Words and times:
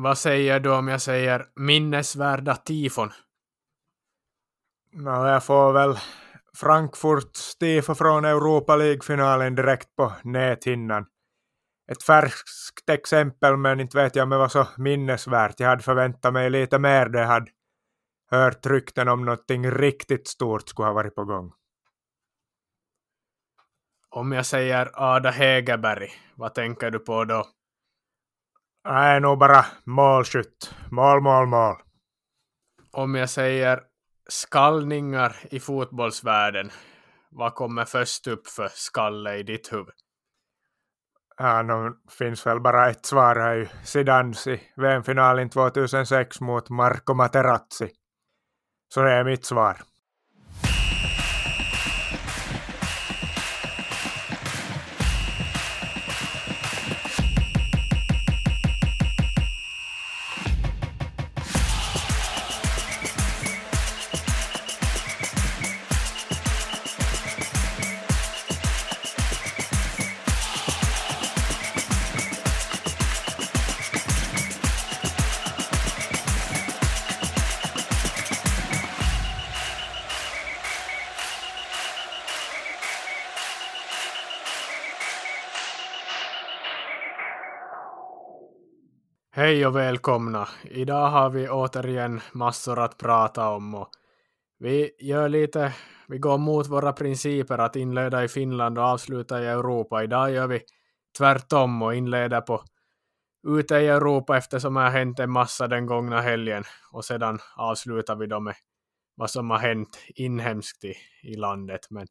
Vad 0.00 0.18
säger 0.18 0.60
du 0.60 0.70
om 0.70 0.88
jag 0.88 1.02
säger 1.02 1.46
minnesvärda 1.54 2.56
tifon? 2.56 3.10
No, 4.92 5.26
jag 5.26 5.44
får 5.44 5.72
väl 5.72 5.98
Frankfurts 6.56 7.56
tifo 7.56 7.94
från 7.94 8.24
Europa 8.24 8.76
League-finalen 8.76 9.54
direkt 9.54 9.96
på 9.96 10.12
näthinnan. 10.24 11.06
Ett 11.92 12.02
färskt 12.02 12.88
exempel, 12.90 13.56
men 13.56 13.80
inte 13.80 13.96
vet 13.96 14.16
jag 14.16 14.22
om 14.22 14.30
det 14.30 14.38
var 14.38 14.48
så 14.48 14.66
minnesvärt. 14.76 15.60
Jag 15.60 15.68
hade 15.68 15.82
förväntat 15.82 16.32
mig 16.32 16.50
lite 16.50 16.78
mer 16.78 17.08
det 17.08 17.24
hade 17.24 17.50
hört 18.30 18.66
rykten 18.66 19.08
om 19.08 19.24
någonting 19.24 19.70
riktigt 19.70 20.28
stort 20.28 20.68
skulle 20.68 20.88
ha 20.88 20.92
varit 20.92 21.14
på 21.14 21.24
gång. 21.24 21.52
Om 24.10 24.32
jag 24.32 24.46
säger 24.46 24.90
Ada 24.94 25.30
Hegerberg, 25.30 26.10
vad 26.34 26.54
tänker 26.54 26.90
du 26.90 26.98
på 26.98 27.24
då? 27.24 27.44
Nej, 28.90 29.20
nog 29.20 29.38
bara 29.38 29.66
målskytt. 29.84 30.74
Mål, 30.90 31.20
mål, 31.20 31.46
mål. 31.46 31.76
Om 32.92 33.14
jag 33.14 33.30
säger 33.30 33.80
skallningar 34.28 35.36
i 35.50 35.60
fotbollsvärlden, 35.60 36.70
vad 37.30 37.54
kommer 37.54 37.84
först 37.84 38.26
upp 38.26 38.46
för 38.46 38.68
skalle 38.68 39.36
i 39.36 39.42
ditt 39.42 39.72
huvud? 39.72 39.94
Ja, 41.36 41.62
nu 41.62 41.92
finns 42.18 42.46
väl 42.46 42.60
bara 42.60 42.90
ett 42.90 43.06
svar 43.06 43.36
här 43.36 43.54
ju. 43.54 43.68
Zidans 43.84 44.46
i 44.46 44.60
VM-finalen 44.76 45.50
2006 45.50 46.40
mot 46.40 46.70
Marco 46.70 47.14
Materazzi. 47.14 47.90
Så 48.94 49.02
det 49.02 49.12
är 49.12 49.24
mitt 49.24 49.44
svar. 49.44 49.76
Hej 89.58 89.66
och 89.66 89.76
välkomna. 89.76 90.48
Idag 90.64 91.10
har 91.10 91.30
vi 91.30 91.48
återigen 91.48 92.20
massor 92.32 92.78
att 92.78 92.98
prata 92.98 93.48
om 93.48 93.74
och 93.74 93.88
vi 94.58 94.90
gör 95.00 95.28
lite, 95.28 95.72
vi 96.08 96.18
går 96.18 96.38
mot 96.38 96.66
våra 96.66 96.92
principer 96.92 97.58
att 97.58 97.76
inleda 97.76 98.24
i 98.24 98.28
Finland 98.28 98.78
och 98.78 98.84
avsluta 98.84 99.42
i 99.42 99.46
Europa. 99.46 100.02
Idag 100.04 100.30
gör 100.30 100.46
vi 100.46 100.60
tvärtom 101.18 101.82
och 101.82 101.94
inleder 101.94 102.40
på 102.40 102.62
ute 103.48 103.74
i 103.74 103.88
Europa 103.88 104.36
eftersom 104.36 104.74
det 104.74 104.80
har 104.80 104.90
hänt 104.90 105.18
en 105.18 105.30
massa 105.30 105.66
den 105.66 105.86
gångna 105.86 106.20
helgen 106.20 106.64
och 106.92 107.04
sedan 107.04 107.38
avslutar 107.56 108.16
vi 108.16 108.26
då 108.26 108.40
med 108.40 108.54
vad 109.14 109.30
som 109.30 109.50
har 109.50 109.58
hänt 109.58 109.98
inhemskt 110.14 110.84
i, 110.84 110.94
i 111.22 111.36
landet. 111.36 111.80
Men 111.90 112.06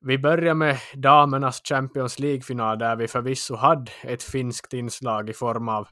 vi 0.00 0.18
börjar 0.18 0.54
med 0.54 0.78
damernas 0.94 1.62
Champions 1.64 2.18
League-final 2.18 2.78
där 2.78 2.96
vi 2.96 3.08
förvisso 3.08 3.54
hade 3.54 3.92
ett 4.02 4.22
finskt 4.22 4.72
inslag 4.72 5.30
i 5.30 5.32
form 5.32 5.68
av 5.68 5.88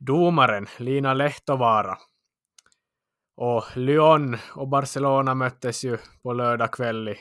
domaren 0.00 0.66
Lina 0.76 1.14
Lehtovaara. 1.14 1.98
Och 3.36 3.64
Lyon 3.74 4.36
och 4.54 4.68
Barcelona 4.68 5.34
möttes 5.34 5.84
ju 5.84 5.98
på 6.22 6.32
lördag 6.32 6.72
kväll 6.72 7.08
i, 7.08 7.16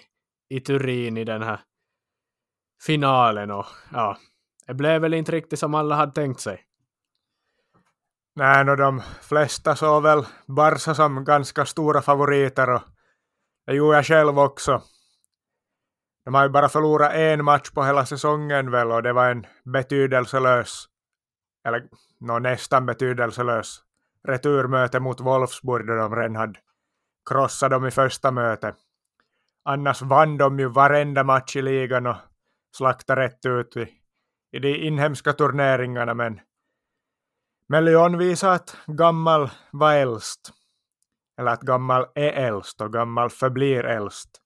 i 0.50 0.59
Turin 0.59 1.18
i 1.18 1.24
den 1.24 1.41
här 1.41 1.59
finalen 2.81 3.51
och 3.51 3.66
ja, 3.91 4.18
det 4.68 4.74
blev 4.74 5.01
väl 5.01 5.13
inte 5.13 5.31
riktigt 5.31 5.59
som 5.59 5.75
alla 5.75 5.96
hade 5.96 6.12
tänkt 6.12 6.40
sig. 6.40 6.62
Nej, 8.35 8.66
no, 8.66 8.75
de 8.75 9.01
flesta 9.22 9.75
såg 9.75 10.03
väl 10.03 10.25
Barca 10.46 10.96
som 10.96 11.24
ganska 11.24 11.66
stora 11.66 12.01
favoriter 12.01 12.69
och 12.69 12.81
det 13.66 13.74
gjorde 13.75 13.96
jag 13.96 14.06
själv 14.06 14.40
också. 14.40 14.81
De 16.25 16.34
har 16.34 16.44
ju 16.44 16.50
bara 16.50 16.69
förlorat 16.69 17.13
en 17.13 17.46
match 17.46 17.72
på 17.72 17.84
hela 17.84 18.06
säsongen 18.06 18.72
väl 18.72 18.91
och 18.91 19.03
det 19.03 19.13
var 19.13 19.30
en 19.30 19.46
betydelselös, 19.63 20.86
eller 21.68 21.88
no, 22.19 22.40
nästan 22.40 22.86
betydelselös, 22.86 23.84
returmöte 24.28 25.00
mot 25.00 25.22
Wolfsburg 25.22 25.88
där 25.88 25.96
de 25.96 26.16
redan 26.16 26.36
hade 26.36 26.59
krossat 27.30 27.72
dem 27.72 27.86
i 27.86 27.91
första 27.91 28.31
mötet. 28.31 28.75
Annars 29.66 30.02
vann 30.02 30.38
de 30.38 30.59
ju 30.59 30.68
varenda 30.68 31.24
match 31.24 31.56
i 31.56 31.62
ligan 31.62 32.08
och 32.08 32.16
slaktade 32.78 33.22
rätt 33.22 33.46
ut 33.46 33.78
i, 33.78 33.90
i 34.52 34.59
de 34.59 34.75
inhemska 34.75 35.34
turneringarna 35.34 36.13
men 36.13 36.40
men 37.68 37.86
Lyon 37.86 38.18
visar 38.18 38.53
att 38.53 38.78
gammal 38.88 39.50
var 39.72 39.94
äldst. 39.94 40.52
Eller 41.40 41.52
att 41.52 41.62
gammal 41.62 42.06
är 42.16 42.31
äldst 42.31 42.81
och 42.81 42.94
gammal 42.94 43.30
förblir 43.30 43.84
äldst 43.84 44.42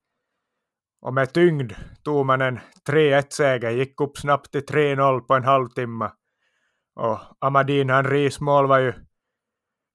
och 1.01 1.13
med 1.13 1.33
tyngd 1.33 1.73
tog 2.03 2.25
man 2.25 2.41
en 2.41 2.59
3-1-seger, 2.89 3.69
gick 3.69 4.01
upp 4.01 4.17
snabbt 4.17 4.51
till 4.51 4.65
3-0 4.65 5.19
på 5.19 5.35
en 5.35 5.43
halvtimme. 5.43 6.11
Och 6.95 7.19
Amadine 7.39 7.93
Henrys 7.93 8.39
mål 8.39 8.67
var 8.67 8.79
ju 8.79 8.93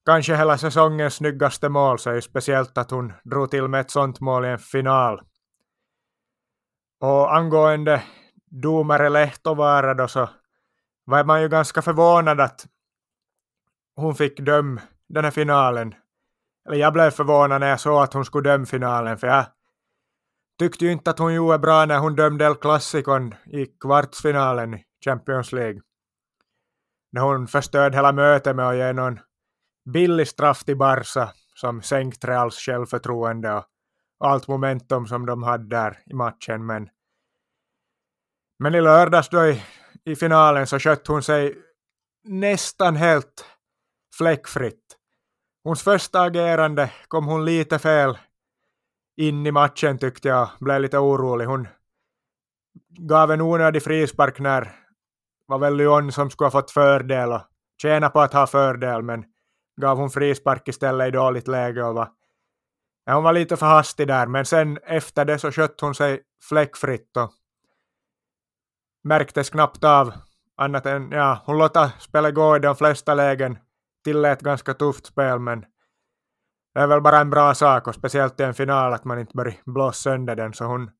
kanske 0.06 0.36
hela 0.36 0.58
säsongens 0.58 1.14
snyggaste 1.14 1.68
mål, 1.68 1.98
så 1.98 2.10
är 2.10 2.14
ju 2.14 2.22
speciellt 2.22 2.78
att 2.78 2.90
hon 2.90 3.12
drog 3.24 3.50
till 3.50 3.68
med 3.68 3.80
ett 3.80 3.90
sånt 3.90 4.20
mål 4.20 4.44
i 4.44 4.48
en 4.48 4.58
final. 4.58 5.20
Och 7.00 7.36
angående 7.36 8.02
domare 8.62 9.08
Lehtovaara 9.08 9.94
då 9.94 10.08
så 10.08 10.28
var 11.04 11.24
man 11.24 11.42
ju 11.42 11.48
ganska 11.48 11.82
förvånad 11.82 12.40
att 12.40 12.66
hon 13.96 14.14
fick 14.14 14.40
döma 14.40 14.80
den 15.08 15.24
här 15.24 15.30
finalen. 15.30 15.94
Eller 16.68 16.78
jag 16.78 16.92
blev 16.92 17.10
förvånad 17.10 17.60
när 17.60 17.68
jag 17.68 17.80
såg 17.80 18.02
att 18.02 18.12
hon 18.12 18.24
skulle 18.24 18.50
döma 18.50 18.66
finalen, 18.66 19.18
för 19.18 19.26
jag 19.26 19.46
tyckte 20.58 20.84
ju 20.84 20.92
inte 20.92 21.10
att 21.10 21.18
hon 21.18 21.34
gjorde 21.34 21.58
bra 21.58 21.86
när 21.86 21.98
hon 21.98 22.16
dömde 22.16 22.44
El 22.44 22.54
Clasicon 22.54 23.34
i 23.46 23.66
kvartsfinalen 23.66 24.74
i 24.74 24.84
Champions 25.04 25.52
League. 25.52 25.80
När 27.12 27.20
hon 27.20 27.46
förstörde 27.46 27.96
hela 27.96 28.12
mötet 28.12 28.56
med 28.56 28.68
att 28.68 28.76
ge 28.76 28.92
någon 28.92 29.20
billig 29.92 30.28
straff 30.28 30.64
till 30.64 30.76
Barca 30.76 31.32
som 31.54 31.82
sänkt 31.82 32.24
Reals 32.24 32.56
självförtroende 32.56 33.54
och, 33.54 33.64
allt 34.18 34.48
momentum 34.48 35.06
som 35.06 35.26
de 35.26 35.42
hade 35.42 35.68
där 35.68 35.98
i 36.06 36.14
matchen. 36.14 36.66
Men, 36.66 36.88
men 38.58 38.74
i 38.74 38.80
lördags 38.80 39.28
då 39.28 39.46
i, 39.46 39.62
i 40.04 40.16
finalen 40.16 40.66
så 40.66 40.78
skötte 40.78 41.12
hon 41.12 41.22
sig 41.22 41.58
nästan 42.24 42.96
helt 42.96 43.44
fläckfritt. 44.18 44.96
Hons 45.64 45.82
första 45.82 46.20
agerande 46.20 46.92
kom 47.08 47.26
hon 47.26 47.44
lite 47.44 47.78
fel 47.78 48.18
in 49.16 49.46
i 49.46 49.50
matchen 49.50 49.98
tyckte 49.98 50.28
jag, 50.28 50.48
blev 50.60 50.80
lite 50.80 50.98
orolig. 50.98 51.46
Hon 51.46 51.68
gav 52.98 53.30
en 53.30 53.40
onödig 53.40 53.82
frispark 53.82 54.38
när 54.38 54.72
var 55.46 55.58
väl 55.58 55.76
Lyon 55.76 56.12
som 56.12 56.30
skulle 56.30 56.46
ha 56.46 56.50
fått 56.50 56.70
fördel 56.70 57.32
och 57.32 57.42
tjäna 57.82 58.10
på 58.10 58.20
att 58.20 58.32
ha 58.32 58.46
fördel 58.46 59.02
men 59.02 59.24
gav 59.80 59.98
hon 59.98 60.10
frispark 60.10 60.68
istället 60.68 61.08
i 61.08 61.10
dåligt 61.10 61.48
läge 61.48 61.84
och 61.84 61.94
var, 61.94 62.08
ja, 63.04 63.14
hon 63.14 63.24
var 63.24 63.32
lite 63.32 63.56
för 63.56 63.66
hastig 63.66 64.06
där 64.08 64.26
men 64.26 64.44
sen 64.44 64.78
efter 64.82 65.24
det 65.24 65.38
så 65.38 65.52
skötte 65.52 65.84
hon 65.84 65.94
sig 65.94 66.22
fläckfritt 66.48 67.16
och 67.16 67.32
märktes 69.04 69.50
knappt 69.50 69.84
av 69.84 70.12
annat 70.56 70.86
än, 70.86 71.10
ja, 71.10 71.42
hon 71.46 71.58
låter 71.58 71.90
spelet 71.98 72.34
gå 72.34 72.56
i 72.56 72.58
de 72.58 72.76
flesta 72.76 73.14
lägen, 73.14 73.58
tillät 74.04 74.40
ganska 74.40 74.74
tufft 74.74 75.06
spel 75.06 75.38
men 75.38 75.64
det 76.74 76.80
är 76.80 76.86
väl 76.86 77.00
bara 77.00 77.20
en 77.20 77.30
bra 77.30 77.54
sak 77.54 77.88
och 77.88 77.94
speciellt 77.94 78.40
i 78.40 78.42
en 78.42 78.54
final 78.54 78.92
att 78.92 79.04
man 79.04 79.18
inte 79.18 79.36
börjar 79.36 79.54
blåsa 79.66 79.92
sönder 79.92 80.36
den 80.36 80.52
så 80.52 80.64
hon 80.64 80.90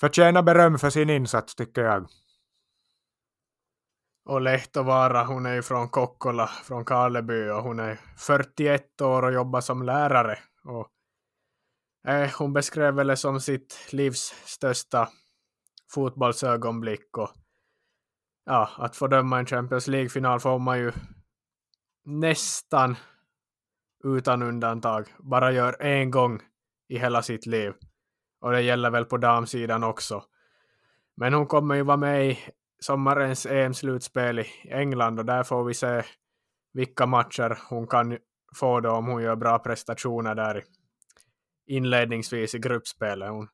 förtjänar 0.00 0.42
beröm 0.42 0.78
för 0.78 0.90
sin 0.90 1.10
insats 1.10 1.54
tycker 1.54 1.82
jag. 1.82 2.06
Och 4.24 4.40
Lehtovaara, 4.40 5.24
hon 5.24 5.46
är 5.46 5.54
ju 5.54 5.62
från 5.62 5.88
Kokkola, 5.88 6.46
från 6.46 6.84
Karleby 6.84 7.48
och 7.48 7.62
hon 7.62 7.80
är 7.80 8.00
41 8.16 9.00
år 9.00 9.22
och 9.22 9.32
jobbar 9.32 9.60
som 9.60 9.82
lärare. 9.82 10.38
Och, 10.64 10.88
eh, 12.12 12.30
hon 12.38 12.52
beskrev 12.52 12.94
väl 12.94 13.06
det 13.06 13.16
som 13.16 13.40
sitt 13.40 13.88
livs 13.92 14.34
största 14.44 15.08
fotbollsögonblick 15.94 17.18
och 17.18 17.30
ja, 18.44 18.70
att 18.76 18.96
få 18.96 19.06
döma 19.06 19.38
en 19.38 19.46
Champions 19.46 19.86
League-final 19.86 20.40
får 20.40 20.58
man 20.58 20.78
ju 20.78 20.92
nästan 22.04 22.96
utan 24.04 24.42
undantag 24.42 25.06
bara 25.18 25.52
gör 25.52 25.82
en 25.82 26.10
gång 26.10 26.40
i 26.88 26.98
hela 26.98 27.22
sitt 27.22 27.46
liv. 27.46 27.72
Och 28.40 28.52
det 28.52 28.60
gäller 28.60 28.90
väl 28.90 29.04
på 29.04 29.16
damsidan 29.16 29.84
också. 29.84 30.24
Men 31.16 31.34
hon 31.34 31.46
kommer 31.46 31.74
ju 31.74 31.82
vara 31.82 31.96
med 31.96 32.30
i 32.30 32.38
sommarens 32.80 33.46
EM-slutspel 33.46 34.38
i 34.38 34.46
England 34.64 35.18
och 35.18 35.24
där 35.24 35.42
får 35.42 35.64
vi 35.64 35.74
se 35.74 36.02
vilka 36.72 37.06
matcher 37.06 37.58
hon 37.68 37.86
kan 37.86 38.18
få 38.56 38.80
då 38.80 38.90
om 38.90 39.06
hon 39.06 39.22
gör 39.22 39.36
bra 39.36 39.58
prestationer 39.58 40.34
där 40.34 40.64
inledningsvis 41.66 42.54
i 42.54 42.58
gruppspelet. 42.58 43.30
Hon 43.30 43.48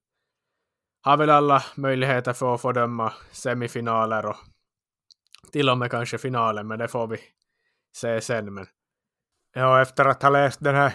har 1.03 1.17
väl 1.17 1.31
alla 1.31 1.63
möjligheter 1.77 2.33
för 2.33 2.55
att 2.55 2.61
få 2.61 2.73
döma 2.73 3.13
semifinaler 3.33 4.27
och 4.27 4.37
till 5.53 5.71
och 5.71 5.79
med 5.79 5.91
kanske 5.91 6.19
finalen, 6.19 6.67
men 6.67 6.79
det 6.79 6.89
får 6.89 7.07
vi 7.07 7.19
se 7.97 8.21
sen. 8.21 8.55
Men... 8.55 8.67
Ja, 9.59 9.83
efter 9.83 10.05
att 10.05 10.23
ha 10.23 10.31
läst 10.31 10.65
den 10.65 10.75
här 10.75 10.93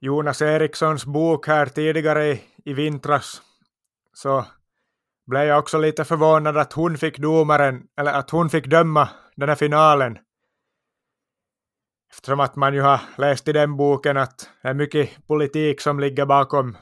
Jonas 0.00 0.42
Erikssons 0.42 1.06
bok 1.06 1.46
här 1.46 1.66
tidigare 1.66 2.26
i, 2.26 2.42
i 2.64 2.72
vintras 2.72 3.42
så 4.12 4.44
blev 5.26 5.42
jag 5.42 5.58
också 5.58 5.78
lite 5.78 6.04
förvånad 6.04 6.56
att 6.56 6.72
hon 6.72 6.98
fick 6.98 7.18
domaren, 7.18 7.86
eller 7.96 8.12
att 8.12 8.30
hon 8.30 8.50
fick 8.50 8.66
döma 8.66 9.08
den 9.36 9.48
här 9.48 9.56
finalen. 9.56 10.18
Eftersom 12.12 12.40
att 12.40 12.56
man 12.56 12.74
ju 12.74 12.80
har 12.80 13.00
läst 13.18 13.48
i 13.48 13.52
den 13.52 13.76
boken 13.76 14.16
att 14.16 14.50
det 14.62 14.68
är 14.68 14.74
mycket 14.74 15.26
politik 15.26 15.80
som 15.80 16.00
ligger 16.00 16.26
bakom 16.26 16.76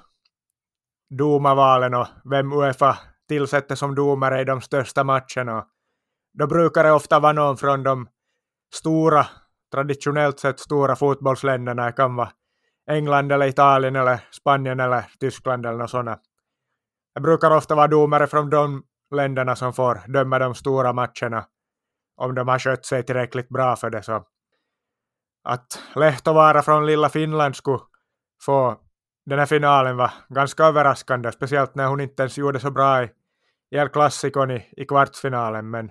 domarvalen 1.19 1.95
och 1.95 2.07
vem 2.25 2.53
Uefa 2.53 2.99
tillsätter 3.29 3.75
som 3.75 3.95
domare 3.95 4.41
i 4.41 4.45
de 4.45 4.61
största 4.61 5.05
matcherna. 5.05 5.67
Då 6.39 6.47
brukar 6.47 6.85
det 6.85 6.93
ofta 6.93 7.21
vara 7.21 7.33
någon 7.33 7.57
från 7.57 7.83
de 7.83 8.09
stora, 8.75 9.27
traditionellt 9.75 10.41
sett 10.41 10.61
stora 10.61 10.97
fotbollsländerna. 10.97 11.87
Det 11.87 11.93
kan 11.93 12.17
vara 12.17 12.31
England 12.91 13.33
eller 13.33 13.47
Italien 13.47 13.97
eller 13.97 14.21
Spanien 14.31 14.81
eller 14.81 15.05
Tyskland 15.21 15.67
eller 15.67 15.79
något 15.79 15.91
sådant. 15.91 16.21
Brukar 17.21 17.51
ofta 17.51 17.75
vara 17.75 17.89
domare 17.89 18.27
från 18.27 18.51
de 18.51 18.83
länderna 19.15 19.57
som 19.57 19.73
får 19.73 20.13
döma 20.13 20.39
de 20.39 20.55
stora 20.55 20.93
matcherna 20.93 21.45
om 22.17 22.35
de 22.35 22.49
har 22.49 22.59
skött 22.59 22.87
sig 22.87 23.03
tillräckligt 23.03 23.49
bra 23.49 23.77
för 23.77 23.91
det. 23.91 24.03
Så 24.03 24.25
att 25.45 25.67
Lehtovara 25.95 26.63
från 26.63 26.87
lilla 26.87 27.09
Finland 27.09 27.57
skulle 27.57 27.81
få 28.45 28.81
den 29.27 29.39
här 29.39 29.47
finalen 29.47 29.97
var 29.97 30.13
ganska 30.29 30.65
överraskande, 30.65 31.33
speciellt 31.33 31.75
när 31.75 31.87
hon 31.87 32.01
inte 32.01 32.23
ens 32.23 32.39
gjorde 32.39 32.61
så 32.61 32.71
bra 32.71 33.05
i 33.05 33.11
El 33.71 33.89
Clasicon 33.89 34.51
i, 34.51 34.69
i 34.77 34.85
kvartsfinalen, 34.85 35.71
men 35.71 35.91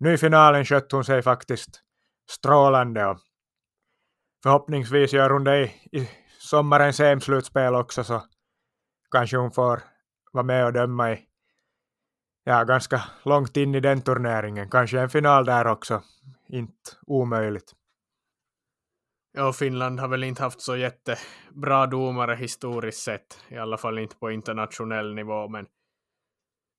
nu 0.00 0.12
i 0.12 0.18
finalen 0.18 0.64
skötte 0.64 0.96
hon 0.96 1.04
sig 1.04 1.22
faktiskt 1.22 1.82
strålande 2.30 3.06
och 3.06 3.18
förhoppningsvis 4.42 5.12
gör 5.12 5.30
hon 5.30 5.44
det 5.44 5.58
i, 5.64 5.98
i 6.00 6.10
sommarens 6.38 7.00
EM-slutspel 7.00 7.74
också 7.74 8.04
så 8.04 8.22
kanske 9.10 9.36
hon 9.36 9.50
får 9.50 9.82
vara 10.32 10.44
med 10.44 10.66
och 10.66 10.72
döma 10.72 11.12
i 11.12 11.26
ja, 12.44 12.64
ganska 12.64 13.04
långt 13.24 13.56
in 13.56 13.74
i 13.74 13.80
den 13.80 14.02
turneringen. 14.02 14.70
Kanske 14.70 15.00
en 15.00 15.10
final 15.10 15.44
där 15.44 15.66
också. 15.66 16.02
Inte 16.48 16.90
omöjligt. 17.06 17.72
Ja, 19.32 19.52
Finland 19.52 20.00
har 20.00 20.08
väl 20.08 20.24
inte 20.24 20.42
haft 20.42 20.60
så 20.60 20.76
jättebra 20.76 21.86
domare 21.86 22.34
historiskt 22.34 23.02
sett, 23.02 23.44
i 23.48 23.56
alla 23.56 23.78
fall 23.78 23.98
inte 23.98 24.16
på 24.16 24.30
internationell 24.30 25.14
nivå, 25.14 25.48
men 25.48 25.66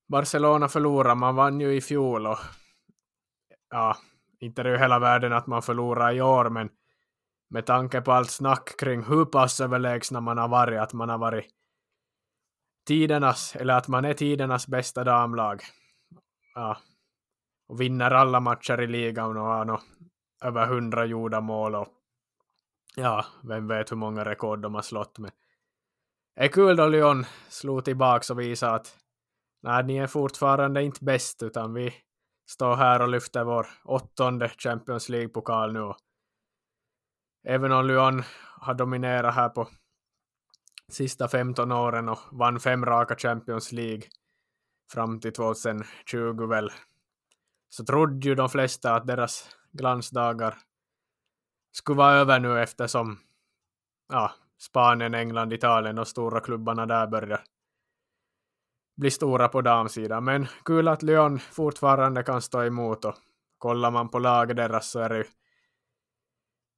Barcelona 0.08 0.68
förlorade, 0.68 1.14
man 1.14 1.36
vann 1.36 1.60
ju 1.60 1.74
i 1.74 1.80
fjol 1.80 2.26
och 2.26 2.38
ja, 3.70 3.96
inte 4.42 4.62
det 4.62 4.68
är 4.68 4.72
ju 4.72 4.78
hela 4.78 4.98
världen 4.98 5.32
att 5.32 5.46
man 5.46 5.62
förlorar 5.62 6.14
i 6.14 6.20
år, 6.20 6.50
men 6.50 6.70
med 7.50 7.66
tanke 7.66 8.00
på 8.00 8.12
allt 8.12 8.30
snack 8.30 8.76
kring 8.78 9.04
hur 9.04 9.24
pass 9.24 9.60
överlägsna 9.60 10.20
man 10.20 10.38
har 10.38 10.48
varit, 10.48 10.80
att 10.80 10.92
man 10.92 11.08
har 11.08 11.18
varit 11.18 11.46
tidernas, 12.86 13.56
eller 13.56 13.74
att 13.74 13.88
man 13.88 14.04
är 14.04 14.14
tidernas 14.14 14.66
bästa 14.66 15.04
damlag. 15.04 15.62
Ja, 16.54 16.76
och 17.68 17.80
vinner 17.80 18.10
alla 18.10 18.40
matcher 18.40 18.80
i 18.80 18.86
ligan 18.86 19.36
och 19.36 19.44
har 19.44 19.64
no, 19.64 19.80
över 20.44 20.66
hundra 20.66 21.04
gjorda 21.04 21.40
mål 21.40 21.74
och 21.74 21.88
ja, 22.96 23.24
vem 23.42 23.68
vet 23.68 23.92
hur 23.92 23.96
många 23.96 24.24
rekord 24.24 24.62
de 24.62 24.74
har 24.74 24.82
slått 24.82 25.18
med. 25.18 25.30
Det 26.34 26.44
är 26.44 26.48
kul 26.48 26.76
då 26.76 26.86
Lyon 26.86 27.24
slog 27.48 27.84
tillbaks 27.84 28.30
och 28.30 28.40
visade 28.40 28.74
att 28.74 28.96
nej, 29.62 29.84
ni 29.84 29.96
är 29.96 30.06
fortfarande 30.06 30.82
inte 30.82 31.04
bäst 31.04 31.42
utan 31.42 31.74
vi 31.74 31.94
står 32.46 32.76
här 32.76 33.02
och 33.02 33.08
lyfter 33.08 33.44
vår 33.44 33.66
åttonde 33.84 34.48
Champions 34.48 35.08
League-pokal 35.08 35.72
nu. 35.72 35.92
Även 37.44 37.72
om 37.72 37.86
Lyon 37.86 38.22
har 38.60 38.74
dominerat 38.74 39.34
här 39.34 39.48
på 39.48 39.68
sista 40.88 41.28
15 41.28 41.72
åren 41.72 42.08
och 42.08 42.18
vann 42.32 42.60
fem 42.60 42.86
raka 42.86 43.16
Champions 43.16 43.72
League 43.72 44.02
fram 44.92 45.20
till 45.20 45.32
2020 45.32 46.46
väl, 46.46 46.70
så 47.68 47.84
trodde 47.84 48.28
ju 48.28 48.34
de 48.34 48.48
flesta 48.48 48.94
att 48.94 49.06
deras 49.06 49.56
glansdagar 49.72 50.58
skulle 51.72 51.96
vara 51.96 52.12
över 52.12 52.40
nu 52.40 52.60
eftersom 52.60 53.18
ja, 54.08 54.32
Spanien, 54.58 55.14
England, 55.14 55.52
Italien 55.52 55.98
och 55.98 56.08
stora 56.08 56.40
klubbarna 56.40 56.86
där 56.86 57.06
börjar 57.06 57.44
bli 58.96 59.10
stora 59.10 59.48
på 59.48 59.60
damsidan. 59.60 60.24
Men 60.24 60.46
kul 60.64 60.88
att 60.88 61.02
Lyon 61.02 61.38
fortfarande 61.38 62.22
kan 62.22 62.42
stå 62.42 62.62
emot 62.62 63.04
och 63.04 63.14
kollar 63.58 63.90
man 63.90 64.08
på 64.08 64.18
laget 64.18 64.56
deras 64.56 64.90
så 64.90 65.00
är 65.00 65.08
det 65.08 65.16
ju 65.16 65.24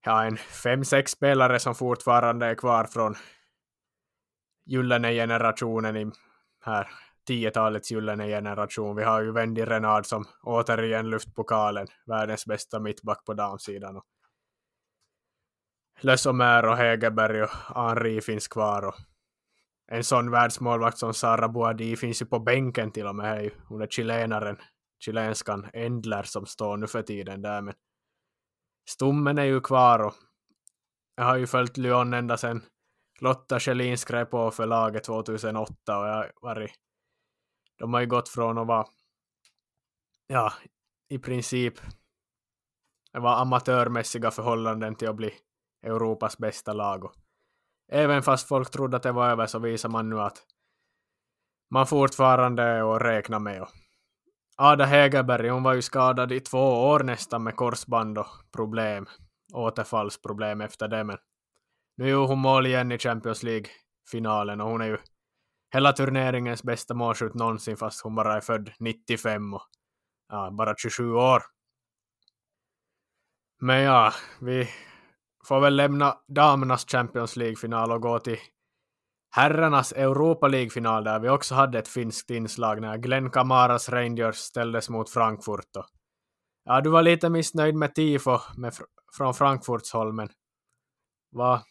ja, 0.05 0.25
en 0.25 0.37
fem, 0.37 0.85
sex 0.85 1.13
spelare 1.13 1.59
som 1.59 1.75
fortfarande 1.75 2.47
är 2.47 2.55
kvar 2.55 2.85
från 2.85 3.15
gyllene 4.67 5.13
generationen 5.13 5.97
i 5.97 6.11
här 6.65 6.89
tiotalets 7.27 7.93
gyllene 7.93 8.27
generation. 8.27 8.97
Vi 8.97 9.03
har 9.03 9.23
ju 9.23 9.33
Wendy 9.33 9.65
Renard 9.65 10.07
som 10.07 10.25
återigen 10.43 11.11
lyft 11.11 11.35
pokalen, 11.35 11.87
världens 12.07 12.47
bästa 12.47 12.81
mittback 12.81 13.25
på 13.25 13.35
damsidan. 13.35 13.97
Och 13.97 14.05
Lesomer 16.01 16.67
och 16.67 16.77
Hegerberg 16.77 17.43
och 17.43 17.51
Henri 17.75 18.21
finns 18.21 18.49
kvar 18.49 18.85
och 18.85 18.95
en 19.87 20.05
sån 20.05 20.31
världsmålvakt 20.31 20.99
som 20.99 21.15
Sara 21.15 21.49
Boadi 21.49 21.97
finns 21.97 22.23
ju 22.23 22.27
på 22.27 22.39
bänken 22.39 22.93
till 22.93 23.07
och 23.07 23.15
med. 23.15 23.51
Hon 23.69 23.83
är 23.83 23.87
chilenaren, 23.87 24.57
chilenskan 25.05 25.67
Endler 25.73 26.23
som 26.23 26.47
står 26.47 26.77
nu 26.77 26.87
för 26.87 27.03
tiden 27.03 27.43
där 27.43 27.63
men 27.63 27.75
stommen 28.91 29.39
är 29.39 29.45
ju 29.45 29.61
kvar 29.61 29.99
och 29.99 30.15
jag 31.17 31.25
har 31.25 31.37
ju 31.37 31.47
följt 31.47 31.77
Lyon 31.77 32.15
ända 32.15 32.37
sedan 32.37 32.63
Lotta 33.21 33.61
Schelin 33.61 33.99
skrev 33.99 34.25
på 34.25 34.51
för 34.51 34.67
laget 34.67 35.05
2008 35.05 35.99
och 35.99 36.07
jag 36.07 36.31
varit 36.43 36.71
de 37.79 37.95
har 37.95 38.01
ju 38.01 38.07
gått 38.07 38.29
från 38.29 38.59
att 38.59 38.67
vara 38.67 38.87
ja, 40.27 40.53
i 41.09 41.19
princip 41.19 41.75
det 43.13 43.21
var 43.21 43.41
amatörmässiga 43.41 44.31
förhållanden 44.31 44.95
till 44.95 45.09
att 45.09 45.17
bli 45.17 45.35
Europas 45.83 46.39
bästa 46.39 46.73
lag. 46.73 47.05
Och 47.05 47.15
även 47.93 48.23
fast 48.23 48.49
folk 48.49 48.71
trodde 48.71 48.97
att 48.97 49.03
det 49.03 49.13
var 49.13 49.31
över 49.31 49.47
så 49.47 49.59
visar 49.59 49.89
man 49.89 50.11
nu 50.11 50.21
att 50.21 50.43
man 51.71 51.87
fortfarande 51.87 52.63
är 52.63 52.97
att 52.97 53.03
räkna 53.03 53.39
med. 53.39 53.63
Och 53.63 53.69
Ada 54.57 54.85
Hegerberg, 54.85 55.49
hon 55.49 55.63
var 55.63 55.75
ju 55.75 55.83
skadad 55.83 56.33
i 56.33 56.41
två 56.41 56.59
år 56.59 57.01
nästan 57.01 57.43
med 57.43 57.57
korsband 57.57 58.19
och 58.19 58.27
problem, 58.53 59.07
återfallsproblem 59.53 60.61
efter 60.61 60.89
det, 60.89 61.05
men 61.05 61.19
nu 61.97 62.09
gjorde 62.09 62.29
hon 62.29 62.39
mål 62.39 62.67
igen 62.67 62.93
i 62.93 62.99
Champions 62.99 63.43
League-finalen 63.43 64.61
och 64.61 64.71
hon 64.71 64.81
är 64.81 64.87
ju 64.87 64.99
hela 65.75 65.93
turneringens 65.93 66.63
bästa 66.63 66.95
målskytt 66.95 67.35
någonsin 67.35 67.77
fast 67.77 68.03
hon 68.03 68.15
bara 68.15 68.37
är 68.37 68.41
född 68.41 68.73
95 68.79 69.55
och 69.55 69.63
ja, 70.29 70.51
bara 70.51 70.75
27 70.77 71.13
år. 71.13 71.43
Men 73.61 73.81
ja, 73.81 74.13
vi 74.41 74.69
får 75.45 75.61
väl 75.61 75.77
lämna 75.77 76.19
damernas 76.29 76.87
Champions 76.87 77.37
League-final 77.37 77.93
och 77.93 78.03
gå 78.03 78.19
till 78.19 78.39
herrarnas 79.31 79.93
Europa 79.93 80.49
League-final 80.49 81.05
där 81.05 81.21
vi 81.21 81.29
också 81.29 81.55
hade 81.55 81.79
ett 81.79 81.89
finskt 81.89 82.31
inslag 82.31 82.81
när 82.81 82.97
Glenn 82.97 83.31
Kamaras 83.31 83.89
Rangers 83.89 84.37
ställdes 84.37 84.91
mot 84.91 85.11
Frankfurt. 85.11 85.77
Och, 85.77 85.87
ja, 86.65 86.81
du 86.81 86.91
var 86.91 87.03
lite 87.03 87.31
missnöjd 87.31 87.75
med 87.75 87.95
tifo 87.95 88.39
med, 88.57 88.75
från 89.17 89.35
Frankfurts 89.35 89.93
håll, 89.93 90.13
men 90.13 90.29
Va? 91.35 91.63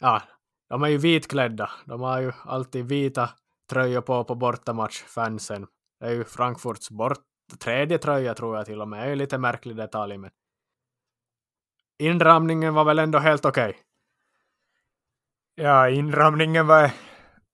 Ja, 0.00 0.22
de 0.68 0.82
är 0.82 0.88
ju 0.88 0.98
vitklädda. 0.98 1.70
De 1.86 2.00
har 2.00 2.20
ju 2.20 2.32
alltid 2.44 2.84
vita 2.84 3.30
tröjor 3.70 4.00
på 4.00 4.24
på 4.24 4.34
bortamatchfansen. 4.34 5.66
Det 6.00 6.06
är 6.06 6.10
ju 6.10 6.24
Frankfurts 6.24 6.90
bort, 6.90 7.18
tredje 7.58 7.98
tröja 7.98 8.34
tror 8.34 8.56
jag 8.56 8.66
till 8.66 8.80
och 8.80 8.88
med. 8.88 9.00
Det 9.00 9.04
är 9.04 9.08
ju 9.08 9.16
lite 9.16 9.38
märklig 9.38 9.76
detalj, 9.76 10.18
men 10.18 10.30
inramningen 11.98 12.74
var 12.74 12.84
väl 12.84 12.98
ändå 12.98 13.18
helt 13.18 13.44
okej? 13.44 13.68
Okay. 13.68 13.80
Ja, 15.54 15.88
inramningen 15.88 16.66
var 16.66 16.90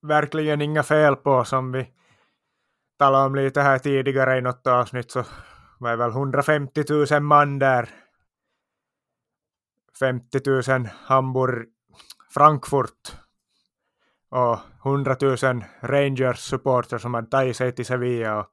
verkligen 0.02 0.62
inga 0.62 0.82
fel 0.82 1.16
på 1.16 1.44
som 1.44 1.72
vi 1.72 1.88
talade 2.98 3.26
om 3.26 3.34
lite 3.34 3.60
här 3.60 3.78
tidigare 3.78 4.38
i 4.38 4.40
något 4.40 4.66
avsnitt 4.66 5.10
så 5.10 5.24
var 5.78 5.90
det 5.90 5.96
väl 5.96 6.10
150 6.10 6.84
000 7.10 7.22
man 7.22 7.58
där. 7.58 7.88
50 9.98 10.40
000 10.70 10.88
Hamburg, 11.04 11.68
Frankfurt 12.34 13.16
och 14.30 14.58
100 14.84 15.16
000 15.20 15.36
Rangers 15.80 16.38
supportrar 16.38 16.98
som 16.98 17.14
hade 17.14 17.30
tagit 17.30 17.56
sig 17.56 17.72
till 17.72 17.86
Sevilla 17.86 18.38
och 18.38 18.46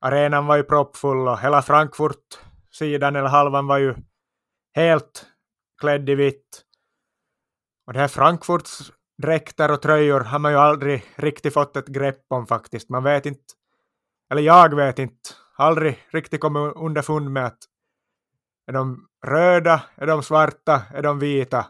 arenan 0.00 0.46
var 0.46 0.56
ju 0.56 0.62
proppfull 0.62 1.28
och 1.28 1.38
hela 1.38 1.62
Frankfurt-sidan 1.62 3.16
eller 3.16 3.28
halvan 3.28 3.66
var 3.66 3.78
ju 3.78 3.94
helt 4.74 5.26
klädd 5.80 6.10
i 6.10 6.14
vitt. 6.14 6.62
Och 7.86 7.92
det 7.92 7.98
här 7.98 8.08
Frankfurts 8.08 8.92
dräkter 9.22 9.70
och 9.70 9.82
tröjor 9.82 10.20
har 10.20 10.38
man 10.38 10.52
ju 10.52 10.58
aldrig 10.58 11.04
riktigt 11.16 11.54
fått 11.54 11.76
ett 11.76 11.88
grepp 11.88 12.24
om 12.28 12.46
faktiskt. 12.46 12.88
Man 12.88 13.04
vet 13.04 13.26
inte, 13.26 13.44
eller 14.30 14.42
jag 14.42 14.76
vet 14.76 14.98
inte, 14.98 15.30
aldrig 15.56 15.98
riktigt 16.10 16.40
kommit 16.40 16.76
underfund 16.76 17.30
med 17.30 17.46
att 17.46 17.58
är 18.66 18.72
de 18.72 19.08
röda, 19.26 19.82
är 19.94 20.06
de 20.06 20.22
svarta, 20.22 20.82
är 20.94 21.02
de 21.02 21.18
vita? 21.18 21.66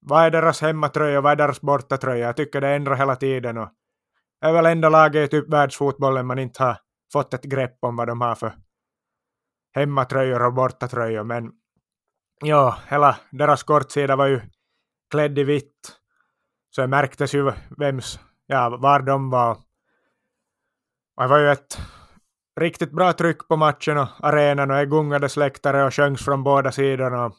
Vad 0.00 0.24
är 0.24 0.30
deras 0.30 0.60
hemmatröja, 0.60 1.20
vad 1.20 1.32
är 1.32 1.36
deras 1.36 1.60
bortatröja? 1.60 2.26
Jag 2.26 2.36
tycker 2.36 2.60
det 2.60 2.68
ändrar 2.68 2.94
hela 2.94 3.16
tiden 3.16 3.58
och 3.58 3.68
är 4.40 4.52
väl 4.52 4.66
enda 4.66 4.88
laget 4.88 5.24
i 5.24 5.28
typ 5.28 5.52
världsfotbollen 5.52 6.26
man 6.26 6.38
inte 6.38 6.62
har 6.62 6.78
fått 7.12 7.34
ett 7.34 7.44
grepp 7.44 7.78
om 7.80 7.96
vad 7.96 8.08
de 8.08 8.20
har 8.20 8.34
för 8.34 8.54
hemmatröjor 9.74 10.46
och 10.46 10.54
bortatröjor. 10.54 11.24
Men 11.24 11.52
ja, 12.46 12.78
hela 12.88 13.16
deras 13.30 13.62
kortsida 13.62 14.16
var 14.16 14.26
ju 14.26 14.40
klädd 15.10 15.38
i 15.38 15.44
vitt. 15.44 15.92
Så 16.70 16.80
det 16.80 16.86
märktes 16.86 17.34
ju 17.34 17.52
vems, 17.78 18.18
ja, 18.46 18.76
var 18.76 19.00
de 19.00 19.30
var. 19.30 19.56
Och 21.16 21.22
det 21.22 21.28
var 21.28 21.38
ju 21.38 21.50
ett 21.50 21.78
riktigt 22.60 22.90
bra 22.92 23.12
tryck 23.12 23.48
på 23.48 23.56
matchen 23.56 23.98
och 23.98 24.08
arenan 24.20 24.70
och 24.70 24.76
det 24.76 24.86
gungades 24.86 25.36
läktare 25.36 25.84
och 25.84 25.94
sjöngs 25.94 26.24
från 26.24 26.44
båda 26.44 26.72
sidorna. 26.72 27.32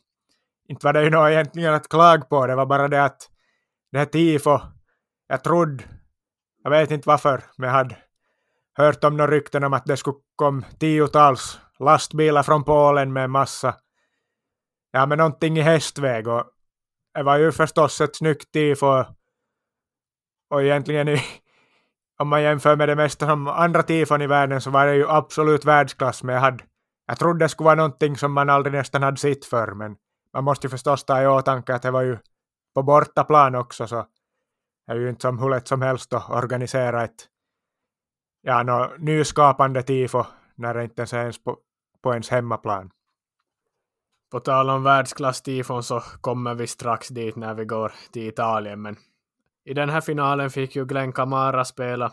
Inte 0.67 0.85
var 0.85 0.93
det 0.93 1.03
ju 1.03 1.09
något 1.09 1.29
egentligen 1.29 1.73
att 1.73 1.89
klaga 1.89 2.25
på, 2.25 2.47
det 2.47 2.55
var 2.55 2.65
bara 2.65 2.87
det 2.87 3.03
att 3.03 3.29
det 3.91 3.97
här 3.97 4.05
tifo, 4.05 4.59
jag 5.27 5.43
trodde, 5.43 5.83
jag 6.63 6.71
vet 6.71 6.91
inte 6.91 7.09
varför, 7.09 7.43
men 7.57 7.67
jag 7.67 7.75
hade 7.75 7.97
hört 8.73 9.03
om 9.03 9.17
några 9.17 9.31
rykten 9.31 9.63
om 9.63 9.73
att 9.73 9.85
det 9.85 9.97
skulle 9.97 10.17
komma 10.35 10.65
tiotals 10.79 11.59
lastbilar 11.79 12.43
från 12.43 12.63
Polen 12.63 13.13
med 13.13 13.29
massa, 13.29 13.75
ja 14.95 15.05
men 15.05 15.17
någonting 15.17 15.57
i 15.57 15.61
hästväg 15.61 16.27
och 16.27 16.43
det 17.13 17.23
var 17.23 17.37
ju 17.37 17.51
förstås 17.51 18.01
ett 18.01 18.15
snyggt 18.15 18.51
tifo 18.51 19.03
och 20.49 20.63
egentligen 20.63 21.07
i, 21.07 21.21
om 22.19 22.27
man 22.27 22.43
jämför 22.43 22.75
med 22.75 22.89
det 22.89 22.95
mesta 22.95 23.27
som 23.27 23.47
andra 23.47 23.83
tifon 23.83 24.21
i 24.21 24.27
världen 24.27 24.61
så 24.61 24.69
var 24.69 24.85
det 24.85 24.95
ju 24.95 25.09
absolut 25.09 25.65
världsklass 25.65 26.23
men 26.23 26.35
jag 26.35 26.41
hade 26.41 26.63
jag 27.07 27.19
trodde 27.19 27.45
det 27.45 27.49
skulle 27.49 27.65
vara 27.65 27.75
någonting 27.75 28.17
som 28.17 28.33
man 28.33 28.49
aldrig 28.49 28.73
nästan 28.73 29.03
hade 29.03 29.17
sett 29.17 29.45
förr 29.45 29.73
men 29.73 29.95
man 30.33 30.43
måste 30.43 30.67
ju 30.67 30.71
förstås 30.71 31.03
ta 31.03 31.21
i 31.21 31.27
åtanke 31.27 31.75
att 31.75 31.81
det 31.81 31.91
var 31.91 32.01
ju 32.01 32.17
på 32.75 32.83
bortaplan 32.83 33.55
också 33.55 33.87
så 33.87 34.05
det 34.87 34.93
är 34.93 34.95
ju 34.95 35.09
inte 35.09 35.21
som 35.21 35.39
hur 35.39 35.49
lätt 35.49 35.67
som 35.67 35.81
helst 35.81 36.13
att 36.13 36.29
organisera 36.29 37.03
ett 37.03 37.27
ja, 38.41 38.63
no, 38.63 38.97
nyskapande 38.97 39.83
tifo 39.83 40.23
när 40.55 40.73
det 40.73 40.83
inte 40.83 41.01
ens 41.01 41.13
är 41.13 41.19
ens 41.19 41.43
på, 41.43 41.57
på 42.03 42.11
ens 42.11 42.29
hemmaplan. 42.29 42.91
På 44.35 44.39
tal 44.39 44.69
om 44.69 44.83
världsklass-tifon 44.83 45.83
så 45.83 45.99
kommer 45.99 46.55
vi 46.55 46.67
strax 46.67 47.07
dit 47.07 47.35
när 47.35 47.53
vi 47.53 47.65
går 47.65 47.93
till 48.11 48.27
Italien, 48.27 48.81
men 48.81 48.95
i 49.65 49.73
den 49.73 49.89
här 49.89 50.01
finalen 50.01 50.49
fick 50.49 50.75
ju 50.75 50.85
Glenn 50.85 51.13
Kamara 51.13 51.65
spela. 51.65 52.11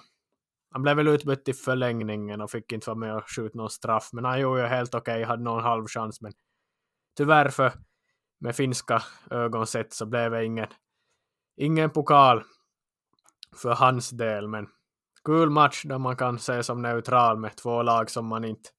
Han 0.70 0.82
blev 0.82 0.96
väl 0.96 1.08
utbytt 1.08 1.48
i 1.48 1.52
förlängningen 1.52 2.40
och 2.40 2.50
fick 2.50 2.72
inte 2.72 2.90
vara 2.90 2.98
med 2.98 3.16
och 3.16 3.30
skjuta 3.30 3.58
någon 3.58 3.70
straff, 3.70 4.10
men 4.12 4.24
han 4.24 4.40
gjorde 4.40 4.60
ju 4.60 4.66
helt 4.66 4.94
okej, 4.94 5.14
okay, 5.14 5.24
hade 5.24 5.42
någon 5.42 5.62
halv 5.62 5.86
chans, 5.86 6.20
men 6.20 6.32
tyvärr 7.16 7.48
för 7.48 7.72
med 8.40 8.56
finska 8.56 9.02
ögon 9.30 9.66
sett 9.66 9.92
så 9.92 10.06
blev 10.06 10.30
det 10.30 10.44
ingen, 10.44 10.68
ingen 11.56 11.90
pokal 11.90 12.42
för 13.56 13.74
hans 13.74 14.10
del, 14.10 14.48
men 14.48 14.66
kul 15.24 15.50
match 15.50 15.82
där 15.84 15.98
man 15.98 16.16
kan 16.16 16.38
se 16.38 16.62
som 16.62 16.82
neutral 16.82 17.38
med 17.38 17.56
två 17.56 17.82
lag 17.82 18.10
som 18.10 18.26
man 18.26 18.44
inte, 18.44 18.70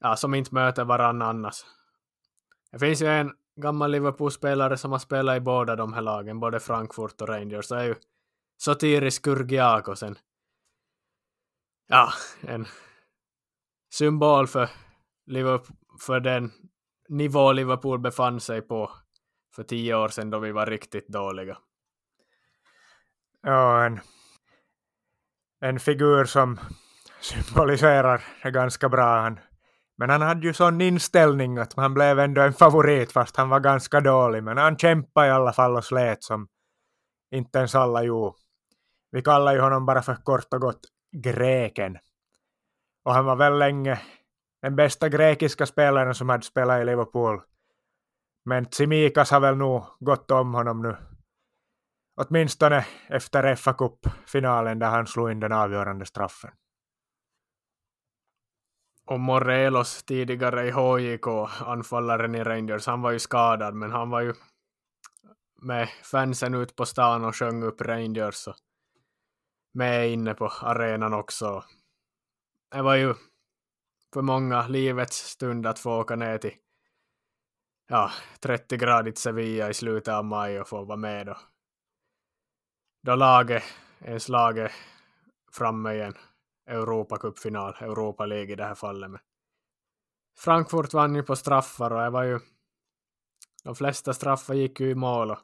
ja, 0.00 0.16
som 0.16 0.34
inte 0.34 0.54
möter 0.54 0.84
varann 0.84 1.22
annars. 1.22 1.64
Det 2.72 2.78
finns 2.78 3.02
ju 3.02 3.06
en 3.06 3.32
gammal 3.56 3.90
Liverpool-spelare 3.90 4.76
som 4.76 4.92
har 4.92 4.98
spelat 4.98 5.36
i 5.36 5.40
båda 5.40 5.76
de 5.76 5.92
här 5.92 6.02
lagen, 6.02 6.40
både 6.40 6.60
Frankfurt 6.60 7.20
och 7.20 7.28
Rangers, 7.28 7.68
det 7.68 7.76
är 7.76 7.84
ju 7.84 7.94
Sotiris 8.56 9.18
Kurgiakosen. 9.18 10.18
Ja, 11.86 12.12
en 12.40 12.66
symbol 13.90 14.46
för, 14.46 14.68
Liverpool, 15.26 15.76
för 16.00 16.20
den 16.20 16.52
nivå 17.08 17.52
Liverpool 17.52 17.98
befann 17.98 18.40
sig 18.40 18.62
på 18.62 18.90
för 19.54 19.62
tio 19.62 19.94
år 19.94 20.08
sedan 20.08 20.30
då 20.30 20.38
vi 20.38 20.52
var 20.52 20.66
riktigt 20.66 21.08
dåliga. 21.08 21.58
Ja, 23.42 23.84
en, 23.84 24.00
en 25.60 25.80
figur 25.80 26.24
som 26.24 26.58
symboliserar 27.20 28.24
det 28.42 28.50
ganska 28.50 28.88
bra. 28.88 29.20
Han, 29.20 29.40
men 29.98 30.10
han 30.10 30.22
hade 30.22 30.46
ju 30.46 30.52
sån 30.52 30.80
inställning 30.80 31.58
att 31.58 31.74
han 31.74 31.94
blev 31.94 32.18
ändå 32.18 32.40
en 32.42 32.52
favorit 32.52 33.12
fast 33.12 33.36
han 33.36 33.48
var 33.48 33.60
ganska 33.60 34.00
dålig. 34.00 34.42
Men 34.42 34.58
han 34.58 34.76
kämpade 34.76 35.26
i 35.26 35.30
alla 35.30 35.52
fall 35.52 35.76
och 35.76 35.84
slet 35.84 36.22
som 36.22 36.48
inte 37.34 37.58
ens 37.58 37.74
alla 37.74 38.02
gjorde. 38.02 38.36
Vi 39.10 39.22
kallar 39.22 39.54
ju 39.54 39.60
honom 39.60 39.86
bara 39.86 40.02
för 40.02 40.14
kort 40.14 40.54
och 40.54 40.60
gott 40.60 40.80
greken. 41.16 41.98
Och 43.04 43.14
han 43.14 43.24
var 43.24 43.36
väl 43.36 43.58
länge 43.58 44.00
den 44.62 44.76
bästa 44.76 45.08
grekiska 45.08 45.66
spelaren 45.66 46.14
som 46.14 46.28
hade 46.28 46.42
spelat 46.42 46.82
i 46.82 46.84
Liverpool. 46.84 47.40
Men 48.44 48.66
Tsimikas 48.66 49.30
har 49.30 49.40
väl 49.40 49.56
nog 49.56 49.84
gått 50.00 50.30
om 50.30 50.54
honom 50.54 50.82
nu. 50.82 50.96
Åtminstone 52.20 52.86
efter 53.08 53.54
FA-cupfinalen 53.54 54.78
där 54.78 54.90
han 54.90 55.06
slog 55.06 55.30
in 55.30 55.40
den 55.40 55.52
avgörande 55.52 56.06
straffen. 56.06 56.50
Och 59.08 59.20
Morelos 59.20 60.02
tidigare 60.02 60.66
i 60.66 60.70
HJK, 60.70 61.26
anfallaren 61.60 62.34
i 62.34 62.44
Rangers, 62.44 62.86
han 62.86 63.02
var 63.02 63.10
ju 63.10 63.18
skadad 63.18 63.74
men 63.74 63.92
han 63.92 64.10
var 64.10 64.20
ju 64.20 64.34
med 65.62 65.88
fansen 65.88 66.54
ut 66.54 66.76
på 66.76 66.86
stan 66.86 67.24
och 67.24 67.36
sjöng 67.36 67.62
upp 67.62 67.80
Rangers 67.80 68.46
och 68.46 68.54
med 69.74 70.10
inne 70.10 70.34
på 70.34 70.46
arenan 70.46 71.14
också. 71.14 71.64
Det 72.70 72.82
var 72.82 72.94
ju 72.94 73.14
för 74.14 74.22
många 74.22 74.68
livets 74.68 75.16
stund 75.16 75.66
att 75.66 75.78
få 75.78 76.00
åka 76.00 76.16
ner 76.16 76.38
till 76.38 76.54
ja, 77.88 78.10
30-gradigt 78.40 79.18
Sevilla 79.18 79.70
i 79.70 79.74
slutet 79.74 80.14
av 80.14 80.24
maj 80.24 80.60
och 80.60 80.68
få 80.68 80.84
vara 80.84 80.96
med 80.96 81.26
då. 81.26 81.36
Då 83.02 83.14
laget, 83.14 83.62
ens 84.00 84.28
laget 84.28 84.72
framme 85.52 85.94
igen. 85.94 86.14
Europacupfinal, 86.68 87.74
Europa 87.80 88.26
League 88.26 88.52
i 88.52 88.56
det 88.56 88.64
här 88.64 88.74
fallet. 88.74 89.10
Men 89.10 89.20
Frankfurt 90.38 90.94
vann 90.94 91.14
ju 91.14 91.22
på 91.22 91.36
straffar 91.36 91.90
och 91.90 92.02
det 92.02 92.10
var 92.10 92.22
ju 92.22 92.40
de 93.64 93.74
flesta 93.74 94.14
straffar 94.14 94.54
gick 94.54 94.80
ju 94.80 94.90
i 94.90 94.94
mål 94.94 95.30
och 95.30 95.38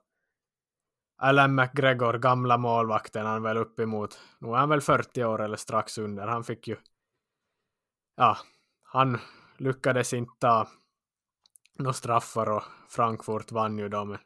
Alan 1.16 1.54
McGregor, 1.54 2.18
gamla 2.18 2.58
målvakten, 2.58 3.26
han 3.26 3.42
väl 3.42 3.56
uppemot, 3.56 4.18
nu 4.38 4.48
är 4.48 4.52
han 4.54 4.68
väl 4.68 4.80
40 4.80 5.24
år 5.24 5.42
eller 5.42 5.56
strax 5.56 5.98
under, 5.98 6.26
han 6.26 6.44
fick 6.44 6.68
ju 6.68 6.76
ja, 8.16 8.38
han 8.82 9.18
lyckades 9.56 10.12
inte 10.12 10.32
ta 10.38 10.68
några 11.78 11.92
straffar 11.92 12.50
och 12.50 12.62
Frankfurt 12.88 13.52
vann 13.52 13.78
ju 13.78 13.88
då. 13.88 14.04
Men 14.04 14.18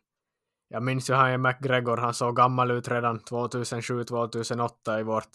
jag 0.69 0.83
minns 0.83 1.11
ju 1.11 1.15
han 1.15 1.43
McGregor, 1.43 1.97
han 1.97 2.15
såg 2.15 2.37
gammal 2.37 2.71
ut 2.71 2.89
redan 2.89 3.21
2007-2008 3.21 5.01
i 5.01 5.03
vårt 5.03 5.31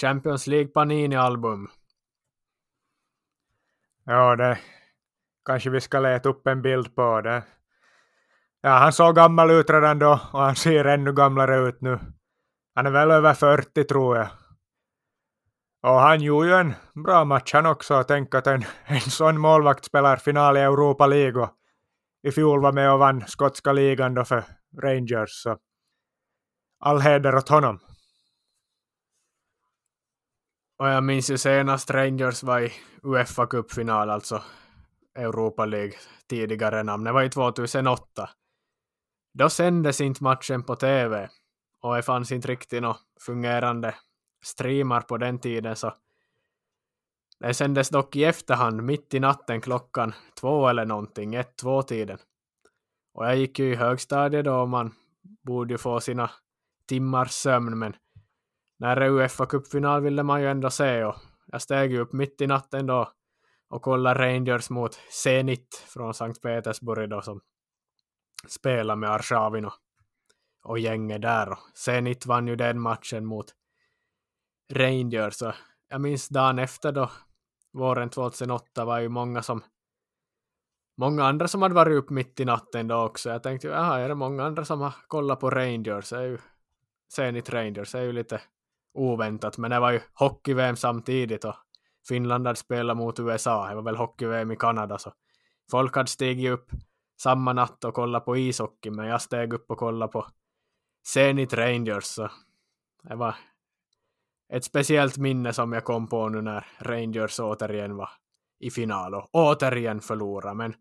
Champions 0.00 0.46
League 0.46 0.68
Panini-album. 0.68 1.68
Ja, 4.04 4.36
det 4.36 4.58
kanske 5.44 5.70
vi 5.70 5.80
ska 5.80 6.00
leta 6.00 6.28
upp 6.28 6.46
en 6.46 6.62
bild 6.62 6.94
på 6.94 7.20
det. 7.20 7.42
Ja, 8.60 8.70
han 8.70 8.92
såg 8.92 9.14
gammal 9.14 9.50
ut 9.50 9.70
redan 9.70 9.98
då 9.98 10.20
och 10.32 10.40
han 10.40 10.56
ser 10.56 10.84
ännu 10.84 11.12
gamlare 11.12 11.68
ut 11.68 11.80
nu. 11.80 11.98
Han 12.74 12.86
är 12.86 12.90
väl 12.90 13.10
över 13.10 13.34
40 13.34 13.84
tror 13.84 14.16
jag. 14.16 14.28
Och 15.82 16.00
han 16.00 16.20
gjorde 16.20 16.48
ju 16.48 16.54
en 16.54 16.74
bra 16.94 17.24
match 17.24 17.52
han 17.52 17.66
också. 17.66 18.04
Tänk 18.08 18.34
att 18.34 18.46
en, 18.46 18.64
en 18.84 19.00
sån 19.00 19.38
målvakt 19.38 19.84
spelar 19.84 20.16
final 20.16 20.56
i 20.56 20.60
Europa 20.60 21.06
League 21.06 21.42
och 21.42 21.50
i 22.22 22.32
fjol 22.32 22.60
var 22.60 22.72
med 22.72 22.92
och 22.92 22.98
vann 22.98 23.26
skotska 23.26 23.72
ligan 23.72 24.14
då 24.14 24.24
för 24.24 24.44
Rangers. 24.82 25.30
Så 25.30 25.56
all 26.80 27.00
heder 27.00 27.34
åt 27.34 27.48
honom. 27.48 27.80
Och 30.78 30.88
jag 30.88 31.04
minns 31.04 31.30
ju 31.30 31.38
senast 31.38 31.90
Rangers 31.90 32.42
var 32.42 32.60
i 32.60 32.72
Uefa 33.02 33.46
Cup-final, 33.46 34.10
alltså 34.10 34.42
Europa 35.14 35.66
League, 35.66 35.92
tidigare 36.28 36.82
namn. 36.82 37.04
Det 37.04 37.12
var 37.12 37.22
ju 37.22 37.28
2008. 37.28 38.30
Då 39.34 39.50
sändes 39.50 40.00
inte 40.00 40.24
matchen 40.24 40.62
på 40.62 40.76
TV 40.76 41.28
och 41.80 41.96
det 41.96 42.02
fanns 42.02 42.32
inte 42.32 42.48
riktigt 42.48 42.82
några 42.82 42.96
fungerande 43.20 43.94
streamar 44.44 45.00
på 45.00 45.16
den 45.16 45.38
tiden 45.38 45.76
så 45.76 45.94
den 47.40 47.54
sändes 47.54 47.88
dock 47.88 48.16
i 48.16 48.24
efterhand 48.24 48.82
mitt 48.82 49.14
i 49.14 49.20
natten 49.20 49.60
klockan 49.60 50.14
två 50.40 50.68
eller 50.68 50.84
någonting, 50.84 51.34
ett, 51.34 51.56
två 51.56 51.82
tiden. 51.82 52.18
Och 53.14 53.26
jag 53.26 53.36
gick 53.36 53.58
ju 53.58 53.72
i 53.72 53.76
högstadiet 53.76 54.44
då 54.44 54.54
och 54.54 54.68
man 54.68 54.94
borde 55.46 55.74
ju 55.74 55.78
få 55.78 56.00
sina 56.00 56.30
timmars 56.88 57.30
sömn 57.30 57.78
men 57.78 57.96
när 58.78 58.96
det 58.96 59.08
Uefa 59.08 59.46
cupfinal 59.46 60.02
ville 60.02 60.22
man 60.22 60.40
ju 60.40 60.50
ändå 60.50 60.70
se 60.70 61.04
och 61.04 61.16
jag 61.46 61.62
steg 61.62 61.98
upp 61.98 62.12
mitt 62.12 62.40
i 62.40 62.46
natten 62.46 62.86
då 62.86 63.12
och 63.68 63.82
kollade 63.82 64.20
Rangers 64.20 64.70
mot 64.70 64.94
Zenit 64.94 65.84
från 65.86 66.14
Sankt 66.14 66.42
Petersburg 66.42 67.10
då 67.10 67.22
som 67.22 67.40
spelar 68.48 68.96
med 68.96 69.10
Arshavin 69.10 69.64
och, 69.64 69.72
och 70.62 70.78
gänget 70.78 71.22
där. 71.22 71.52
Och 71.52 71.58
Zenit 71.74 72.26
vann 72.26 72.48
ju 72.48 72.56
den 72.56 72.80
matchen 72.80 73.24
mot 73.24 73.46
Rangers. 74.72 75.34
Så 75.34 75.52
jag 75.88 76.00
minns 76.00 76.28
dagen 76.28 76.58
efter 76.58 76.92
då, 76.92 77.10
våren 77.72 78.10
2008, 78.10 78.84
var 78.84 78.98
ju 78.98 79.08
många 79.08 79.42
som 79.42 79.62
många 80.96 81.24
andra 81.24 81.48
som 81.48 81.62
hade 81.62 81.74
varit 81.74 81.96
upp 81.96 82.10
mitt 82.10 82.40
i 82.40 82.44
natten 82.44 82.88
då 82.88 82.96
också. 82.96 83.30
Jag 83.30 83.42
tänkte, 83.42 83.68
jaha, 83.68 83.98
är 83.98 84.08
det 84.08 84.14
många 84.14 84.44
andra 84.44 84.64
som 84.64 84.80
har 84.80 84.94
kollat 85.06 85.40
på 85.40 85.50
Rangers? 85.50 86.12
Är 86.12 86.22
ju, 86.22 86.38
Zenit 87.12 87.50
Rangers 87.50 87.94
är 87.94 88.02
ju 88.02 88.12
lite 88.12 88.40
oväntat, 88.98 89.58
men 89.58 89.70
det 89.70 89.80
var 89.80 89.92
ju 89.92 90.00
hockey-VM 90.14 90.76
samtidigt 90.76 91.44
och 91.44 91.54
Finland 92.08 92.46
hade 92.46 92.58
spelat 92.58 92.96
mot 92.96 93.20
USA. 93.20 93.68
Det 93.68 93.74
var 93.74 93.82
väl 93.82 93.96
hockey-VM 93.96 94.50
i 94.50 94.56
Kanada, 94.56 94.98
så 94.98 95.12
folk 95.70 95.96
hade 95.96 96.08
stigit 96.08 96.50
upp 96.50 96.70
samma 97.22 97.52
natt 97.52 97.84
och 97.84 97.94
kollat 97.94 98.24
på 98.24 98.36
ishockey, 98.36 98.90
men 98.90 99.06
jag 99.06 99.22
steg 99.22 99.52
upp 99.52 99.70
och 99.70 99.78
kollade 99.78 100.12
på 100.12 100.26
Zenit 101.06 101.54
Rangers, 101.54 102.04
så 102.04 102.30
det 103.02 103.14
var 103.14 103.34
ett 104.52 104.64
speciellt 104.64 105.16
minne 105.16 105.52
som 105.52 105.72
jag 105.72 105.84
kom 105.84 106.08
på 106.08 106.28
nu 106.28 106.42
när 106.42 106.66
Rangers 106.78 107.40
återigen 107.40 107.96
var 107.96 108.10
i 108.60 108.70
final 108.70 109.14
och 109.14 109.28
återigen 109.32 110.00
förlora, 110.00 110.54
men 110.54 110.74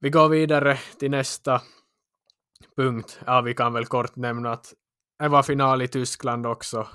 vi 0.00 0.10
går 0.10 0.28
vidare 0.28 0.78
till 0.98 1.10
nästa 1.10 1.62
punkt. 2.76 3.20
Ja, 3.26 3.40
vi 3.40 3.54
kan 3.54 3.72
väl 3.72 3.86
kort 3.86 4.16
nämna 4.16 4.52
att 4.52 4.74
det 5.18 5.28
var 5.28 5.42
final 5.42 5.82
i 5.82 5.88
Tyskland 5.88 6.46
också. 6.46 6.88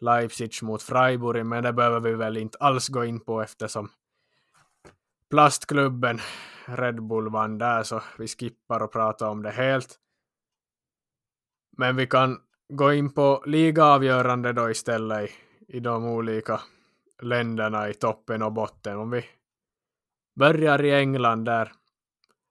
Leipzig 0.00 0.62
mot 0.62 0.82
Freiburg, 0.82 1.46
men 1.46 1.62
det 1.62 1.72
behöver 1.72 2.00
vi 2.00 2.14
väl 2.14 2.36
inte 2.36 2.58
alls 2.58 2.88
gå 2.88 3.04
in 3.04 3.20
på 3.20 3.42
eftersom 3.42 3.88
plastklubben 5.30 6.20
Red 6.64 7.02
Bull 7.02 7.30
vann 7.30 7.58
där, 7.58 7.82
så 7.82 8.02
vi 8.18 8.28
skippar 8.28 8.82
och 8.82 8.92
pratar 8.92 9.28
om 9.28 9.42
det 9.42 9.50
helt. 9.50 9.98
Men 11.76 11.96
vi 11.96 12.06
kan 12.06 12.40
gå 12.68 12.92
in 12.92 13.14
på 13.14 13.42
ligaavgörande 13.46 14.52
då 14.52 14.70
istället 14.70 15.30
i, 15.30 15.32
i 15.76 15.80
de 15.80 16.04
olika 16.04 16.60
länderna 17.22 17.88
i 17.88 17.94
toppen 17.94 18.42
och 18.42 18.52
botten. 18.52 18.96
Om 18.96 19.10
vi 19.10 19.24
börjar 20.34 20.84
i 20.84 20.94
England 20.94 21.44
där 21.44 21.72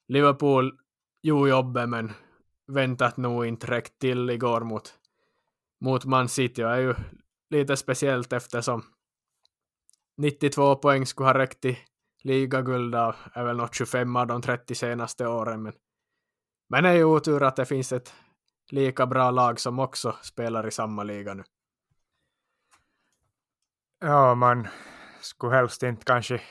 Liverpool 0.07 0.79
gjorde 1.21 1.49
jobbet 1.49 1.89
men 1.89 2.13
väntat 2.67 3.17
nog 3.17 3.45
inte 3.45 3.67
räckt 3.67 3.99
till 3.99 4.29
igår 4.29 4.61
mot, 4.61 4.93
mot 5.81 6.05
Man 6.05 6.29
City 6.29 6.63
och 6.63 6.71
är 6.71 6.79
ju 6.79 6.95
lite 7.49 7.77
speciellt 7.77 8.33
eftersom 8.33 8.83
92 10.17 10.75
poäng 10.75 11.05
skulle 11.05 11.29
ha 11.29 11.37
räckt 11.37 11.61
till 11.61 11.77
ligaguld 12.23 12.95
av 12.95 13.15
är 13.33 13.43
väl 13.43 13.57
något 13.57 13.75
25 13.75 14.15
av 14.15 14.27
de 14.27 14.41
30 14.41 14.75
senaste 14.75 15.27
åren 15.27 15.63
men 15.63 15.73
men 16.69 16.83
det 16.83 16.89
är 16.89 16.93
ju 16.93 17.03
otur 17.03 17.43
att 17.43 17.55
det 17.55 17.65
finns 17.65 17.91
ett 17.91 18.13
lika 18.71 19.05
bra 19.05 19.31
lag 19.31 19.59
som 19.59 19.79
också 19.79 20.15
spelar 20.21 20.67
i 20.67 20.71
samma 20.71 21.03
liga 21.03 21.33
nu. 21.33 21.43
Ja, 23.99 24.35
man 24.35 24.67
skulle 25.21 25.55
helst 25.55 25.83
inte 25.83 26.05
kanske 26.05 26.41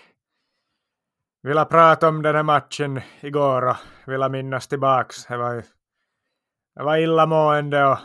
vilja 1.42 1.64
prata 1.64 2.08
om 2.08 2.22
den 2.22 2.34
här 2.34 2.42
matchen 2.42 3.00
igår 3.20 3.62
och 3.62 3.76
vilja 4.06 4.28
minnas 4.28 4.68
tillbaks. 4.68 5.26
Det 5.26 5.36
var 5.36 5.54
ju 5.54 5.62
det 6.76 6.82
var 6.82 6.96
illamående 6.96 7.84
och, 7.84 7.92
uh, 7.92 8.00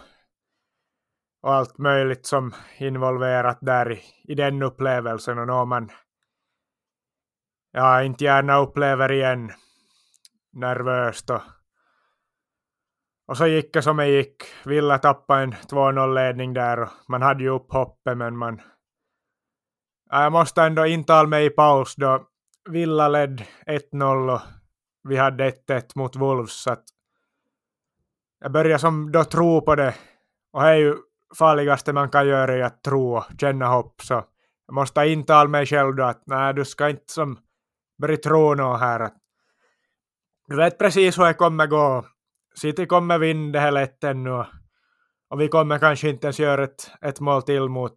och 1.41 1.53
allt 1.53 1.77
möjligt 1.77 2.25
som 2.25 2.53
involverat 2.77 3.57
där 3.61 3.91
i, 3.91 4.01
i 4.23 4.35
den 4.35 4.63
upplevelsen 4.63 5.39
och 5.39 5.47
något 5.47 5.67
man 5.67 5.89
ja, 7.71 8.03
inte 8.03 8.23
gärna 8.23 8.57
upplever 8.57 9.11
igen. 9.11 9.51
Nervöst 10.53 11.29
och, 11.29 11.41
och 13.27 13.37
så 13.37 13.47
gick 13.47 13.73
det 13.73 13.81
som 13.81 13.97
det 13.97 14.07
gick. 14.07 14.43
Villa 14.65 14.97
tappade 14.97 15.43
en 15.43 15.53
2-0-ledning 15.53 16.53
där 16.53 16.81
och 16.81 16.89
man 17.07 17.21
hade 17.21 17.43
ju 17.43 17.49
upp 17.49 17.71
hoppet 17.71 18.17
men 18.17 18.37
man 18.37 18.61
ja, 20.09 20.23
jag 20.23 20.31
måste 20.31 20.61
ändå 20.61 20.85
intala 20.85 21.27
mig 21.27 21.45
i 21.45 21.49
paus 21.49 21.95
då. 21.95 22.27
Villa 22.69 23.07
led 23.07 23.43
1-0 23.65 24.33
och 24.33 24.41
vi 25.09 25.17
hade 25.17 25.49
1-1 25.49 25.91
mot 25.95 26.15
Wolves 26.15 26.63
så 26.63 26.71
att 26.71 26.83
jag 28.41 28.51
börjar 28.51 28.77
som 28.77 29.11
då 29.11 29.23
tro 29.23 29.61
på 29.61 29.75
det. 29.75 29.95
Och 30.53 30.61
det 30.61 30.69
är 30.69 30.75
ju 30.75 30.95
farligaste 31.37 31.93
man 31.93 32.09
kan 32.09 32.27
göra 32.27 32.53
är 32.53 32.61
att 32.61 32.83
tro 32.83 33.17
och 33.17 33.25
känna 33.39 33.67
hopp. 33.67 34.01
Så 34.01 34.13
jag 34.67 34.73
måste 34.73 35.07
intala 35.07 35.49
mig 35.49 35.65
själv 35.65 35.95
då 35.95 36.03
att 36.03 36.23
nej, 36.25 36.53
du 36.53 36.65
ska 36.65 36.89
inte 36.89 37.13
som 37.13 37.39
börja 38.01 38.17
tro 38.17 38.55
något 38.55 38.79
här. 38.79 38.99
Att 38.99 39.15
du 40.47 40.55
vet 40.55 40.77
precis 40.77 41.19
hur 41.19 41.25
det 41.25 41.33
kommer 41.33 41.67
gå. 41.67 42.05
City 42.55 42.85
kommer 42.85 43.19
vinna 43.19 43.51
det 43.51 43.59
här 43.59 43.71
lätt 43.71 44.03
ännu. 44.03 44.45
Och 45.29 45.41
vi 45.41 45.47
kommer 45.47 45.79
kanske 45.79 46.09
inte 46.09 46.27
ens 46.27 46.39
göra 46.39 46.63
ett, 46.63 46.91
ett 47.01 47.19
mål 47.19 47.41
till 47.41 47.69
mot 47.69 47.93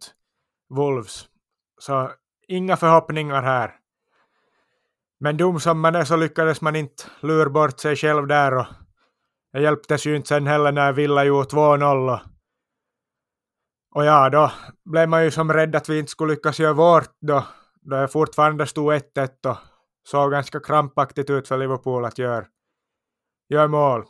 Wolves. 0.69 1.25
Så 1.79 2.11
inga 2.47 2.77
förhoppningar 2.77 3.41
här. 3.43 3.75
Men 5.19 5.37
dum 5.37 5.59
som 5.59 5.79
man 5.79 5.95
är 5.95 6.03
så 6.03 6.15
lyckades 6.15 6.61
man 6.61 6.75
inte 6.75 7.03
lura 7.19 7.49
bort 7.49 7.79
sig 7.79 7.95
själv 7.95 8.27
där 8.27 8.57
och 8.57 8.65
det 9.55 9.61
hjälptes 9.61 10.05
ju 10.05 10.15
inte 10.15 10.27
sen 10.27 10.47
heller 10.47 10.71
när 10.71 10.93
Villa 10.93 11.23
gjorde 11.23 11.49
2-0. 11.49 12.19
Och 13.95 14.05
ja, 14.05 14.29
då 14.29 14.51
blev 14.85 15.09
man 15.09 15.23
ju 15.23 15.31
som 15.31 15.53
rädd 15.53 15.75
att 15.75 15.89
vi 15.89 15.99
inte 15.99 16.11
skulle 16.11 16.33
lyckas 16.33 16.59
göra 16.59 16.73
vårt 16.73 17.11
då, 17.21 17.45
då 17.81 17.95
jag 17.95 18.11
fortfarande 18.11 18.67
stod 18.67 18.93
1-1 18.93 19.49
och 19.49 19.57
såg 20.03 20.31
ganska 20.31 20.59
krampaktigt 20.59 21.29
ut 21.29 21.47
för 21.47 21.57
Liverpool 21.57 22.05
att 22.05 22.17
göra 22.17 22.45
gör 23.49 23.67
mål. 23.67 24.05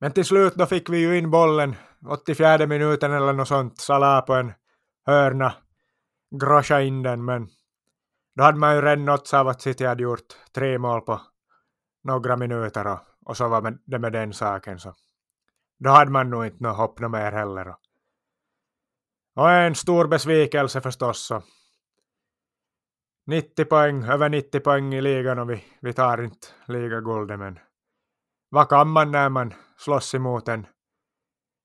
Men 0.00 0.12
till 0.12 0.24
slut 0.24 0.54
då 0.54 0.66
fick 0.66 0.88
vi 0.88 0.98
ju 0.98 1.18
in 1.18 1.30
bollen, 1.30 1.76
84 2.08 2.66
minuten 2.66 3.12
eller 3.12 3.32
något 3.32 3.48
sånt, 3.48 3.78
Salah 3.78 4.26
på 4.26 4.34
en 4.34 4.52
hörna, 5.06 5.54
groscha 6.40 6.80
in 6.80 7.02
den, 7.02 7.24
men. 7.24 7.48
Då 8.36 8.42
hade 8.44 8.58
man 8.58 8.74
ju 8.74 8.82
redan 8.82 9.04
nåtts 9.04 9.34
av 9.34 9.48
att 9.48 9.62
City 9.62 9.84
hade 9.84 10.02
gjort 10.02 10.36
tre 10.54 10.78
mål 10.78 11.00
på 11.00 11.20
några 12.02 12.36
minuter 12.36 12.86
och 12.86 12.98
och 13.24 13.36
så 13.36 13.48
var 13.48 13.78
det 13.84 13.98
med 13.98 14.12
den 14.12 14.32
saken 14.32 14.78
så 14.78 14.94
då 15.78 15.90
hade 15.90 16.10
man 16.10 16.30
nog 16.30 16.46
inte 16.46 16.62
något 16.62 16.76
hopp 16.76 17.00
mer 17.00 17.32
heller. 17.32 17.74
Och 19.34 19.50
en 19.50 19.74
stor 19.74 20.06
besvikelse 20.06 20.80
förstås. 20.80 21.26
Så 21.26 21.42
90 23.26 23.64
poäng, 23.64 24.04
över 24.04 24.28
90 24.28 24.60
poäng 24.60 24.94
i 24.94 25.00
ligan 25.00 25.38
och 25.38 25.50
vi, 25.50 25.64
vi 25.80 25.92
tar 25.92 26.22
inte 26.22 26.46
ligaguldet 26.66 27.38
men 27.38 27.58
vad 28.48 28.68
kan 28.68 28.88
man 28.88 29.10
när 29.10 29.28
man 29.28 29.54
slåss 29.76 30.14
emot 30.14 30.48
en, 30.48 30.66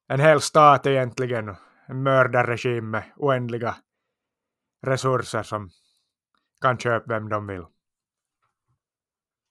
en 0.08 0.20
hel 0.20 0.42
stat 0.42 0.86
egentligen, 0.86 1.56
en 1.88 2.04
mördarregim 2.04 2.90
med 2.90 3.04
oändliga 3.16 3.76
resurser 4.82 5.44
som 5.44 5.70
kan 6.62 6.78
köpa 6.78 7.14
vem 7.14 7.30
de 7.30 7.48
vill. 7.48 7.66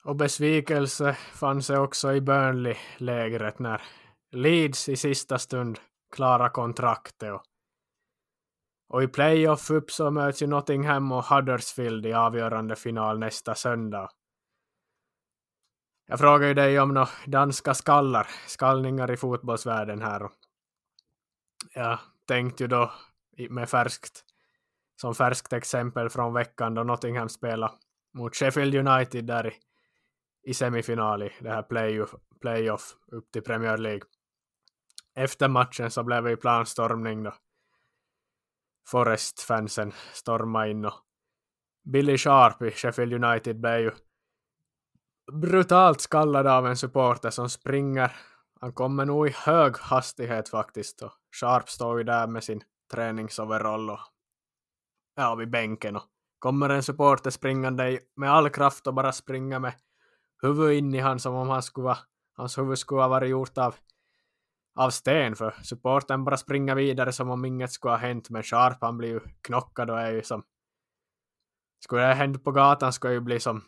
Och 0.09 0.17
besvikelse 0.17 1.13
fanns 1.15 1.67
det 1.67 1.79
också 1.79 2.13
i 2.13 2.21
Burnley-lägret 2.21 3.59
när 3.59 3.83
Leeds 4.31 4.89
i 4.89 4.97
sista 4.97 5.39
stund 5.39 5.79
klarade 6.13 6.51
kontraktet. 6.51 7.33
Och, 7.33 7.43
och 8.89 9.03
i 9.03 9.09
playoff 9.09 9.71
upp 9.71 9.91
så 9.91 10.11
möts 10.11 10.43
ju 10.43 10.47
Nottingham 10.47 11.13
och 11.13 11.25
Huddersfield 11.25 12.07
i 12.07 12.13
avgörande 12.13 12.77
final 12.77 13.19
nästa 13.19 13.55
söndag. 13.55 14.11
Jag 16.07 16.19
frågade 16.19 16.49
ju 16.49 16.55
dig 16.55 16.81
om 16.81 16.95
några 16.95 17.09
danska 17.27 17.75
skallar, 17.75 18.29
skallningar 18.47 19.11
i 19.11 19.17
fotbollsvärlden 19.17 20.03
här. 20.03 20.23
Och 20.23 20.33
jag 21.75 21.99
tänkte 22.27 22.65
ju 22.65 22.69
då 22.69 22.93
med 23.51 23.69
färskt, 23.69 24.25
som 25.01 25.15
färskt 25.15 25.53
exempel 25.53 26.09
från 26.09 26.35
veckan 26.35 26.75
då 26.75 26.83
Nottingham 26.83 27.29
spelade 27.29 27.73
mot 28.15 28.37
Sheffield 28.37 28.75
United 28.75 29.25
där 29.25 29.47
i 29.47 29.68
i 30.49 30.55
semifinal 30.55 31.23
i 31.23 31.33
det 31.41 31.51
här 31.51 31.63
playoff, 31.63 32.15
playoff 32.41 32.97
upp 33.07 33.33
till 33.33 33.43
Premier 33.43 33.79
League. 33.79 34.03
Efter 35.15 35.49
matchen 35.49 35.91
så 35.91 36.05
blev 36.05 36.25
det 36.25 36.31
ju 36.31 36.37
planstormning 36.37 37.23
då. 37.23 37.35
Forest-fansen 38.89 39.93
stormade 40.13 40.71
in 40.71 40.85
och 40.85 40.95
Billy 41.85 42.19
Sharp 42.19 42.63
i 42.63 42.71
Sheffield 42.71 43.25
United 43.25 43.61
blev 43.61 43.81
ju 43.81 43.91
brutalt 45.33 46.01
skallad 46.01 46.47
av 46.47 46.67
en 46.67 46.77
supporter 46.77 47.31
som 47.31 47.49
springer. 47.49 48.17
Han 48.61 48.73
kommer 48.73 49.05
nog 49.05 49.29
i 49.29 49.33
hög 49.37 49.77
hastighet 49.79 50.49
faktiskt 50.49 51.03
och 51.03 51.13
Sharp 51.41 51.69
står 51.69 51.99
ju 51.99 52.05
där 52.05 52.27
med 52.27 52.45
sin 52.45 52.63
träningsoverall 52.93 53.91
och 53.91 54.01
ja, 55.17 55.35
vid 55.35 55.51
bänken 55.51 55.97
och 55.97 56.05
kommer 56.39 56.69
en 56.69 56.83
supporter 56.83 57.31
springande 57.31 57.99
med 58.17 58.33
all 58.33 58.51
kraft 58.51 58.87
och 58.87 58.95
bara 58.95 59.13
springer 59.13 59.59
med 59.59 59.73
huvud 60.43 60.73
in 60.73 60.95
i 60.95 60.99
han 60.99 61.19
som 61.19 61.35
om 61.35 61.49
han 61.49 61.63
skulle 61.63 61.85
vara, 61.85 61.99
hans 62.37 62.59
huvud 62.59 62.79
skulle 62.79 63.01
ha 63.01 63.09
varit 63.09 63.31
gjort 63.31 63.59
av, 63.59 63.75
av 64.75 64.91
sten 64.91 65.37
för 65.37 65.51
supporten 65.63 66.25
bara 66.25 66.37
springer 66.37 66.75
vidare 66.75 67.13
som 67.13 67.31
om 67.31 67.45
inget 67.45 67.73
skulle 67.73 67.93
ha 67.93 67.99
hänt 67.99 68.31
men 68.31 68.43
Sharp 68.43 68.79
han 68.81 68.99
blir 68.99 69.09
ju 69.09 69.21
knockad 69.41 69.91
och 69.91 70.01
är 70.01 70.13
ju 70.13 70.23
som 70.23 70.43
skulle 71.81 72.03
det 72.03 72.09
ha 72.09 72.15
hänt 72.15 72.45
på 72.45 72.53
gatan 72.53 72.93
skulle 72.93 73.15
ju 73.15 73.21
bli 73.21 73.41
som 73.41 73.65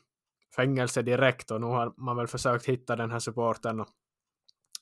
fängelse 0.56 1.02
direkt 1.02 1.50
och 1.50 1.61
nu 1.61 1.66
har 1.66 1.94
man 1.96 2.16
väl 2.16 2.26
försökt 2.26 2.66
hitta 2.66 2.96
den 2.96 3.11
här 3.11 3.18
supporten 3.18 3.80
och 3.80 3.88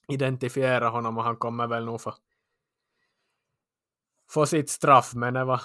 identifiera 0.08 0.88
honom 0.88 1.18
och 1.18 1.24
han 1.24 1.36
kommer 1.36 1.66
väl 1.66 1.84
nog 1.84 2.00
få, 2.00 2.14
få 4.30 4.46
sitt 4.46 4.70
straff 4.70 5.14
men 5.14 5.34
det 5.34 5.44
var 5.44 5.62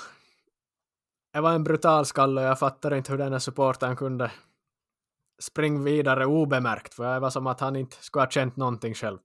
det 1.33 1.41
var 1.41 1.53
en 1.53 1.63
brutal 1.63 2.05
skalle 2.05 2.41
och 2.41 2.47
jag 2.47 2.59
fattar 2.59 2.93
inte 2.93 3.11
hur 3.11 3.17
den 3.17 3.31
här 3.31 3.39
supporten 3.39 3.95
kunde 3.95 4.31
spring 5.43 5.83
vidare 5.83 6.25
obemärkt 6.25 6.93
för 6.93 7.13
det 7.13 7.19
var 7.19 7.29
som 7.29 7.47
att 7.47 7.59
han 7.59 7.75
inte 7.75 7.95
skulle 7.95 8.23
ha 8.23 8.29
känt 8.29 8.55
någonting 8.55 8.93
själv. 8.93 9.17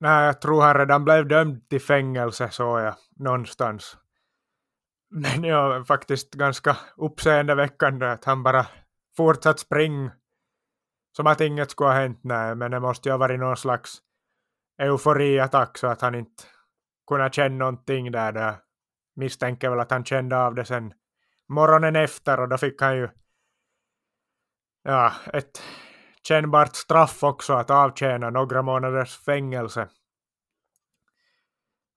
Nej, 0.00 0.26
jag 0.26 0.40
tror 0.40 0.62
han 0.62 0.78
redan 0.78 1.04
blev 1.04 1.28
dömd 1.28 1.68
till 1.68 1.80
fängelse, 1.80 2.50
så 2.50 2.62
jag, 2.62 2.94
någonstans. 3.16 3.96
Men 5.10 5.44
ja, 5.44 5.84
faktiskt 5.84 6.34
ganska 6.34 6.76
uppseendeväckande 6.96 8.06
att 8.06 8.24
han 8.24 8.42
bara 8.42 8.66
fortsatt 9.16 9.58
springa 9.58 10.12
som 11.16 11.26
att 11.26 11.40
inget 11.40 11.70
skulle 11.70 11.88
ha 11.88 11.94
hänt. 11.94 12.20
Nej, 12.22 12.54
men 12.54 12.70
det 12.70 12.80
måste 12.80 13.08
ju 13.08 13.12
ha 13.12 13.18
varit 13.18 13.40
någon 13.40 13.56
slags 13.56 13.98
euforiattack 14.78 15.78
så 15.78 15.86
att 15.86 16.00
han 16.00 16.14
inte 16.14 16.44
kunde 17.06 17.30
känna 17.32 17.56
någonting 17.56 18.12
där. 18.12 18.32
där. 18.32 18.54
Misstänker 19.16 19.70
väl 19.70 19.80
att 19.80 19.90
han 19.90 20.04
kände 20.04 20.36
av 20.36 20.54
det 20.54 20.64
sen 20.64 20.94
morgonen 21.48 21.96
efter 21.96 22.40
och 22.40 22.48
då 22.48 22.58
fick 22.58 22.82
han 22.82 22.96
ju 22.96 23.08
ja, 24.84 25.12
ett 25.32 25.62
kännbart 26.22 26.76
straff 26.76 27.22
också 27.22 27.52
att 27.52 27.70
avtjäna 27.70 28.30
några 28.30 28.62
månaders 28.62 29.16
fängelse. 29.16 29.88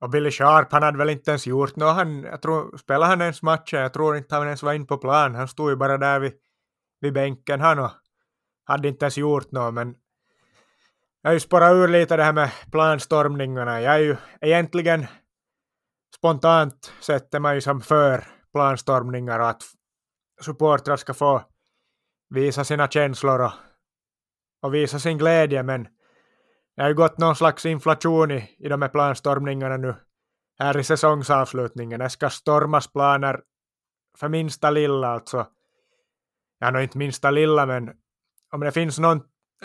Och 0.01 0.09
Billy 0.09 0.31
Sharp, 0.31 0.71
han 0.71 0.83
hade 0.83 0.97
väl 0.97 1.09
inte 1.09 1.31
ens 1.31 1.47
gjort 1.47 1.75
något. 1.75 1.95
Han, 1.95 2.23
jag 2.23 2.41
tror, 2.41 2.77
spelade 2.77 3.05
han 3.05 3.21
ens 3.21 3.41
matchen? 3.41 3.79
Jag 3.79 3.93
tror 3.93 4.17
inte 4.17 4.35
han 4.35 4.45
ens 4.45 4.63
var 4.63 4.73
inne 4.73 4.85
på 4.85 4.97
plan. 4.97 5.35
Han 5.35 5.47
stod 5.47 5.69
ju 5.69 5.75
bara 5.75 5.97
där 5.97 6.19
vid, 6.19 6.33
vid 7.01 7.13
bänken 7.13 7.61
han 7.61 7.79
och 7.79 7.91
hade 8.63 8.87
inte 8.87 9.05
ens 9.05 9.17
gjort 9.17 9.51
något. 9.51 9.73
Men 9.73 9.95
jag 11.21 11.29
har 11.29 11.33
ju 11.33 11.39
spårat 11.39 11.73
ur 11.73 11.87
lite 11.87 12.17
det 12.17 12.23
här 12.23 12.33
med 12.33 12.51
planstormningarna. 12.71 13.81
Jag 13.81 13.95
är 13.95 13.99
ju 13.99 14.15
egentligen 14.41 15.07
spontant 16.15 16.93
sätter 17.01 17.39
man 17.39 17.55
ju 17.55 17.61
som 17.61 17.81
för 17.81 18.27
planstormningar 18.51 19.39
och 19.39 19.49
att 19.49 19.63
supportrar 20.41 20.97
ska 20.97 21.13
få 21.13 21.43
visa 22.29 22.63
sina 22.63 22.87
känslor 22.87 23.41
och, 23.41 23.51
och 24.61 24.73
visa 24.73 24.99
sin 24.99 25.17
glädje 25.17 25.63
men 25.63 25.87
det 26.75 26.81
har 26.81 26.89
ju 26.89 26.95
gått 26.95 27.17
någon 27.17 27.35
slags 27.35 27.65
inflation 27.65 28.31
i, 28.31 28.55
i 28.59 28.69
de 28.69 28.81
här 28.81 28.89
planstormningarna 28.89 29.77
nu 29.77 29.95
här 30.59 30.77
i 30.77 30.83
säsongsavslutningen. 30.83 31.99
Det 31.99 32.09
ska 32.09 32.29
stormas 32.29 32.87
planer 32.87 33.41
för 34.17 34.29
minsta 34.29 34.69
lilla 34.69 35.07
alltså. 35.07 35.47
Ja, 36.59 36.71
nog 36.71 36.83
inte 36.83 36.97
minsta 36.97 37.31
lilla, 37.31 37.65
men 37.65 37.91
om 38.51 38.59
det 38.59 38.71
finns 38.71 38.99
någon, 38.99 39.21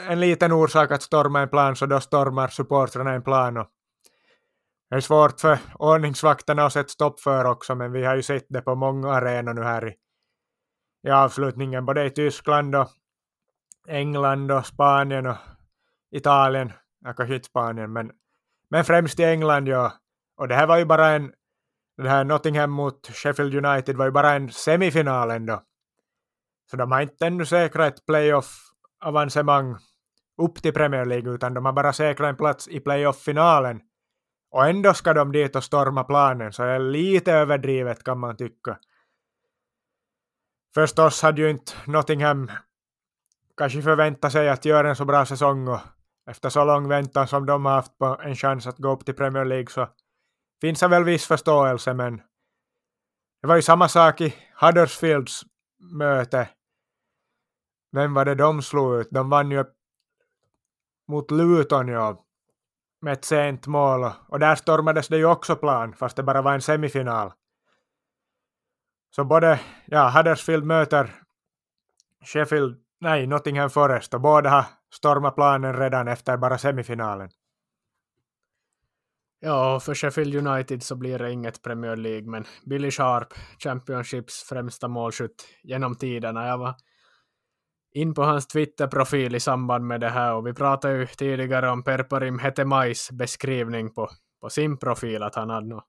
en 0.09 0.21
liten 0.21 0.53
orsak 0.53 0.91
att 0.91 1.03
storma 1.03 1.41
en 1.41 1.49
plan 1.49 1.77
så 1.77 1.87
då 1.87 2.01
stormar 2.01 2.49
supportrarna 2.49 3.13
en 3.13 3.23
plan. 3.23 3.57
Och 3.57 3.69
det 4.91 4.97
är 4.97 5.01
svårt 5.01 5.41
för 5.41 5.59
ordningsvakterna 5.79 6.67
att 6.67 6.73
sätta 6.73 6.89
stopp 6.89 7.21
för 7.21 7.45
också, 7.45 7.75
men 7.75 7.93
vi 7.93 8.05
har 8.05 8.17
ju 8.17 8.23
sett 8.23 8.47
det 8.49 8.61
på 8.61 8.75
många 8.75 9.13
arenor 9.13 9.55
nu 9.55 9.63
här 9.63 9.89
i, 9.89 9.95
i 11.03 11.11
avslutningen, 11.11 11.87
både 11.87 12.05
i 12.05 12.11
Tyskland 12.11 12.75
och 12.75 12.89
England 13.89 14.51
och 14.51 14.67
Spanien 14.67 15.27
och 15.27 15.37
Italien 16.11 16.73
ja, 17.05 17.13
kanske 17.13 17.35
inte 17.35 17.47
Spanien, 17.47 17.93
men, 17.93 18.11
men 18.71 18.85
främst 18.85 19.21
i 19.21 19.25
England, 19.25 19.69
ja. 19.69 19.93
Och 20.37 20.49
det 20.49 20.55
här 20.55 20.67
var 20.67 20.79
ju 20.79 20.85
bara 20.85 21.09
en, 21.09 21.33
det 21.97 22.09
här 22.09 22.25
Nottingham 22.25 22.71
mot 22.71 23.07
Sheffield 23.07 23.67
United 23.67 23.97
var 23.97 24.05
ju 24.05 24.11
bara 24.11 24.33
en 24.33 24.51
semifinal 24.51 25.31
ändå. 25.31 25.63
Så 26.71 26.77
de 26.77 26.93
har 26.93 27.01
inte 27.01 27.27
ännu 27.27 27.47
säkrat 27.47 27.95
ett 27.95 28.07
playoff-avancemang 28.07 29.77
upp 30.43 30.63
till 30.63 30.73
Premier 30.73 31.05
League, 31.05 31.33
utan 31.33 31.55
de 31.55 31.65
har 31.65 31.73
bara 31.73 31.93
säkrat 31.93 32.29
en 32.29 32.37
plats 32.37 32.69
i 32.69 32.81
playoff-finalen. 32.81 33.81
Och 34.51 34.67
ändå 34.67 34.95
ska 34.95 35.15
de 35.15 35.33
dit 35.33 35.57
och 35.57 35.65
storma 35.65 36.05
planen, 36.05 36.53
så 36.53 36.63
det 36.63 36.73
är 36.73 36.79
lite 36.79 37.33
överdrivet 37.33 38.05
kan 38.05 38.19
man 38.19 38.37
tycka. 38.37 38.79
Förstås 40.75 41.23
hade 41.23 41.43
ju 41.43 41.51
inte 41.51 41.73
Nottingham 41.87 42.51
kanske 43.57 43.83
förväntat 43.83 44.33
sig 44.33 44.49
att 44.49 44.65
göra 44.65 44.89
en 44.89 44.97
så 44.97 45.05
bra 45.05 45.27
säsong 45.27 45.69
och 45.69 45.81
efter 46.31 46.49
så 46.49 46.65
lång 46.65 46.89
väntan 46.89 47.29
som 47.29 47.47
de 47.47 47.65
har 47.65 47.73
haft 47.73 47.99
på 47.99 48.21
en 48.23 48.37
chans 48.37 48.67
att 48.67 48.79
gå 48.79 48.93
upp 48.93 49.05
till 49.05 49.15
Premier 49.15 49.45
League 49.45 49.71
så 49.71 49.89
finns 50.61 50.81
det 50.81 50.89
väl 50.89 51.05
viss 51.05 51.27
förståelse 51.27 51.95
men 51.95 52.17
det 53.43 53.49
var 53.49 53.57
ju 53.57 53.63
samma 53.63 53.89
sak 53.89 54.21
i 54.21 54.35
Huddersfields 54.61 55.43
möte. 55.79 56.49
Vem 57.93 58.15
var 58.15 58.25
det 58.25 58.35
de 58.35 58.63
slog 58.63 59.01
ut? 59.01 59.09
De 59.11 59.31
vann 59.31 59.51
ju 59.51 59.65
mot 61.09 61.31
Luton 61.31 61.89
ja, 61.89 62.25
med 63.01 63.13
ett 63.13 63.25
sent 63.25 63.67
mål 63.67 64.11
och 64.29 64.39
där 64.39 64.55
stormades 64.55 65.09
det 65.09 65.17
ju 65.17 65.25
också 65.25 65.57
plan 65.57 65.93
fast 65.93 66.17
det 66.17 66.23
bara 66.23 66.43
var 66.43 66.55
en 66.55 66.63
semifinal. 66.63 67.33
Så 69.17 69.25
både, 69.25 69.61
ja, 69.87 70.11
Huddersfield 70.17 70.65
möter 70.65 71.11
Sheffield, 72.25 72.77
nej, 73.01 73.27
Nottingham 73.27 73.71
Forest 73.71 74.15
och 74.15 74.21
båda 74.21 74.51
har 74.51 74.65
stormat 74.95 75.35
planen 75.35 75.77
redan 75.77 76.09
efter 76.09 76.37
bara 76.37 76.59
semifinalen. 76.59 77.31
Ja, 79.41 79.81
för 79.81 79.95
Sheffield 79.95 80.47
United 80.47 80.83
så 80.83 80.97
blir 80.97 81.19
det 81.19 81.33
inget 81.33 81.63
Premier 81.63 81.97
League, 81.97 82.31
men 82.31 82.45
Billy 82.67 82.91
Sharp, 82.91 83.35
Championships 83.59 84.43
främsta 84.43 84.89
målskytt 84.89 85.45
genom 85.63 85.95
tiderna. 85.95 86.47
Jag 86.47 86.59
var 86.59 86.75
in 87.95 88.15
på 88.15 88.23
hans 88.23 88.47
Twitter-profil 88.47 89.35
i 89.35 89.41
samband 89.41 89.87
med 89.87 90.01
det 90.01 90.09
här 90.09 90.35
och 90.35 90.47
vi 90.47 90.55
pratade 90.55 90.99
ju 90.99 91.07
tidigare 91.07 91.71
om 91.71 91.85
Perparim 91.85 92.39
Hetemais 92.39 93.11
beskrivning 93.11 93.95
på, 93.95 94.09
på 94.41 94.51
sin 94.51 94.79
profil, 94.79 95.23
att 95.23 95.35
han 95.35 95.51
hade 95.51 95.67
något 95.67 95.85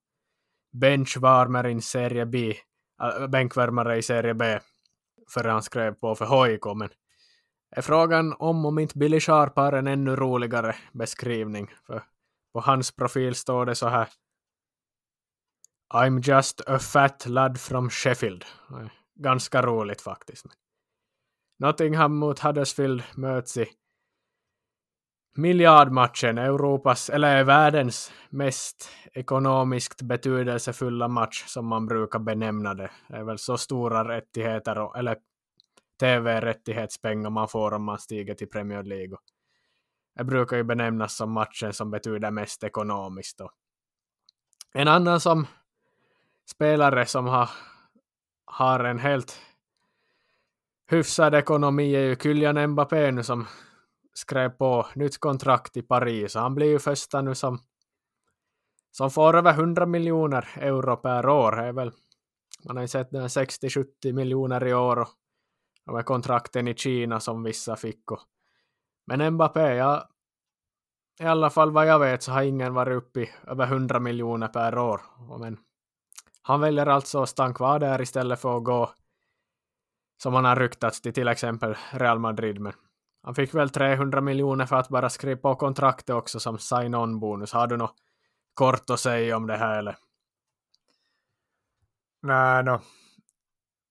benchwarmer 0.72 1.68
i 1.68 1.82
serie 1.82 2.26
B, 2.26 2.54
äh, 3.04 3.28
bänkvärmare 3.28 3.98
i 3.98 4.02
serie 4.02 4.34
B, 4.34 4.60
före 5.30 5.50
han 5.50 5.64
skrev 5.64 5.94
på 5.94 6.16
för 6.16 6.46
HIK, 6.46 6.66
men 6.76 6.90
är 7.76 7.82
frågan 7.82 8.34
om 8.40 8.66
om 8.66 8.80
inte 8.80 8.98
Billy 8.98 9.20
Sharp 9.20 9.56
har 9.56 9.74
en 9.74 9.88
ännu 9.88 10.16
roligare 10.16 10.76
beskrivning. 10.94 11.72
För 11.88 12.04
på 12.54 12.60
hans 12.60 12.92
profil 12.92 13.36
står 13.36 13.66
det 13.66 13.76
så 13.76 13.88
här. 13.88 14.10
I'm 15.94 16.22
just 16.30 16.62
a 16.68 16.80
fat 16.80 17.26
lad 17.26 17.60
from 17.60 17.90
Sheffield. 17.90 18.46
Äh, 18.70 18.88
ganska 19.16 19.62
roligt 19.62 20.02
faktiskt. 20.02 20.46
Nottingham 21.60 22.16
mot 22.16 22.40
Huddersfield 22.40 23.04
möts 23.16 23.58
i 23.58 23.66
miljardmatchen, 25.36 26.38
Europas 26.38 27.10
eller 27.10 27.44
världens 27.44 28.12
mest 28.30 28.90
ekonomiskt 29.14 30.02
betydelsefulla 30.02 31.08
match 31.08 31.44
som 31.48 31.68
man 31.68 31.86
brukar 31.86 32.20
benämna 32.20 32.74
det. 32.74 32.92
Det 33.08 33.16
är 33.16 33.24
väl 33.24 33.38
så 33.38 33.58
stora 33.58 34.08
rättigheter, 34.08 34.98
eller 34.98 35.18
tv-rättighetspengar 36.00 37.30
man 37.30 37.48
får 37.48 37.74
om 37.74 37.84
man 37.84 38.00
stiger 38.00 38.34
till 38.34 38.50
Premier 38.50 38.84
League. 38.84 39.18
Det 40.16 40.24
brukar 40.24 40.58
ju 40.58 40.64
benämnas 40.64 41.16
som 41.16 41.32
matchen 41.32 41.74
som 41.74 41.92
betyder 41.92 42.32
mest 42.32 42.64
ekonomiskt. 42.64 43.38
Då. 43.38 43.52
en 44.74 44.88
annan 44.88 45.20
som 45.20 45.48
spelare 46.52 47.06
som 47.06 47.26
har, 47.26 47.50
har 48.46 48.80
en 48.80 49.00
helt 49.00 49.40
hyfsad 50.90 51.36
ekonomi 51.36 51.96
är 51.96 52.02
ju 52.02 52.16
Kylian 52.16 52.68
Mbappé 52.68 53.12
nu 53.12 53.24
som 53.24 53.48
skrev 54.14 54.50
på 54.50 54.88
nytt 54.96 55.18
kontrakt 55.20 55.78
i 55.78 55.82
Paris. 55.82 56.36
Han 56.36 56.56
blir 56.56 56.68
ju 56.68 56.80
första 56.80 57.22
nu 57.22 57.36
som, 57.36 57.60
som 58.92 59.12
får 59.12 59.38
över 59.38 59.54
100 59.54 59.86
miljoner 59.86 60.50
euro 60.56 60.98
per 60.98 61.30
år. 61.30 61.52
Det 61.52 61.64
är 61.64 61.74
väl, 61.74 61.92
man 62.66 62.76
har 62.76 62.84
ju 62.84 62.88
sett 62.88 63.12
60-70 63.12 64.14
miljoner 64.14 64.68
i 64.68 64.74
år 64.74 65.00
och 65.00 65.08
de 65.86 65.96
här 65.96 66.04
kontrakten 66.04 66.68
i 66.68 66.76
Kina 66.76 67.20
som 67.20 67.44
vissa 67.44 67.76
fick. 67.76 68.12
Och, 68.12 68.20
men 69.06 69.34
Mbappé, 69.34 69.76
ja, 69.76 70.10
i 71.20 71.24
alla 71.24 71.50
fall 71.50 71.72
vad 71.72 71.88
jag 71.88 72.00
vet 72.00 72.24
så 72.24 72.32
har 72.32 72.44
ingen 72.44 72.74
varit 72.74 72.98
uppe 72.98 73.22
i 73.22 73.30
över 73.48 73.66
100 73.66 74.00
miljoner 74.00 74.48
per 74.48 74.78
år. 74.78 75.02
Men 75.40 75.58
han 76.42 76.62
väljer 76.62 76.86
alltså 76.86 77.22
att 77.22 77.30
stanna 77.30 77.54
kvar 77.54 77.80
där 77.80 78.02
istället 78.02 78.40
för 78.40 78.58
att 78.58 78.64
gå 78.64 78.94
som 80.24 80.34
han 80.34 80.46
har 80.46 80.56
ryktats 80.56 81.02
till 81.02 81.14
till 81.14 81.28
exempel 81.28 81.76
Real 81.92 82.20
Madrid. 82.20 82.60
Men 82.60 82.74
han 83.24 83.36
fick 83.36 83.54
väl 83.54 83.70
300 83.70 84.22
miljoner 84.22 84.66
för 84.66 84.76
att 84.76 84.90
bara 84.90 85.10
skriva 85.10 85.42
på 85.42 85.56
kontraktet 85.56 86.16
också 86.16 86.40
som 86.40 86.58
sign-on-bonus. 86.60 87.54
Har 87.54 87.68
du 87.68 87.78
något 87.78 87.96
kort 88.54 88.90
att 88.90 89.00
säga 89.00 89.38
om 89.38 89.48
det 89.48 89.58
här 89.58 89.80
eller? 89.80 89.96
Nej, 92.22 92.64
no 92.64 92.80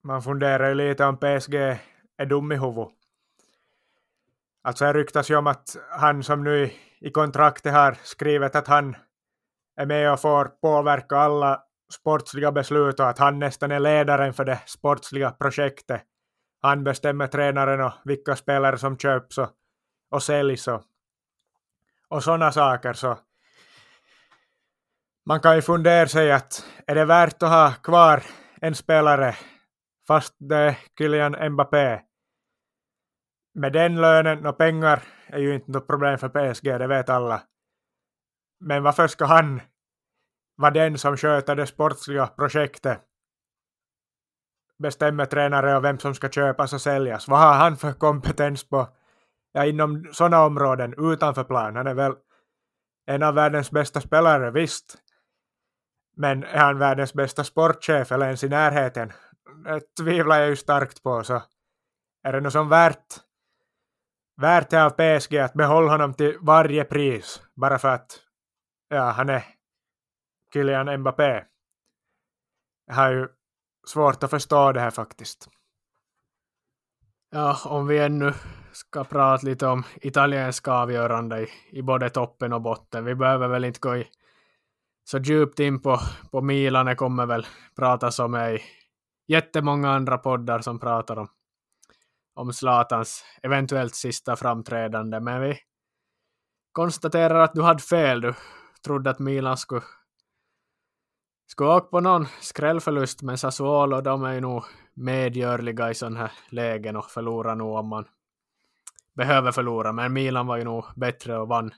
man 0.04 0.22
funderar 0.22 0.68
ju 0.68 0.74
lite 0.74 1.04
om 1.04 1.16
PSG 1.16 1.54
är 2.16 2.26
dum 2.26 2.52
i 2.52 2.56
huvudet. 2.56 2.92
Alltså 4.62 4.84
det 4.84 4.92
ryktas 4.92 5.30
ju 5.30 5.36
om 5.36 5.46
att 5.46 5.76
han 5.90 6.22
som 6.22 6.44
nu 6.44 6.70
i 7.00 7.10
kontraktet 7.10 7.72
har 7.72 7.98
skrivit 8.02 8.56
att 8.56 8.68
han 8.68 8.96
är 9.76 9.86
med 9.86 10.12
och 10.12 10.20
får 10.20 10.44
påverka 10.44 11.16
alla 11.16 11.62
sportsliga 11.92 12.52
beslut 12.52 13.00
och 13.00 13.08
att 13.08 13.18
han 13.18 13.38
nästan 13.38 13.70
är 13.70 13.80
ledaren 13.80 14.34
för 14.34 14.44
det 14.44 14.60
sportsliga 14.66 15.30
projektet. 15.30 16.02
Han 16.62 16.84
bestämmer 16.84 17.26
tränaren 17.26 17.80
och 17.80 17.92
vilka 18.04 18.36
spelare 18.36 18.78
som 18.78 18.98
köps 18.98 19.38
och, 19.38 19.50
och 20.10 20.22
säljs 20.22 20.68
och, 20.68 20.82
och 22.08 22.24
sådana 22.24 22.52
saker. 22.52 22.92
Så 22.92 23.18
man 25.26 25.40
kan 25.40 25.54
ju 25.54 25.62
fundera 25.62 26.08
sig 26.08 26.32
att 26.32 26.66
är 26.86 26.94
det 26.94 27.04
värt 27.04 27.42
att 27.42 27.48
ha 27.48 27.72
kvar 27.82 28.22
en 28.60 28.74
spelare 28.74 29.36
fast 30.06 30.34
det 30.38 30.56
är 30.56 30.78
Kylian 30.98 31.52
Mbappé. 31.52 32.00
Med 33.54 33.72
den 33.72 34.00
lönen 34.00 34.46
och 34.46 34.58
pengar 34.58 35.02
är 35.26 35.38
ju 35.38 35.54
inte 35.54 35.70
något 35.70 35.86
problem 35.86 36.18
för 36.18 36.28
PSG, 36.28 36.64
det 36.64 36.86
vet 36.86 37.08
alla. 37.08 37.42
Men 38.60 38.82
varför 38.82 39.06
ska 39.06 39.24
han 39.24 39.60
vara 40.56 40.70
den 40.70 40.98
som 40.98 41.16
sköter 41.16 41.56
det 41.56 41.66
sportsliga 41.66 42.26
projektet? 42.26 43.00
Bestämmer 44.82 45.26
tränare 45.26 45.76
och 45.76 45.84
vem 45.84 45.98
som 45.98 46.14
ska 46.14 46.28
köpas 46.28 46.72
och 46.72 46.80
säljas. 46.80 47.28
Vad 47.28 47.38
har 47.38 47.54
han 47.54 47.76
för 47.76 47.92
kompetens 47.92 48.68
på, 48.68 48.88
ja, 49.52 49.64
inom 49.64 50.08
sådana 50.12 50.44
områden 50.44 50.94
utanför 51.12 51.44
plan? 51.44 51.76
Han 51.76 51.86
är 51.86 51.94
väl 51.94 52.14
en 53.06 53.22
av 53.22 53.34
världens 53.34 53.70
bästa 53.70 54.00
spelare, 54.00 54.50
visst. 54.50 54.98
Men 56.16 56.44
är 56.44 56.58
han 56.58 56.78
världens 56.78 57.14
bästa 57.14 57.44
sportchef 57.44 58.12
eller 58.12 58.26
ens 58.26 58.44
i 58.44 58.48
närheten? 58.48 59.12
Det 59.64 59.94
tvivlar 60.02 60.40
jag 60.40 60.48
ju 60.48 60.56
starkt 60.56 61.02
på. 61.02 61.24
Så 61.24 61.42
är 62.22 62.32
det 62.32 62.40
något 62.40 62.52
som 62.52 62.68
värt, 62.68 63.06
värt 64.40 64.70
det 64.70 64.84
av 64.84 64.90
PSG 64.90 65.36
att 65.36 65.54
behålla 65.54 65.90
honom 65.90 66.14
till 66.14 66.38
varje 66.40 66.84
pris 66.84 67.42
bara 67.54 67.78
för 67.78 67.88
att 67.88 68.20
ja, 68.88 69.10
han 69.10 69.28
är 69.28 69.44
Kylian 70.52 71.00
Mbappé? 71.00 71.44
Jag 72.86 72.94
har 72.94 73.10
ju 73.10 73.28
svårt 73.86 74.22
att 74.22 74.30
förstå 74.30 74.72
det 74.72 74.80
här 74.80 74.90
faktiskt. 74.90 75.48
Ja, 77.30 77.58
om 77.64 77.86
vi 77.86 77.98
ännu 77.98 78.32
ska 78.72 79.04
prata 79.04 79.46
lite 79.46 79.66
om 79.66 79.84
italienska 80.00 80.72
avgörande 80.72 81.40
i, 81.40 81.48
i 81.70 81.82
både 81.82 82.10
toppen 82.10 82.52
och 82.52 82.62
botten. 82.62 83.04
Vi 83.04 83.14
behöver 83.14 83.48
väl 83.48 83.64
inte 83.64 83.80
gå 83.80 83.96
i 83.96 84.08
så 85.04 85.18
djupt 85.18 85.60
in 85.60 85.82
på, 85.82 86.00
på 86.30 86.40
Milan. 86.40 86.86
Det 86.86 86.94
kommer 86.94 87.26
väl 87.26 87.46
pratas 87.76 88.18
om 88.18 88.36
i 88.36 88.58
jättemånga 89.26 89.90
andra 89.90 90.18
poddar 90.18 90.60
som 90.60 90.78
pratar 90.78 91.18
om, 91.18 91.28
om 92.34 92.52
Zlatans 92.52 93.24
eventuellt 93.42 93.94
sista 93.94 94.36
framträdande. 94.36 95.20
Men 95.20 95.40
vi 95.40 95.58
konstaterar 96.72 97.40
att 97.40 97.54
du 97.54 97.62
hade 97.62 97.82
fel. 97.82 98.20
Du 98.20 98.34
trodde 98.84 99.10
att 99.10 99.18
Milan 99.18 99.56
skulle, 99.56 99.82
skulle 101.52 101.70
åka 101.70 101.86
på 101.86 102.00
någon 102.00 102.26
skrällförlust, 102.40 103.22
men 103.22 103.38
Sassuolo 103.38 104.00
de 104.00 104.24
är 104.24 104.32
ju 104.32 104.40
nog 104.40 104.64
medgörliga 104.94 105.90
i 105.90 105.94
sådana 105.94 106.20
här 106.20 106.32
lägen 106.48 106.96
och 106.96 107.10
förlorar 107.10 107.54
nog 107.54 107.76
om 107.76 107.88
man 107.88 108.04
behöver 109.16 109.52
förlora. 109.52 109.92
Men 109.92 110.12
Milan 110.12 110.46
var 110.46 110.56
ju 110.56 110.64
nog 110.64 110.84
bättre 110.96 111.38
och 111.38 111.48
vann 111.48 111.74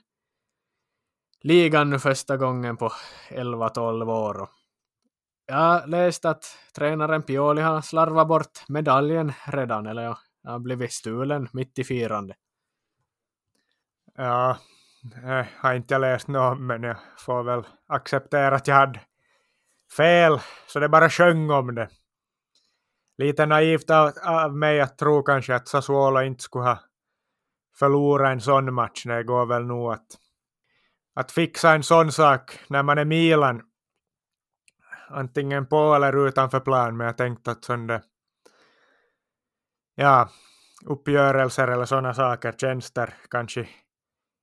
ligan 1.41 1.89
nu 1.89 1.99
första 1.99 2.37
gången 2.37 2.77
på 2.77 2.91
11-12 3.29 4.11
år. 4.11 4.49
Jag 5.45 5.89
läste 5.89 6.29
att 6.29 6.57
tränaren 6.75 7.23
Pioli 7.23 7.61
har 7.61 7.81
slarvat 7.81 8.27
bort 8.27 8.63
medaljen 8.67 9.33
redan, 9.47 9.85
eller 9.85 10.03
ja, 10.03 10.17
har 10.43 10.59
blivit 10.59 10.93
stulen 10.93 11.49
mitt 11.53 11.79
i 11.79 11.83
firande. 11.83 12.35
Ja, 14.15 14.57
jag 15.23 15.45
har 15.57 15.73
inte 15.73 15.97
läst 15.97 16.27
något, 16.27 16.59
men 16.59 16.83
jag 16.83 16.97
får 17.17 17.43
väl 17.43 17.63
acceptera 17.87 18.55
att 18.55 18.67
jag 18.67 18.75
hade 18.75 18.99
fel, 19.97 20.39
så 20.67 20.79
det 20.79 20.89
bara 20.89 21.09
sjöng 21.09 21.49
om 21.49 21.75
det. 21.75 21.89
Lite 23.17 23.45
naivt 23.45 23.89
av, 23.89 24.11
av 24.23 24.55
mig 24.55 24.81
att 24.81 24.97
tro 24.97 25.23
kanske 25.23 25.55
att 25.55 25.67
Sassuolo 25.67 26.21
inte 26.21 26.43
skulle 26.43 26.65
ha 26.65 26.79
förlorat 27.79 28.31
en 28.31 28.41
sån 28.41 28.73
match. 28.73 29.03
Det 29.05 29.23
går 29.23 29.45
väl 29.45 29.65
nog 29.65 29.91
att 29.93 30.05
att 31.15 31.31
fixa 31.31 31.73
en 31.73 31.83
sån 31.83 32.11
sak 32.11 32.59
när 32.67 32.83
man 32.83 32.97
är 32.97 33.05
Milan, 33.05 33.61
antingen 35.09 35.65
på 35.65 35.95
eller 35.95 36.27
utanför 36.27 36.59
plan, 36.59 36.97
men 36.97 37.07
jag 37.07 37.17
tänkte 37.17 37.51
att 37.51 37.63
sån 37.63 37.99
ja, 39.95 40.29
uppgörelser 40.85 41.67
eller 41.67 41.85
sådana 41.85 42.13
saker, 42.13 42.51
tjänster, 42.51 43.13
kanske 43.29 43.67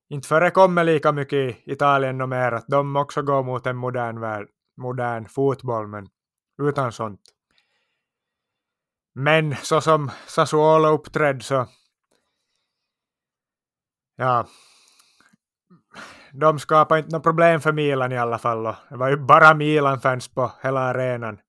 inte 0.09 0.27
förekommer 0.27 0.83
lika 0.83 1.11
mycket 1.11 1.37
i 1.37 1.63
Italien 1.65 2.21
och 2.21 2.29
mer, 2.29 2.51
att 2.51 2.67
de 2.67 2.95
också 2.95 3.21
går 3.21 3.43
mot 3.43 3.67
en 3.67 3.77
modern 3.77 4.19
värld, 4.19 4.47
modern 4.77 5.27
fotboll, 5.27 5.87
men 5.87 6.07
utan 6.61 6.91
sånt. 6.91 7.21
Men 9.15 9.55
så 9.55 9.81
som 9.81 10.11
Sassuolo 10.27 10.87
uppträdde 10.87 11.43
så 11.43 11.67
ja, 14.15 14.47
de 16.31 16.59
skapade 16.59 16.99
inte 16.99 17.15
något 17.15 17.23
problem 17.23 17.61
för 17.61 17.71
Milan 17.71 18.11
i 18.11 18.17
alla 18.17 18.37
fall. 18.37 18.65
Och 18.65 18.75
det 18.89 18.97
var 18.97 19.09
ju 19.09 19.17
bara 19.17 19.53
Milan-fans 19.53 20.27
på 20.27 20.51
hela 20.63 20.79
arenan. 20.79 21.39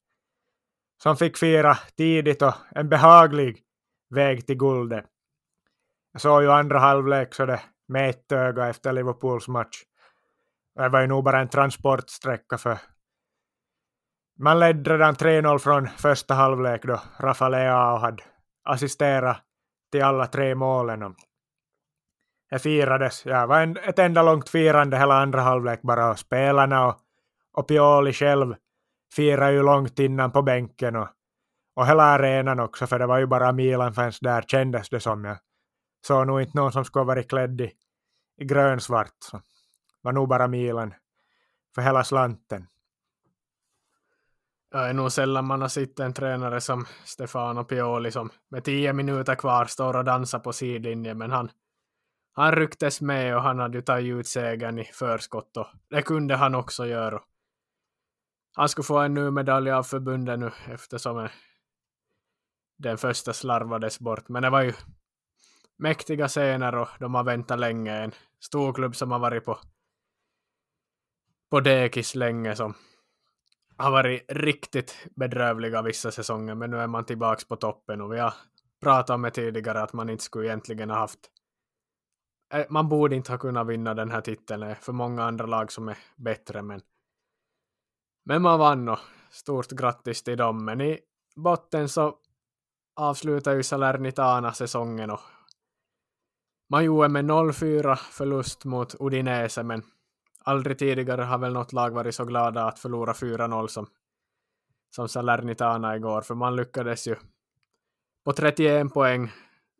Som 1.02 1.16
fick 1.16 1.38
fira 1.38 1.74
tidigt 1.96 2.42
och 2.42 2.54
en 2.70 2.88
behaglig 2.88 3.62
väg 4.14 4.46
till 4.46 4.56
guldet. 4.56 5.04
Jag 6.12 6.20
såg 6.20 6.42
ju 6.42 6.50
andra 6.50 6.78
halvlek 6.78 7.34
så 7.34 7.46
det 7.46 7.60
med 7.88 8.10
ett 8.10 8.32
öga 8.32 8.68
efter 8.68 8.92
Liverpools 8.92 9.48
match. 9.48 9.82
Det 10.74 10.88
var 10.88 11.00
ju 11.00 11.06
nog 11.06 11.24
bara 11.24 11.40
en 11.40 11.48
transportsträcka 11.48 12.58
för 12.58 12.78
man 14.38 14.60
ledde 14.60 14.94
redan 14.94 15.14
3-0 15.14 15.58
från 15.58 15.88
första 15.88 16.34
halvlek 16.34 16.82
då 16.82 17.00
Rafa 17.18 17.48
Leao 17.48 17.96
hade 17.98 18.22
assisterat 18.64 19.36
till 19.92 20.02
alla 20.02 20.26
tre 20.26 20.54
målen 20.54 21.14
det 22.50 22.58
firades. 22.58 23.26
Ja, 23.26 23.40
det 23.40 23.46
var 23.46 23.60
en, 23.60 23.76
ett 23.76 23.98
enda 23.98 24.22
långt 24.22 24.48
firande 24.48 24.98
hela 24.98 25.22
andra 25.22 25.40
halvlek 25.40 25.82
bara 25.82 26.10
och 26.10 26.18
spelarna 26.18 26.86
och, 26.86 26.96
och 27.52 27.68
Pioli 27.68 28.12
själv 28.12 28.54
firade 29.14 29.52
ju 29.52 29.62
långt 29.62 29.98
innan 29.98 30.32
på 30.32 30.42
bänken 30.42 30.96
och, 30.96 31.08
och 31.76 31.86
hela 31.86 32.02
arenan 32.02 32.60
också 32.60 32.86
för 32.86 32.98
det 32.98 33.06
var 33.06 33.18
ju 33.18 33.26
bara 33.26 33.52
Milan-fans 33.52 34.20
där 34.20 34.42
kändes 34.42 34.88
det 34.88 35.00
som. 35.00 35.24
Jag 35.24 35.36
såg 36.06 36.26
nog 36.26 36.40
inte 36.40 36.58
någon 36.58 36.72
som 36.72 36.84
skulle 36.84 37.04
varit 37.04 37.30
klädd 37.30 37.60
i, 37.60 37.72
i 38.38 38.44
grönsvart. 38.44 39.16
Så. 39.18 39.36
Det 39.36 39.42
var 40.02 40.12
nog 40.12 40.28
bara 40.28 40.48
Milan 40.48 40.94
för 41.74 41.82
hela 41.82 42.04
slanten. 42.04 42.66
Det 44.74 44.80
är 44.80 44.92
nog 44.92 45.12
sällan 45.12 45.46
man 45.46 45.60
har 45.60 45.68
sett 45.68 46.00
en 46.00 46.14
tränare 46.14 46.60
som 46.60 46.86
Stefano 47.04 47.64
Pioli 47.64 48.10
som 48.10 48.30
med 48.48 48.64
tio 48.64 48.92
minuter 48.92 49.34
kvar 49.34 49.64
står 49.64 49.96
och 49.96 50.04
dansar 50.04 50.38
på 50.38 50.52
sidlinjen 50.52 51.18
men 51.18 51.30
han 51.30 51.50
han 52.32 52.52
rycktes 52.52 53.00
med 53.00 53.36
och 53.36 53.42
han 53.42 53.58
hade 53.58 53.78
ju 53.78 53.82
tagit 53.82 54.14
ut 54.14 54.26
segern 54.26 54.78
i 54.78 54.84
förskott 54.84 55.56
och 55.56 55.66
det 55.90 56.02
kunde 56.02 56.36
han 56.36 56.54
också 56.54 56.86
göra. 56.86 57.22
Han 58.54 58.68
skulle 58.68 58.84
få 58.84 58.98
en 58.98 59.14
ny 59.14 59.30
medalj 59.30 59.70
av 59.70 59.82
förbundet 59.82 60.38
nu 60.38 60.50
eftersom 60.66 61.18
eh, 61.18 61.30
den 62.78 62.98
första 62.98 63.32
slarvades 63.32 64.00
bort. 64.00 64.28
Men 64.28 64.42
det 64.42 64.50
var 64.50 64.62
ju 64.62 64.72
mäktiga 65.76 66.28
scener 66.28 66.74
och 66.74 66.88
de 67.00 67.14
har 67.14 67.24
väntat 67.24 67.60
länge. 67.60 67.92
En 67.92 68.12
stor 68.40 68.72
klubb 68.72 68.96
som 68.96 69.12
har 69.12 69.18
varit 69.18 69.44
på, 69.44 69.58
på 71.50 71.60
dekis 71.60 72.14
länge 72.14 72.56
som 72.56 72.74
har 73.76 73.90
varit 73.90 74.24
riktigt 74.28 75.06
bedrövliga 75.16 75.82
vissa 75.82 76.10
säsonger 76.10 76.54
men 76.54 76.70
nu 76.70 76.76
är 76.76 76.86
man 76.86 77.04
tillbaks 77.04 77.44
på 77.44 77.56
toppen 77.56 78.00
och 78.00 78.12
vi 78.12 78.18
har 78.18 78.34
pratat 78.82 79.10
om 79.10 79.22
det 79.22 79.30
tidigare 79.30 79.82
att 79.82 79.92
man 79.92 80.10
inte 80.10 80.24
skulle 80.24 80.46
egentligen 80.46 80.90
ha 80.90 80.96
haft 80.96 81.20
eh, 82.54 82.66
man 82.68 82.88
borde 82.88 83.16
inte 83.16 83.32
ha 83.32 83.38
kunnat 83.38 83.66
vinna 83.66 83.94
den 83.94 84.10
här 84.10 84.20
titeln. 84.20 84.60
Det 84.60 84.66
är 84.66 84.74
för 84.74 84.92
många 84.92 85.24
andra 85.24 85.46
lag 85.46 85.72
som 85.72 85.88
är 85.88 85.98
bättre. 86.16 86.62
Men, 86.62 86.80
men 88.24 88.42
man 88.42 88.58
vann 88.58 88.88
och 88.88 88.98
stort 89.30 89.68
grattis 89.70 90.22
till 90.22 90.38
dem. 90.38 90.64
Men 90.64 90.80
i 90.80 91.00
botten 91.36 91.88
så 91.88 92.18
avslutar 92.96 93.52
ju 93.52 93.62
Salernitana 93.62 94.52
säsongen 94.52 95.10
och 95.10 95.20
man 96.70 96.84
gjorde 96.84 97.08
med 97.08 97.24
0-4 97.24 97.94
förlust 97.94 98.64
mot 98.64 98.94
Udinese 99.00 99.62
men 99.62 99.82
aldrig 100.44 100.78
tidigare 100.78 101.22
har 101.22 101.38
väl 101.38 101.52
något 101.52 101.72
lag 101.72 101.90
varit 101.90 102.14
så 102.14 102.24
glada 102.24 102.64
att 102.64 102.78
förlora 102.78 103.12
4-0 103.12 103.66
som, 103.66 103.86
som 104.90 105.08
Salernitana 105.08 105.96
igår 105.96 106.20
för 106.20 106.34
man 106.34 106.56
lyckades 106.56 107.06
ju 107.06 107.16
på 108.24 108.32
31 108.32 108.92
poäng 108.94 109.32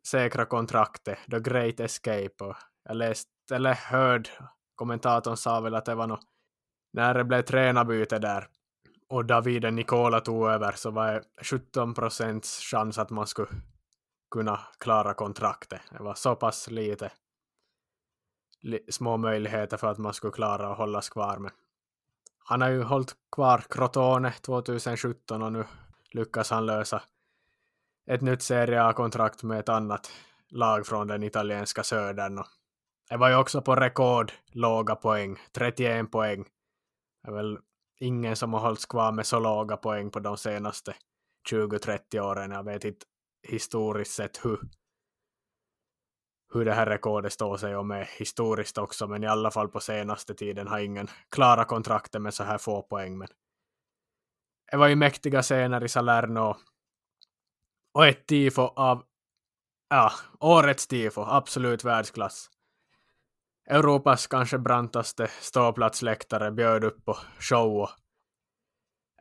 säkra 0.07 0.45
kontraktet, 0.45 1.19
The 1.31 1.41
Great 1.41 1.81
Escape. 1.81 2.45
Och 2.45 2.57
jag 2.85 2.97
läste, 2.97 3.31
eller 3.53 3.75
hörde, 3.75 4.31
kommentatorn 4.75 5.37
sa 5.37 5.61
väl 5.61 5.75
att 5.75 5.85
det 5.85 5.95
var 5.95 6.07
något, 6.07 6.25
när 6.93 7.15
det 7.15 7.25
blev 7.25 7.43
tränarbyte 7.43 8.19
där 8.19 8.49
och 9.09 9.25
Davide 9.25 9.71
Nikola 9.71 10.21
tog 10.21 10.49
över 10.49 10.73
så 10.73 10.91
var 10.91 11.13
det 11.13 11.23
17 11.45 11.95
procents 11.95 12.61
chans 12.61 12.99
att 12.99 13.11
man 13.11 13.27
skulle 13.27 13.49
kunna 14.31 14.61
klara 14.79 15.15
kontraktet. 15.15 15.81
Det 15.91 16.03
var 16.03 16.15
så 16.15 16.37
pass 16.37 16.71
lite 16.71 17.11
små 18.89 19.17
möjligheter 19.17 19.77
för 19.77 19.91
att 19.91 19.99
man 19.99 20.15
skulle 20.15 20.33
klara 20.33 20.73
att 20.73 20.79
hållas 20.79 21.09
kvar. 21.09 21.39
Men 21.39 21.51
han 22.39 22.61
har 22.61 22.69
ju 22.69 22.83
hållit 22.83 23.15
kvar 23.33 23.65
Crotone 23.69 24.33
2017 24.33 25.43
och 25.43 25.53
nu 25.53 25.65
lyckas 26.11 26.51
han 26.51 26.67
lösa 26.67 27.03
ett 28.07 28.21
nytt 28.21 28.43
Serie 28.43 28.85
A-kontrakt 28.85 29.43
med 29.43 29.59
ett 29.61 29.69
annat 29.69 30.11
lag 30.49 30.87
från 30.87 31.07
den 31.07 31.23
italienska 31.23 31.83
södern. 31.83 32.39
Och 32.39 32.47
det 33.11 33.17
var 33.17 33.29
ju 33.29 33.37
också 33.37 33.63
på 33.63 33.77
rekord 33.77 34.33
låga 34.53 34.95
poäng, 34.95 35.39
31 35.53 36.11
poäng. 36.11 36.45
Det 37.23 37.29
är 37.31 37.35
väl 37.35 37.59
ingen 38.01 38.37
som 38.37 38.53
har 38.53 38.61
hållits 38.61 38.87
kvar 38.87 39.13
med 39.13 39.27
så 39.27 39.41
låga 39.41 39.77
poäng 39.77 40.11
på 40.11 40.21
de 40.21 40.37
senaste 40.37 40.95
20-30 41.51 42.21
åren. 42.21 42.51
Jag 42.51 42.65
vet 42.65 42.85
inte 42.85 43.07
historiskt 43.49 44.13
sett 44.13 44.45
hur, 44.45 44.61
hur 46.55 46.65
det 46.65 46.75
här 46.75 46.87
rekordet 46.87 47.33
står 47.33 47.57
sig 47.57 47.77
och 47.77 47.87
med 47.87 48.07
historiskt 48.07 48.79
också, 48.79 49.07
men 49.07 49.25
i 49.25 49.27
alla 49.27 49.51
fall 49.51 49.69
på 49.69 49.81
senaste 49.81 50.35
tiden 50.35 50.67
har 50.67 50.79
ingen 50.79 51.09
klara 51.29 51.65
kontraktet 51.65 52.23
med 52.23 52.35
så 52.35 52.45
här 52.45 52.59
få 52.59 52.83
poäng. 52.83 53.19
Men 53.19 53.29
det 54.71 54.77
var 54.77 54.89
ju 54.89 54.97
mäktiga 54.97 55.43
scener 55.43 55.85
i 55.85 55.89
Salerno 55.89 56.57
och 57.95 58.07
ett 58.07 58.27
tifo 58.27 58.63
av 58.63 59.03
ja, 59.91 60.13
årets 60.41 60.87
tifo, 60.87 61.21
absolut 61.21 61.85
världsklass. 61.85 62.51
Europas 63.67 64.27
kanske 64.27 64.59
brantaste 64.59 65.27
ståplatsläktare 65.41 66.51
bjöd 66.51 66.85
upp 66.85 67.05
på 67.05 67.19
show 67.39 67.81
och 67.81 67.91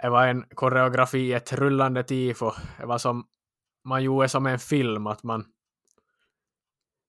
det 0.02 0.10
var 0.10 0.28
en 0.28 0.46
koreografi, 0.56 1.34
ett 1.34 1.54
rullande 1.54 2.04
tifo. 2.04 2.52
Det 2.80 2.86
var 2.86 2.98
som 2.98 3.28
man 3.84 4.04
gjorde 4.04 4.30
som 4.30 4.46
en 4.46 4.60
film, 4.60 5.08
att 5.08 5.24
man 5.24 5.46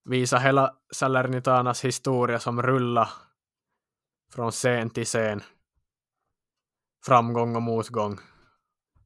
Visa 0.05 0.39
hela 0.39 0.77
Salernitanas 0.91 1.85
historia 1.85 2.39
som 2.39 2.63
rullar 2.63 3.09
från 4.33 4.51
scen 4.51 4.91
till 4.91 5.05
scen. 5.05 5.43
Framgång 7.07 7.57
och 7.57 7.63
motgång. 7.63 8.19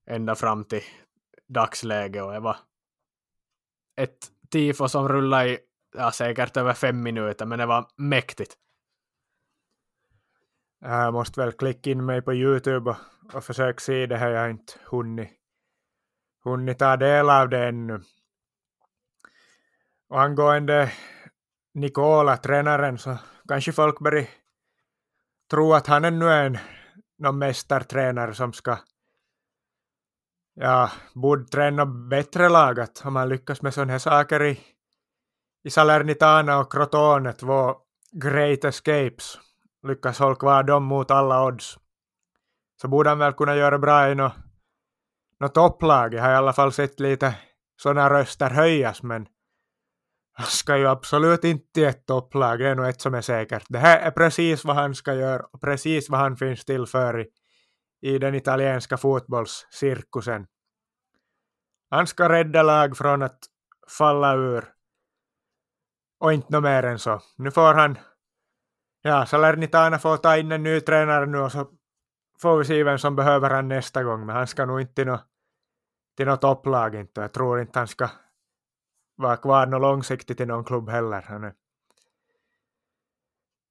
Ända 0.07 0.35
fram 0.35 0.65
till 0.65 0.83
dagsläge 1.49 2.23
och 2.23 2.33
det 2.33 2.41
var 2.41 2.57
ett 3.97 4.31
tifo 4.51 4.89
som 4.89 5.09
rullade 5.09 5.49
i 5.49 5.59
ja, 5.97 6.11
säkert 6.11 6.57
över 6.57 6.75
fem 6.75 7.03
minuter, 7.03 7.47
men 7.47 7.59
det 7.59 7.67
var 7.67 7.89
mäktigt. 7.97 8.57
Jag 10.81 11.13
måste 11.13 11.41
väl 11.41 11.53
klicka 11.53 11.91
in 11.91 12.07
mig 12.07 12.23
på 12.23 12.35
Youtube 12.35 12.91
och, 12.91 12.97
och 13.35 13.45
försöka 13.45 13.81
se 13.81 14.07
det 14.07 14.17
här. 14.17 14.31
Jag 14.31 14.41
har 14.41 14.49
inte 14.49 14.73
hunnit, 14.85 15.31
hunnit 16.45 16.79
ta 16.79 16.97
del 16.97 17.31
av 17.31 17.49
det 17.49 17.69
ännu. 17.69 18.01
Och 20.09 20.23
angående 20.23 20.93
Nikola, 21.75 22.37
tränaren, 22.37 22.99
så 22.99 23.19
kanske 23.49 23.73
folk 23.73 24.01
börjar 24.01 24.27
tro 25.51 25.75
att 25.75 25.87
han 25.87 26.05
ännu 26.05 26.27
är 26.27 26.45
en 26.45 26.59
någon 27.19 27.39
mästartränare 27.39 28.35
som 28.35 28.53
ska 28.53 28.79
ja, 30.55 30.91
borde 31.15 31.45
träna 31.45 31.87
bättre 31.87 32.49
lagat 32.49 33.03
om 33.05 33.17
han 33.17 33.29
lyckas 33.29 33.63
med 33.63 33.75
sådana 33.75 33.93
här 33.93 33.99
saker 33.99 34.43
i, 34.43 34.61
i 35.65 35.71
Salernitana 35.71 36.59
och 36.59 36.73
Crotone, 36.73 37.33
två 37.33 37.77
great 38.13 38.65
escapes, 38.65 39.39
lyckas 39.87 40.19
hålla 40.19 40.35
kvar 40.35 40.63
dem 40.63 40.85
mot 40.85 41.11
alla 41.11 41.45
odds, 41.45 41.79
så 42.81 42.89
borde 42.89 43.09
han 43.09 43.19
väl 43.19 43.33
kunna 43.33 43.57
göra 43.57 43.79
bra 43.79 44.11
i 44.11 44.15
något 44.15 44.33
no 45.41 45.49
topplag. 45.49 46.15
Jag 46.15 46.23
har 46.23 46.33
i 46.33 46.37
alla 46.37 46.53
fall 46.53 46.73
sett 46.73 47.01
lite 47.01 47.35
sådana 47.77 48.11
röster 48.11 48.51
höjas, 48.51 49.03
men 49.03 49.27
han 50.39 50.47
ska 50.47 50.77
ju 50.77 50.87
absolut 50.87 51.45
inte 51.45 51.81
i 51.81 51.85
ett 51.85 52.07
topplag, 52.07 52.59
det 52.59 52.69
är 52.69 52.75
nog 52.75 52.87
ett 52.87 53.01
som 53.01 53.15
är 53.15 53.21
säkert. 53.21 53.65
Det 53.69 53.79
här 53.79 53.99
är 53.99 54.11
precis 54.11 54.65
vad 54.65 54.77
han 54.77 54.95
ska 54.95 55.15
göra 55.15 55.47
och 55.53 55.61
precis 55.61 56.11
vad 56.11 56.21
han 56.21 56.37
finns 56.37 56.65
till 56.65 56.87
för 56.87 57.21
i, 57.21 57.29
i 58.01 58.19
den 58.19 58.35
italienska 58.35 58.97
fotbollscirkusen. 58.97 60.47
Han 61.91 62.07
ska 62.07 62.29
rädda 62.29 62.63
lag 62.63 62.97
från 62.97 63.23
att 63.23 63.39
falla 63.89 64.35
ur. 64.35 64.65
Och 66.21 66.33
inte 66.33 66.53
något 66.53 66.63
mer 66.63 66.83
än 66.83 66.99
så. 66.99 67.21
Nu 67.37 67.51
får 67.51 67.75
han, 67.75 67.99
ja, 69.03 69.27
Salernitana 69.27 69.99
får 69.99 70.17
ta 70.17 70.37
in 70.37 70.53
en 70.53 70.63
ny 70.63 70.81
tränare 70.81 71.27
nu 71.27 71.39
och 71.39 71.53
så 71.53 71.71
får 72.41 72.59
vi 72.59 72.65
se 72.65 72.85
vem 72.85 72.99
som 72.99 73.17
behöver 73.17 73.51
han 73.51 73.69
nästa 73.69 74.03
gång. 74.03 74.27
Men 74.27 74.37
han 74.37 74.47
ska 74.47 74.67
nog 74.67 74.81
inte 74.81 74.95
till 74.95 75.07
något, 75.07 75.27
till 76.17 76.27
något 76.27 76.41
topplag 76.41 76.95
inte. 76.95 77.21
Jag 77.21 77.33
tror 77.33 77.61
inte 77.61 77.79
han 77.79 77.89
ska 77.89 78.09
vara 79.19 79.37
kvar 79.37 79.67
något 79.67 79.81
långsiktigt 79.81 80.41
i 80.41 80.47
någon 80.47 80.65
klubb 80.65 80.89
heller. 80.89 81.23
Han 81.23 81.45
är 81.45 81.53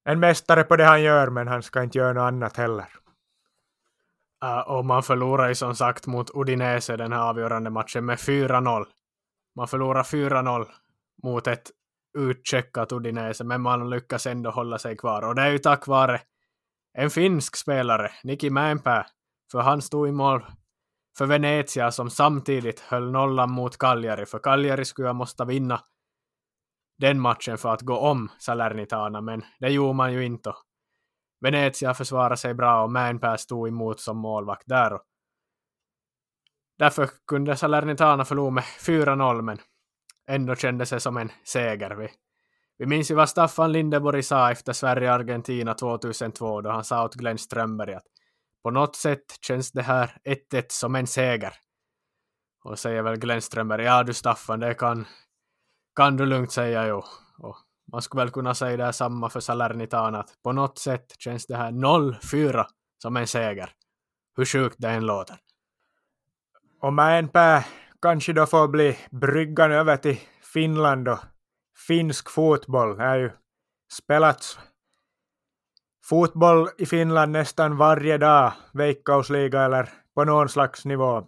en 0.05 0.19
mästare 0.19 0.63
på 0.63 0.75
det 0.75 0.85
han 0.85 1.01
gör, 1.01 1.29
men 1.29 1.47
han 1.47 1.63
ska 1.63 1.83
inte 1.83 1.97
göra 1.97 2.13
något 2.13 2.27
annat 2.27 2.57
heller. 2.57 2.87
Äh, 4.43 4.49
uh, 4.49 4.59
och 4.59 4.85
man 4.85 5.03
förlorar 5.03 5.47
ju 5.47 5.55
som 5.55 5.75
sagt 5.75 6.07
mot 6.07 6.29
Udinese 6.33 6.97
den 6.97 7.13
här 7.13 7.29
avgörande 7.29 7.69
matchen 7.69 8.05
med 8.05 8.17
4-0. 8.17 8.85
Man 9.55 9.67
förlorar 9.67 10.03
4-0 10.03 10.65
mot 11.23 11.47
ett 11.47 11.71
utcheckat 12.17 12.91
Udinese, 12.91 13.43
men 13.43 13.61
man 13.61 13.89
lyckas 13.89 14.27
ändå 14.27 14.49
hålla 14.49 14.77
sig 14.77 14.97
kvar. 14.97 15.21
Och 15.21 15.35
det 15.35 15.41
är 15.41 15.51
ju 15.51 15.59
tack 15.59 15.87
vare 15.87 16.21
en 16.93 17.09
finsk 17.09 17.55
spelare, 17.55 18.11
Niki 18.23 18.49
Mäenpää, 18.49 19.05
för 19.51 19.61
han 19.61 19.81
stod 19.81 20.09
i 20.09 20.11
mål 20.11 20.45
för 21.17 21.25
Venezia 21.25 21.91
som 21.91 22.09
samtidigt 22.09 22.79
höll 22.79 23.11
nollan 23.11 23.51
mot 23.51 23.77
Cagliari, 23.77 24.25
för 24.25 24.39
Cagliari 24.39 24.85
skulle 24.85 25.13
måste 25.13 25.45
vinna 25.45 25.81
den 26.97 27.19
matchen 27.19 27.57
för 27.57 27.73
att 27.73 27.81
gå 27.81 27.97
om 27.97 28.31
Salernitana, 28.39 29.21
men 29.21 29.45
det 29.59 29.69
gjorde 29.69 29.93
man 29.93 30.13
ju 30.13 30.25
inte. 30.25 30.53
Venezia 31.41 31.93
försvarade 31.93 32.37
sig 32.37 32.53
bra 32.53 32.83
och 32.83 32.91
Mäenpää 32.91 33.37
stod 33.37 33.67
emot 33.67 33.99
som 33.99 34.17
målvakt 34.17 34.67
där. 34.67 34.99
Därför 36.77 37.09
kunde 37.27 37.55
Salernitana 37.55 38.25
förlora 38.25 38.51
med 38.51 38.63
4-0, 38.63 39.41
men 39.41 39.57
ändå 40.27 40.55
kändes 40.55 40.89
det 40.89 40.99
som 40.99 41.17
en 41.17 41.31
seger. 41.43 41.95
Vi, 41.95 42.09
vi 42.77 42.85
minns 42.85 43.11
ju 43.11 43.15
vad 43.15 43.29
Staffan 43.29 43.71
Lindeborg 43.71 44.23
sa 44.23 44.51
efter 44.51 44.73
Sverige-Argentina 44.73 45.73
2002, 45.73 46.61
då 46.61 46.69
han 46.69 46.83
sa 46.83 47.05
åt 47.05 47.15
Glenn 47.15 47.37
Strömberg 47.37 47.93
att 47.93 48.05
på 48.67 48.71
något 48.71 48.95
sätt 48.95 49.37
känns 49.41 49.71
det 49.71 49.81
här 49.81 50.17
1-1 50.53 50.65
som 50.69 50.95
en 50.95 51.07
seger. 51.07 51.53
Och 52.63 52.79
säger 52.79 53.01
väl 53.01 53.19
Glenn 53.19 53.41
Strömberg, 53.41 53.83
ja 53.83 54.03
du 54.03 54.13
Staffan, 54.13 54.59
det 54.59 54.73
kan, 54.73 55.05
kan 55.95 56.17
du 56.17 56.25
lugnt 56.25 56.51
säga 56.51 56.87
jo. 56.87 57.03
Och 57.37 57.57
man 57.91 58.01
skulle 58.01 58.23
väl 58.23 58.31
kunna 58.31 58.55
säga 58.55 58.77
det 58.77 58.93
samma 58.93 59.29
för 59.29 59.39
Salernitana, 59.39 60.19
att 60.19 60.41
på 60.43 60.51
något 60.51 60.77
sätt 60.77 61.15
känns 61.19 61.45
det 61.47 61.55
här 61.55 61.71
0-4 61.71 62.65
som 63.01 63.17
en 63.17 63.27
seger. 63.27 63.69
Hur 64.37 64.45
sjukt 64.45 64.75
det 64.79 64.89
än 64.89 65.05
låter. 65.05 65.37
Och 66.81 66.93
Mäenpää 66.93 67.65
kanske 68.01 68.33
då 68.33 68.45
får 68.45 68.67
bli 68.67 68.97
bryggan 69.11 69.71
över 69.71 69.97
till 69.97 70.19
Finland 70.53 71.07
och 71.07 71.19
finsk 71.87 72.29
fotboll. 72.29 72.97
Det 72.97 73.03
är 73.03 73.17
ju 73.17 73.31
spelats 73.93 74.59
fotboll 76.09 76.69
i 76.77 76.85
Finland 76.85 77.31
nästan 77.31 77.77
varje 77.77 78.17
dag, 78.17 78.53
veikkausliga 78.73 79.65
eller 79.65 79.89
på 80.15 80.23
någon 80.23 80.49
slags 80.49 80.85
nivå. 80.85 81.27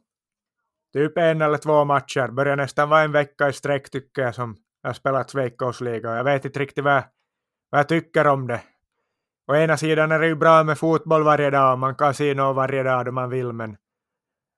Typ 0.93 1.17
en 1.17 1.41
eller 1.41 1.57
två 1.57 1.85
matcher, 1.85 2.27
börjar 2.27 2.55
nästan 2.55 2.89
vara 2.89 3.01
en 3.01 3.11
vecka 3.11 3.49
i 3.49 3.53
sträck 3.53 3.89
tycker 3.89 4.21
jag 4.21 4.35
som 4.35 4.55
jag 4.81 4.89
har 4.89 4.93
spelat 4.93 5.35
veikkausliga. 5.35 6.15
jag 6.15 6.23
vet 6.23 6.45
inte 6.45 6.59
riktigt 6.59 6.83
vad, 6.83 7.03
vad 7.69 7.79
jag 7.79 7.87
tycker 7.87 8.27
om 8.27 8.47
det. 8.47 8.61
Å 9.47 9.55
ena 9.55 9.77
sidan 9.77 10.11
är 10.11 10.19
det 10.19 10.27
ju 10.27 10.35
bra 10.35 10.63
med 10.63 10.77
fotboll 10.77 11.23
varje 11.23 11.49
dag, 11.49 11.73
och 11.73 11.79
man 11.79 11.95
kan 11.95 12.13
se 12.13 12.33
något 12.33 12.55
varje 12.55 12.83
dag 12.83 13.05
då 13.05 13.11
man 13.11 13.29
vill, 13.29 13.53
men 13.53 13.71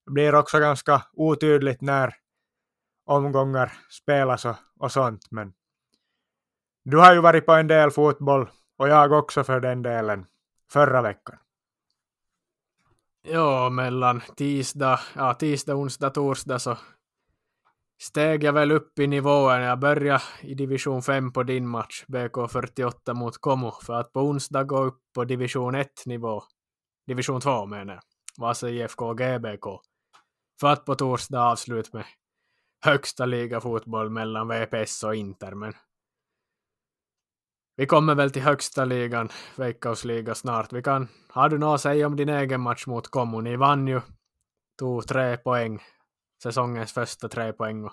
det 0.05 0.12
blir 0.12 0.36
också 0.36 0.60
ganska 0.60 1.01
otydligt 1.13 1.81
när 1.81 2.13
omgångar 3.05 3.71
spelas 3.89 4.45
och, 4.45 4.55
och 4.79 4.91
sånt. 4.91 5.27
Men 5.31 5.53
du 6.84 6.97
har 6.97 7.13
ju 7.13 7.21
varit 7.21 7.45
på 7.45 7.51
en 7.51 7.67
del 7.67 7.91
fotboll 7.91 8.49
och 8.81 8.89
jag 8.89 9.11
också 9.11 9.43
för 9.43 9.59
den 9.59 9.81
delen 9.81 10.25
förra 10.71 11.01
veckan. 11.01 11.37
Ja, 13.21 13.69
mellan 13.69 14.21
tisdag, 14.36 14.99
ja, 15.15 15.34
tisdag, 15.34 15.75
onsdag, 15.75 16.09
torsdag 16.09 16.59
så 16.59 16.77
steg 18.01 18.43
jag 18.43 18.53
väl 18.53 18.71
upp 18.71 18.99
i 18.99 19.07
nivån. 19.07 19.61
Jag 19.61 19.79
började 19.79 20.23
i 20.41 20.53
division 20.53 21.01
5 21.01 21.34
på 21.34 21.43
din 21.43 21.67
match, 21.67 22.05
BK48 22.07 23.13
mot 23.13 23.38
Komo, 23.38 23.71
för 23.71 23.93
att 23.93 24.13
på 24.13 24.21
onsdag 24.21 24.63
gå 24.63 24.84
upp 24.84 24.99
på 25.15 25.25
division 25.25 25.75
1 25.75 26.05
nivå. 26.05 26.43
Division 27.07 27.41
2 27.41 27.65
menar 27.65 27.93
jag. 27.93 28.03
Vasa 28.38 28.69
IFK 28.69 29.13
GBK. 29.13 29.65
För 30.59 30.67
att 30.67 30.86
på 30.86 30.95
torsdag 30.95 31.41
avsluta 31.41 31.97
med 31.97 32.05
högsta 32.86 33.25
liga 33.25 33.61
fotboll 33.61 34.09
mellan 34.09 34.47
VPS 34.47 35.03
och 35.03 35.15
Inter, 35.15 35.55
men 35.55 35.73
vi 37.76 37.86
kommer 37.86 38.15
väl 38.15 38.32
till 38.32 38.41
högsta 38.41 38.86
ligan, 38.86 39.30
Veikkausliga 39.55 40.36
snart. 40.36 40.74
Vi 40.74 40.84
kan, 40.84 41.07
har 41.30 41.49
du 41.49 41.57
något 41.57 41.76
att 41.76 41.82
säga 41.82 42.07
om 42.07 42.15
din 42.15 42.30
egen 42.30 42.61
match 42.61 42.88
mot 42.88 43.07
Kommu? 43.07 43.41
Ni 43.41 43.55
vann 43.55 43.88
ju, 43.88 44.01
tog 44.78 45.07
tre 45.07 45.38
poäng 45.38 45.82
säsongens 46.43 46.93
första 46.93 47.30
tre 47.30 47.53
poäng. 47.53 47.84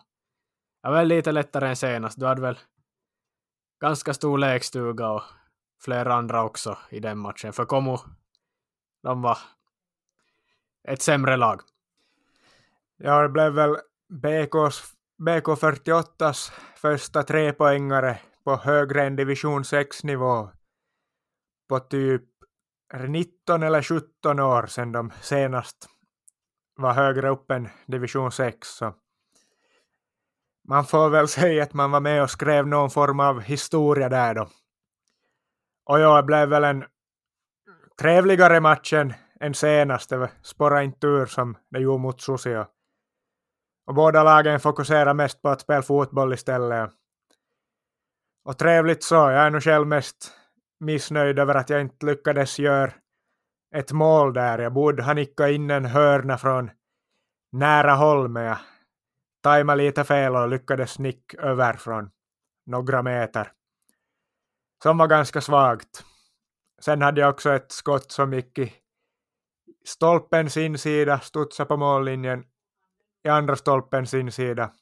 Det 0.83 0.91
var 0.91 1.05
lite 1.05 1.33
lättare 1.33 1.69
än 1.69 1.77
senast. 1.77 2.21
Du 2.21 2.27
hade 2.27 2.43
väl 2.43 2.59
ganska 3.81 4.15
stor 4.15 4.39
lekstuga 4.39 5.09
och 5.09 5.23
flera 5.85 6.15
andra 6.15 6.45
också 6.45 6.79
i 6.91 7.01
den 7.01 7.19
matchen. 7.19 7.53
För 7.53 7.65
Kommu, 7.65 7.97
de 9.03 9.23
var 9.23 9.39
ett 10.89 11.03
sämre 11.03 11.37
lag. 11.37 11.61
Ja, 12.97 13.23
det 13.23 13.29
blev 13.29 13.53
väl 13.53 13.77
BK48s 15.21 16.53
första 16.77 17.23
trepoängare 17.23 18.19
på 18.49 18.57
högre 18.57 19.07
än 19.07 19.17
division 19.17 19.63
6-nivå 19.63 20.51
på 21.69 21.81
typ 21.81 22.23
19 23.09 23.63
eller 23.63 23.83
17 23.83 24.41
år 24.41 24.67
sedan 24.67 24.93
de 24.93 25.11
senast 25.21 25.89
var 26.77 26.93
högre 26.93 27.29
upp 27.29 27.51
än 27.51 27.69
division 27.87 28.33
6. 28.33 28.69
Så 28.69 28.95
man 30.69 30.85
får 30.85 31.11
väl 31.11 31.29
säga 31.39 31.63
att 31.63 31.75
man 31.75 31.91
var 31.91 32.01
med 32.01 32.23
och 32.23 32.31
skrev 32.31 32.67
någon 32.67 32.91
form 32.91 33.21
av 33.21 33.41
historia 33.41 34.09
där 34.09 34.35
då. 34.35 34.49
Och 35.85 36.01
ja, 36.01 36.17
det 36.17 36.23
blev 36.23 36.49
väl 36.49 36.65
en 36.65 36.85
trevligare 38.01 38.61
match 38.61 38.93
än, 38.93 39.15
än 39.41 39.55
senast. 39.55 40.11
Det 40.11 40.31
spårade 40.43 40.85
inte 40.85 41.07
ur 41.07 41.27
som 41.27 41.57
det 41.71 41.79
gjorde 41.79 42.03
mot 42.03 42.21
Susio. 42.21 42.67
Och 43.87 43.95
båda 43.95 44.23
lagen 44.23 44.61
fokuserar 44.61 45.15
mest 45.15 45.43
på 45.43 45.49
att 45.49 45.61
spela 45.61 45.83
fotboll 45.83 46.33
istället. 46.33 46.91
Och 48.49 48.59
trevligt 48.59 49.03
så, 49.03 49.15
jag 49.15 49.47
är 49.47 49.51
nog 49.51 49.63
själv 49.63 49.87
mest 49.87 50.33
missnöjd 50.81 51.39
över 51.39 51.55
att 51.55 51.71
jag 51.71 51.81
inte 51.81 52.07
lyckades 52.07 52.59
göra 52.59 52.93
ett 53.75 53.93
mål 53.93 54.33
där. 54.33 54.59
Jag 54.59 54.73
borde 54.73 55.03
ha 55.03 55.15
nickat 55.15 55.51
in 55.51 55.71
en 55.71 55.85
hörna 55.85 56.39
från 56.39 56.71
nära 57.53 57.95
håll, 57.95 58.29
men 58.29 58.43
jag 58.43 58.59
tajmade 59.43 59.83
lite 59.83 60.05
fel 60.05 60.37
och 60.37 60.49
lyckades 60.49 60.99
nicka 60.99 61.37
över 61.43 61.73
från 61.73 62.11
några 62.67 63.03
meter. 63.03 63.53
Som 64.83 64.99
var 64.99 65.07
ganska 65.07 65.41
svagt. 65.41 66.05
Sen 66.81 67.03
hade 67.03 67.21
jag 67.21 67.31
också 67.31 67.53
ett 67.53 67.73
skott 67.73 68.13
som 68.13 68.33
gick 68.33 68.59
i 68.59 68.73
stolpens 69.85 70.57
insida, 70.57 71.21
studsade 71.21 71.69
på 71.69 71.77
mållinjen, 71.77 72.45
i 73.25 73.29
andra 73.29 73.57
stolpens 73.57 74.15
insida, 74.15 74.73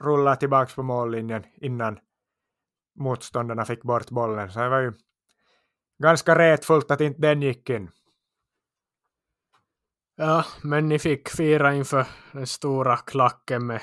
rullade 0.00 0.36
tillbaka 0.36 0.72
på 0.74 0.82
mållinjen 0.82 1.44
innan 1.54 1.98
motståndarna 2.94 3.64
fick 3.64 3.82
bort 3.82 4.10
bollen. 4.10 4.52
Så 4.52 4.60
det 4.60 4.68
var 4.68 4.80
ju 4.80 4.92
ganska 5.98 6.38
retfullt 6.38 6.90
att 6.90 7.00
inte 7.00 7.20
den 7.20 7.42
gick 7.42 7.70
in. 7.70 7.90
Ja, 10.16 10.44
men 10.62 10.88
ni 10.88 10.98
fick 10.98 11.28
fira 11.28 11.74
inför 11.74 12.06
den 12.32 12.46
stora 12.46 12.96
klacken 12.96 13.66
med 13.66 13.82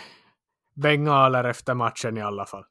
bengaler 0.75 1.43
efter 1.43 1.73
matchen 1.73 2.17
i 2.17 2.21
alla 2.21 2.45
fall. 2.45 2.65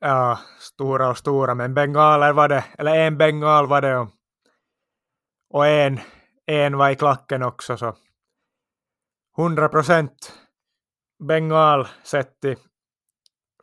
Ja, 0.00 0.38
stora 0.58 1.08
och 1.08 1.18
stora, 1.18 1.54
men 1.54 1.74
bengaler 1.74 2.32
var 2.32 2.48
det, 2.48 2.64
eller 2.78 2.94
en 2.94 3.18
bengal 3.18 3.66
var 3.66 3.80
det 3.80 3.96
och, 3.96 4.08
och 5.50 5.66
en, 5.66 6.00
en 6.46 6.76
var 6.76 6.90
i 6.90 6.96
klacken 6.96 7.42
också 7.42 7.76
så 7.76 7.96
100 9.38 9.68
procent 9.68 10.32
bengal 11.28 11.88
sett 12.02 12.44
i 12.44 12.56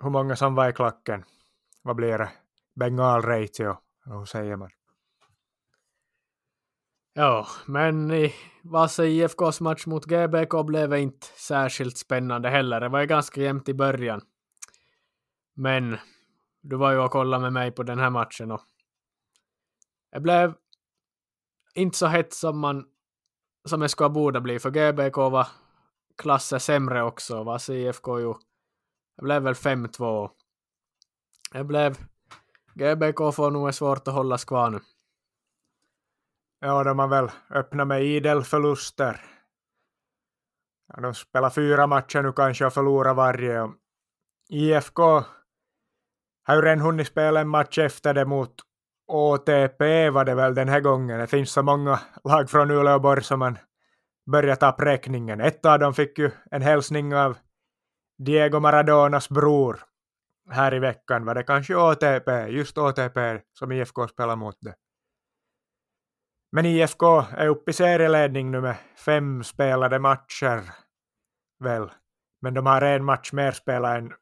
hur 0.02 0.10
många 0.10 0.36
som 0.36 0.56
var 0.56 0.70
i 0.70 0.74
klacken. 0.74 1.24
Vad 1.82 1.96
blir 1.96 2.18
det? 2.18 2.30
Bengal 2.76 3.22
ratio, 3.22 3.78
hur 4.06 4.26
säger 4.26 4.56
man? 4.56 4.70
Ja, 7.14 7.48
men 7.66 8.12
i 8.12 8.34
Vasa 8.64 9.06
IFKs 9.06 9.62
match 9.62 9.86
mot 9.86 10.06
GBK 10.06 10.66
blev 10.66 10.90
det 10.90 11.00
inte 11.00 11.28
särskilt 11.28 11.98
spännande 11.98 12.50
heller. 12.50 12.80
Det 12.80 12.90
var 12.90 13.00
ju 13.00 13.06
ganska 13.06 13.42
jämnt 13.42 13.70
i 13.70 13.74
början. 13.74 14.22
Men 15.54 15.98
du 16.62 16.76
var 16.76 16.92
ju 16.92 16.98
och 16.98 17.12
kollade 17.12 17.42
med 17.42 17.54
mig 17.54 17.72
på 17.72 17.84
den 17.84 18.00
här 18.00 18.10
matchen 18.10 18.52
och 18.52 18.62
det 20.12 20.20
blev 20.20 20.54
inte 21.74 21.98
så 21.98 22.08
hett 22.08 22.34
som 22.34 22.60
man 22.60 22.86
som 23.66 23.80
det 23.80 23.90
skulle 23.90 24.10
borde 24.10 24.42
bli, 24.42 24.60
för 24.60 24.70
GBK 24.70 25.18
var 25.18 25.48
klasser 26.18 26.60
sämre 26.60 27.04
också. 27.04 27.44
Vasa 27.44 27.74
IFK 27.74 28.20
ju, 28.20 28.34
det 29.22 29.26
blev 29.26 29.42
väl 29.42 29.54
5-2. 29.54 30.30
Det 31.52 31.64
blev 31.64 31.98
GBK 32.74 33.36
får 33.36 33.52
nog 33.52 33.74
svårt 33.74 34.08
att 34.08 34.14
hålla 34.14 34.38
kvar 34.38 34.70
nu. 34.70 34.80
Ja, 36.60 36.84
de 36.84 37.00
har 37.00 37.08
väl 37.08 37.32
öppnat 37.50 37.88
med 37.88 38.04
idel 38.04 38.44
förluster. 38.44 39.22
Ja, 40.88 41.02
de 41.02 41.14
spelar 41.14 41.50
fyra 41.50 41.88
matcher 41.88 42.22
nu 42.22 42.34
kanske 42.34 42.66
och 42.66 42.74
förlorar 42.74 43.14
varje. 43.14 43.62
Och 43.62 43.74
IFK 44.50 45.04
har 46.44 46.56
ju 46.56 46.62
redan 46.62 46.80
hunnit 46.80 47.08
spela 47.08 47.42
en 47.42 47.50
match 47.50 47.78
efter 47.78 48.14
det 48.14 48.26
mot 48.26 48.56
ATP 49.08 50.10
var 50.10 50.26
det 50.26 50.36
väl 50.36 50.56
den 50.56 50.70
här 50.70 50.80
gången. 50.80 51.20
Det 51.20 51.28
finns 51.28 51.52
så 51.52 51.64
många 51.64 52.00
lag 52.24 52.50
från 52.50 52.72
Uleåborg 52.72 53.24
som 53.24 53.40
man 53.40 53.58
börjar 54.32 54.56
ta 54.56 54.72
räkningen. 54.80 55.42
Ett 55.42 55.66
av 55.66 55.80
dem 55.80 55.94
fick 55.94 56.20
ju 56.20 56.32
en 56.52 56.62
hälsning 56.62 57.16
av 57.16 57.38
Diego 58.26 58.60
Maradonas 58.60 59.30
bror 59.30 59.84
här 60.50 60.74
i 60.74 60.80
veckan. 60.80 61.26
Var 61.26 61.36
det 61.36 61.44
kanske 61.44 61.78
ATP, 61.78 62.48
just 62.48 62.78
ATP 62.78 63.42
som 63.54 63.72
IFK 63.72 64.08
spelar 64.08 64.36
mot 64.36 64.58
det. 64.62 64.76
Men 66.52 66.66
IFK 66.66 67.06
är 67.32 67.48
uppe 67.48 67.72
i 67.72 67.74
serieledning 67.74 68.52
nu 68.52 68.62
med 68.62 68.76
fem 69.06 69.44
spelade 69.44 70.00
matcher. 70.00 70.74
Väl. 71.60 71.92
Men 72.42 72.54
de 72.54 72.66
har 72.66 72.82
en 72.82 73.06
match 73.06 73.34
mer 73.34 73.52
spelat 73.52 73.98
än, 73.98 74.14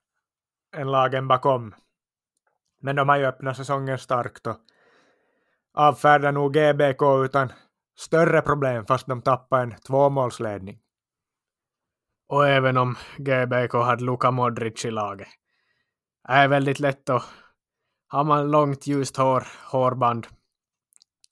än 0.75 0.91
lagen 0.91 1.27
bakom. 1.27 1.75
Men 2.81 2.95
de 2.95 3.09
har 3.09 3.17
ju 3.17 3.25
öppnat 3.25 3.57
säsongen 3.57 3.97
starkt 3.97 4.47
och 4.47 4.57
avfärdar 5.73 6.31
nog 6.31 6.53
GBK 6.53 7.25
utan 7.25 7.51
större 7.99 8.41
problem 8.41 8.85
fast 8.85 9.07
de 9.07 9.21
tappade 9.21 9.63
en 9.63 9.75
tvåmålsledning. 9.75 10.79
Och 12.29 12.47
även 12.47 12.77
om 12.77 12.95
GBK 13.17 13.73
hade 13.73 14.03
Luka 14.03 14.31
Modric 14.31 14.85
i 14.85 14.91
laget. 14.91 15.27
Det 16.27 16.33
är 16.33 16.47
väldigt 16.47 16.79
lätt 16.79 17.09
att 17.09 17.23
har 18.07 18.23
man 18.23 18.51
långt 18.51 18.87
ljust 18.87 19.17
hår, 19.17 19.47
hårband 19.71 20.27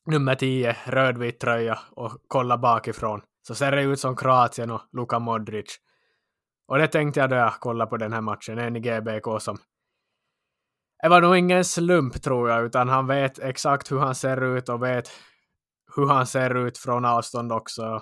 nummer 0.05 0.35
10, 0.35 0.77
rödvit 0.85 1.39
tröja 1.39 1.79
och 1.91 2.11
kolla 2.27 2.57
bakifrån 2.57 3.21
så 3.47 3.55
ser 3.55 3.71
det 3.71 3.81
ut 3.81 3.99
som 3.99 4.15
Kroatien 4.15 4.71
och 4.71 4.81
Luka 4.91 5.19
Modric. 5.19 5.77
Och 6.67 6.77
det 6.77 6.87
tänkte 6.87 7.19
jag 7.19 7.29
då 7.29 7.35
jag 7.35 7.53
kollade 7.53 7.89
på 7.89 7.97
den 7.97 8.13
här 8.13 8.21
matchen, 8.21 8.57
en 8.57 8.75
i 8.75 8.79
GBK 8.79 9.41
som 9.41 9.57
det 11.01 11.09
var 11.09 11.21
nog 11.21 11.37
ingen 11.37 11.65
slump 11.65 12.21
tror 12.21 12.49
jag, 12.49 12.65
utan 12.65 12.89
han 12.89 13.07
vet 13.07 13.39
exakt 13.39 13.91
hur 13.91 13.99
han 13.99 14.15
ser 14.15 14.57
ut 14.57 14.69
och 14.69 14.83
vet 14.83 15.09
hur 15.95 16.07
han 16.07 16.27
ser 16.27 16.67
ut 16.67 16.77
från 16.77 17.05
avstånd 17.05 17.51
också. 17.51 18.01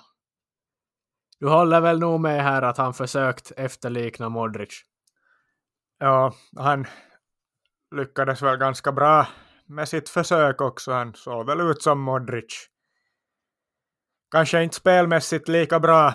Du 1.46 1.50
håller 1.50 1.82
väl 1.82 2.00
nog 2.00 2.22
med 2.22 2.44
här 2.44 2.62
att 2.62 2.78
han 2.78 2.94
försökt 2.94 3.52
efterlikna 3.58 4.30
Modric? 4.30 4.84
Ja, 6.00 6.34
han 6.58 6.86
lyckades 7.96 8.42
väl 8.42 8.58
ganska 8.58 8.92
bra 8.92 9.28
med 9.66 9.90
sitt 9.90 10.10
försök 10.10 10.62
också. 10.62 10.92
Han 10.92 11.14
såg 11.14 11.46
väl 11.46 11.62
ut 11.62 11.82
som 11.82 12.02
Modric. 12.02 12.70
Kanske 14.32 14.64
inte 14.64 14.76
spelmässigt 14.76 15.48
lika 15.48 15.80
bra 15.80 16.14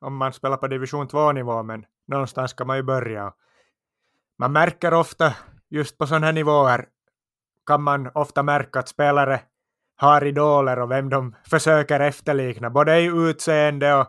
om 0.00 0.16
man 0.16 0.32
spelar 0.32 0.56
på 0.56 0.66
division 0.66 1.08
2-nivå, 1.08 1.62
men 1.62 1.84
någonstans 2.06 2.50
ska 2.50 2.64
man 2.64 2.76
ju 2.76 2.82
börja. 2.82 3.32
Man 4.38 4.52
märker 4.52 4.94
ofta, 4.94 5.34
just 5.70 5.98
på 5.98 6.06
sådana 6.06 6.26
här 6.26 6.32
nivåer, 6.32 6.88
kan 7.66 7.82
man 7.82 8.10
ofta 8.14 8.42
märka 8.42 8.78
att 8.78 8.88
spelare 8.88 9.40
har 9.98 10.24
idoler 10.24 10.78
och 10.78 10.90
vem 10.90 11.08
de 11.08 11.34
försöker 11.50 12.00
efterlikna, 12.00 12.70
både 12.70 13.00
i 13.00 13.06
utseende 13.06 13.94
och 13.94 14.06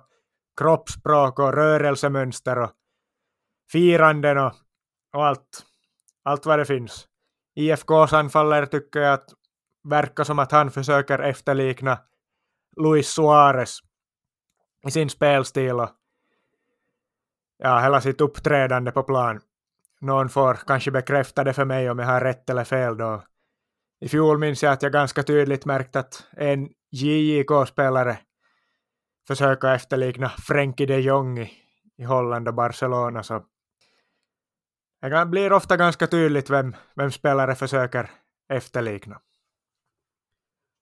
kroppsspråk 0.57 1.39
och 1.39 1.53
rörelsemönster 1.53 2.57
och 2.57 2.71
firanden 3.71 4.37
och, 4.37 4.53
och 5.13 5.25
allt, 5.25 5.65
allt 6.23 6.45
vad 6.45 6.59
det 6.59 6.65
finns. 6.65 7.07
IFKs 7.55 8.13
anfallare 8.13 8.67
tycker 8.67 8.99
jag 8.99 9.13
att 9.13 9.29
verkar 9.83 10.23
som 10.23 10.39
att 10.39 10.51
han 10.51 10.71
försöker 10.71 11.19
efterlikna 11.19 11.99
Luis 12.77 13.07
Suarez 13.09 13.79
i 14.87 14.91
sin 14.91 15.09
spelstil 15.09 15.79
och 15.79 15.89
ja, 17.57 17.79
hela 17.79 18.01
sitt 18.01 18.21
uppträdande 18.21 18.91
på 18.91 19.03
plan. 19.03 19.41
Någon 20.01 20.29
får 20.29 20.53
kanske 20.53 20.91
bekräfta 20.91 21.43
det 21.43 21.53
för 21.53 21.65
mig 21.65 21.89
om 21.89 21.99
jag 21.99 22.05
har 22.05 22.21
rätt 22.21 22.49
eller 22.49 22.63
fel 22.63 22.97
då. 22.97 23.23
I 23.99 24.07
fjol 24.07 24.37
minns 24.37 24.63
jag 24.63 24.73
att 24.73 24.81
jag 24.81 24.91
ganska 24.91 25.23
tydligt 25.23 25.65
märkt 25.65 25.95
att 25.95 26.27
en 26.31 26.69
JJK-spelare 26.91 28.19
försöker 29.27 29.67
efterlikna 29.67 30.29
Frenkie 30.29 30.87
de 30.87 30.99
Jong 30.99 31.39
i, 31.39 31.51
i 31.97 32.03
Holland 32.03 32.47
och 32.47 32.53
Barcelona 32.53 33.23
så 33.23 33.45
det 35.01 35.25
blir 35.25 35.53
ofta 35.53 35.77
ganska 35.77 36.07
tydligt 36.07 36.49
vem, 36.49 36.75
vem 36.95 37.11
spelare 37.11 37.55
försöker 37.55 38.11
efterlikna. 38.53 39.19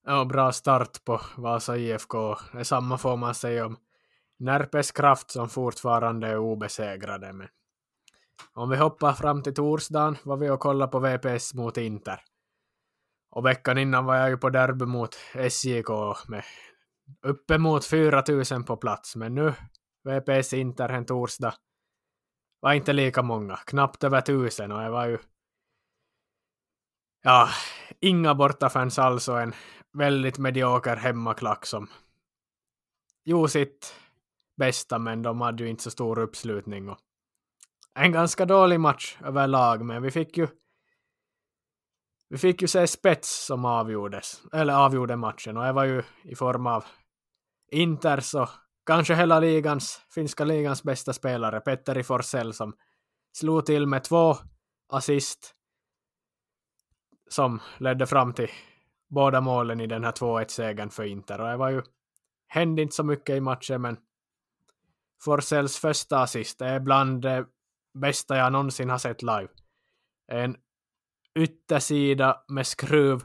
Ja, 0.05 0.25
bra 0.25 0.51
start 0.51 1.03
på 1.05 1.21
Vasa 1.37 1.77
IFK. 1.77 2.35
Detsamma 2.53 2.97
får 2.97 3.17
man 3.17 3.35
säga 3.35 3.65
om 3.65 3.77
Närpes 4.39 4.91
Kraft 4.91 5.31
som 5.31 5.49
fortfarande 5.49 6.27
är 6.27 6.37
obesegrade. 6.37 7.33
Men 7.33 7.47
om 8.53 8.69
vi 8.69 8.77
hoppar 8.77 9.13
fram 9.13 9.43
till 9.43 9.53
torsdagen 9.53 10.17
var 10.23 10.37
vi 10.37 10.49
och 10.49 10.59
kollade 10.59 10.91
på 10.91 10.99
VPS 10.99 11.53
mot 11.53 11.77
Inter. 11.77 12.21
Och 13.29 13.45
veckan 13.45 13.77
innan 13.77 14.05
var 14.05 14.15
jag 14.15 14.29
ju 14.29 14.37
på 14.37 14.49
derby 14.49 14.85
mot 14.85 15.15
SJK 15.33 15.89
med 16.27 16.43
uppemot 17.21 17.85
4000 17.85 18.63
på 18.63 18.77
plats. 18.77 19.15
Men 19.15 19.35
nu 19.35 19.53
VPS 20.03 20.53
Inter 20.53 20.89
en 20.89 21.05
torsdag 21.05 21.53
var 22.59 22.73
inte 22.73 22.93
lika 22.93 23.21
många, 23.21 23.55
knappt 23.55 24.03
över 24.03 24.21
tusen 24.21 24.71
och 24.71 24.81
det 24.81 24.89
var 24.89 25.05
ju 25.05 25.17
ja, 27.23 27.49
inga 27.99 28.35
bortafans 28.35 28.99
alls 28.99 29.27
och 29.27 29.41
en 29.41 29.53
väldigt 29.97 30.37
medioker 30.37 30.95
hemmaklack 30.95 31.65
som 31.65 31.87
gjorde 33.25 33.49
sitt 33.49 33.95
bästa, 34.57 34.99
men 34.99 35.21
de 35.21 35.41
hade 35.41 35.63
ju 35.63 35.69
inte 35.69 35.83
så 35.83 35.91
stor 35.91 36.19
uppslutning. 36.19 36.89
Och 36.89 36.97
en 37.99 38.11
ganska 38.11 38.45
dålig 38.45 38.79
match 38.79 39.17
överlag, 39.23 39.85
men 39.85 40.01
vi 40.01 40.11
fick 40.11 40.37
ju 40.37 40.47
vi 42.29 42.37
fick 42.37 42.61
ju 42.61 42.67
se 42.67 42.87
spets 42.87 43.45
som 43.45 43.65
avgjordes, 43.65 44.41
eller 44.53 44.73
avgjorde 44.73 45.15
matchen 45.15 45.57
och 45.57 45.63
det 45.63 45.71
var 45.71 45.83
ju 45.83 46.03
i 46.23 46.35
form 46.35 46.67
av 46.67 46.85
Inters 47.71 48.33
och 48.33 48.49
kanske 48.85 49.15
hela 49.15 49.39
ligans, 49.39 50.01
finska 50.13 50.45
ligans 50.45 50.83
bästa 50.83 51.13
spelare, 51.13 51.59
Petteri 51.59 52.03
Forsell, 52.03 52.53
som 52.53 52.73
slog 53.37 53.65
till 53.65 53.87
med 53.87 54.03
två 54.03 54.35
assist 54.89 55.53
som 57.29 57.59
ledde 57.77 58.05
fram 58.05 58.33
till 58.33 58.49
båda 59.09 59.41
målen 59.41 59.81
i 59.81 59.87
den 59.87 60.03
här 60.03 60.11
2-1-segern 60.11 60.89
för 60.89 61.03
Inter. 61.03 61.41
Och 61.41 61.47
det 61.47 61.57
var 61.57 61.69
ju, 61.69 61.81
hände 62.47 62.81
inte 62.81 62.95
så 62.95 63.03
mycket 63.03 63.35
i 63.35 63.41
matchen, 63.41 63.81
men 63.81 63.97
Forsells 65.23 65.77
första 65.77 66.19
assist 66.19 66.61
är 66.61 66.79
bland 66.79 67.21
det 67.21 67.45
bästa 67.99 68.37
jag 68.37 68.51
någonsin 68.51 68.89
har 68.89 68.97
sett 68.97 69.21
live. 69.21 69.47
En 70.31 70.57
yttersida 71.37 72.43
med 72.47 72.67
skruv 72.67 73.23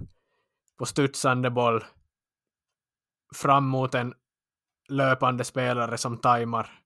på 0.79 0.87
studsande 0.87 1.51
boll 1.51 1.85
fram 3.35 3.69
mot 3.69 3.95
en 3.95 4.15
löpande 4.89 5.45
spelare 5.45 5.99
som 5.99 6.19
tajmar 6.19 6.79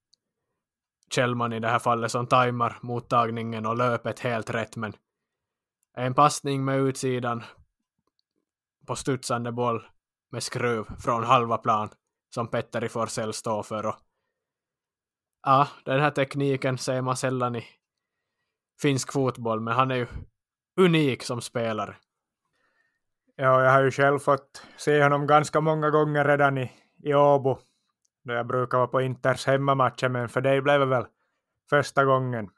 Kjellman 1.10 1.52
i 1.52 1.60
det 1.60 1.68
här 1.68 1.78
fallet 1.78 2.12
som 2.12 2.26
tajmar 2.26 2.78
mottagningen 2.82 3.66
och 3.66 3.76
löpet 3.76 4.20
helt 4.20 4.50
rätt 4.50 4.76
men 4.76 4.92
en 5.96 6.14
passning 6.14 6.64
med 6.64 6.80
utsidan 6.80 7.42
på 8.86 8.96
studsande 8.96 9.52
boll 9.52 9.86
med 10.30 10.42
skruv 10.42 10.84
från 11.00 11.24
halva 11.24 11.58
plan 11.58 11.88
som 12.34 12.48
Petteri 12.48 12.88
Forsell 12.88 13.32
står 13.32 13.62
för. 13.62 13.86
Och 13.86 13.96
ja, 15.42 15.68
den 15.84 16.00
här 16.00 16.10
tekniken 16.10 16.78
ser 16.78 17.02
man 17.02 17.16
sällan 17.16 17.56
i 17.56 17.64
finsk 18.82 19.12
fotboll, 19.12 19.60
men 19.60 19.74
han 19.74 19.90
är 19.90 19.94
ju 19.94 20.06
unik 20.76 21.22
som 21.22 21.40
spelare. 21.40 21.96
Ja, 23.36 23.64
jag 23.64 23.70
har 23.70 23.82
ju 23.82 23.90
själv 23.90 24.18
fått 24.18 24.62
se 24.76 25.02
honom 25.02 25.26
ganska 25.26 25.60
många 25.60 25.90
gånger 25.90 26.24
redan 26.24 26.58
i, 26.58 26.72
i 27.02 27.14
Åbo, 27.14 27.58
då 28.24 28.32
jag 28.34 28.46
brukar 28.46 28.78
vara 28.78 28.88
på 28.88 29.00
Inters 29.00 29.46
hemmamatcher, 29.46 30.08
men 30.08 30.28
för 30.28 30.40
dig 30.40 30.60
blev 30.60 30.80
det 30.80 30.86
väl 30.86 31.06
första 31.70 32.04
gången. 32.04 32.50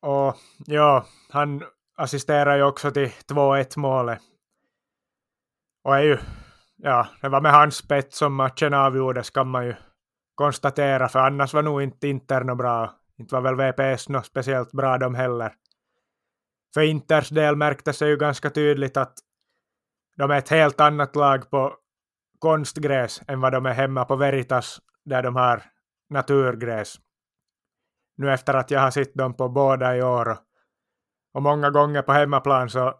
Och 0.00 0.36
ja, 0.66 1.06
han 1.30 1.62
assisterar 1.96 2.56
ju 2.56 2.62
också 2.62 2.90
till 2.90 3.08
2-1 3.08 3.78
målet. 3.78 4.18
Och 5.84 5.96
är 5.96 6.02
ju, 6.02 6.18
ja, 6.76 7.08
det 7.20 7.28
var 7.28 7.40
med 7.40 7.52
hans 7.52 7.76
spets 7.76 8.18
som 8.18 8.34
matchen 8.34 8.74
avgjordes 8.74 9.30
kan 9.30 9.48
man 9.48 9.66
ju 9.66 9.74
konstatera, 10.34 11.08
för 11.08 11.18
annars 11.18 11.54
var 11.54 11.62
nog 11.62 11.82
inte 11.82 12.08
Inter 12.08 12.44
något 12.44 12.58
bra. 12.58 12.94
Inte 13.18 13.34
var 13.34 13.42
väl 13.42 13.56
VPS 13.56 14.08
något 14.08 14.26
speciellt 14.26 14.72
bra 14.72 14.98
de 14.98 15.14
heller. 15.14 15.54
För 16.74 16.80
Inters 16.80 17.28
del 17.28 17.56
märktes 17.56 17.98
det 17.98 18.08
ju 18.08 18.16
ganska 18.16 18.50
tydligt 18.50 18.96
att 18.96 19.18
de 20.16 20.30
är 20.30 20.38
ett 20.38 20.48
helt 20.48 20.80
annat 20.80 21.16
lag 21.16 21.50
på 21.50 21.76
konstgräs 22.38 23.22
än 23.26 23.40
vad 23.40 23.52
de 23.52 23.66
är 23.66 23.72
hemma 23.72 24.04
på 24.04 24.16
Veritas 24.16 24.80
där 25.04 25.22
de 25.22 25.36
har 25.36 25.62
naturgräs 26.10 27.00
nu 28.16 28.32
efter 28.32 28.54
att 28.54 28.70
jag 28.70 28.80
har 28.80 28.90
sett 28.90 29.14
dem 29.14 29.34
på 29.34 29.48
båda 29.48 29.96
i 29.96 30.02
år. 30.02 30.38
Och 31.32 31.42
många 31.42 31.70
gånger 31.70 32.02
på 32.02 32.12
hemmaplan 32.12 32.70
så 32.70 32.94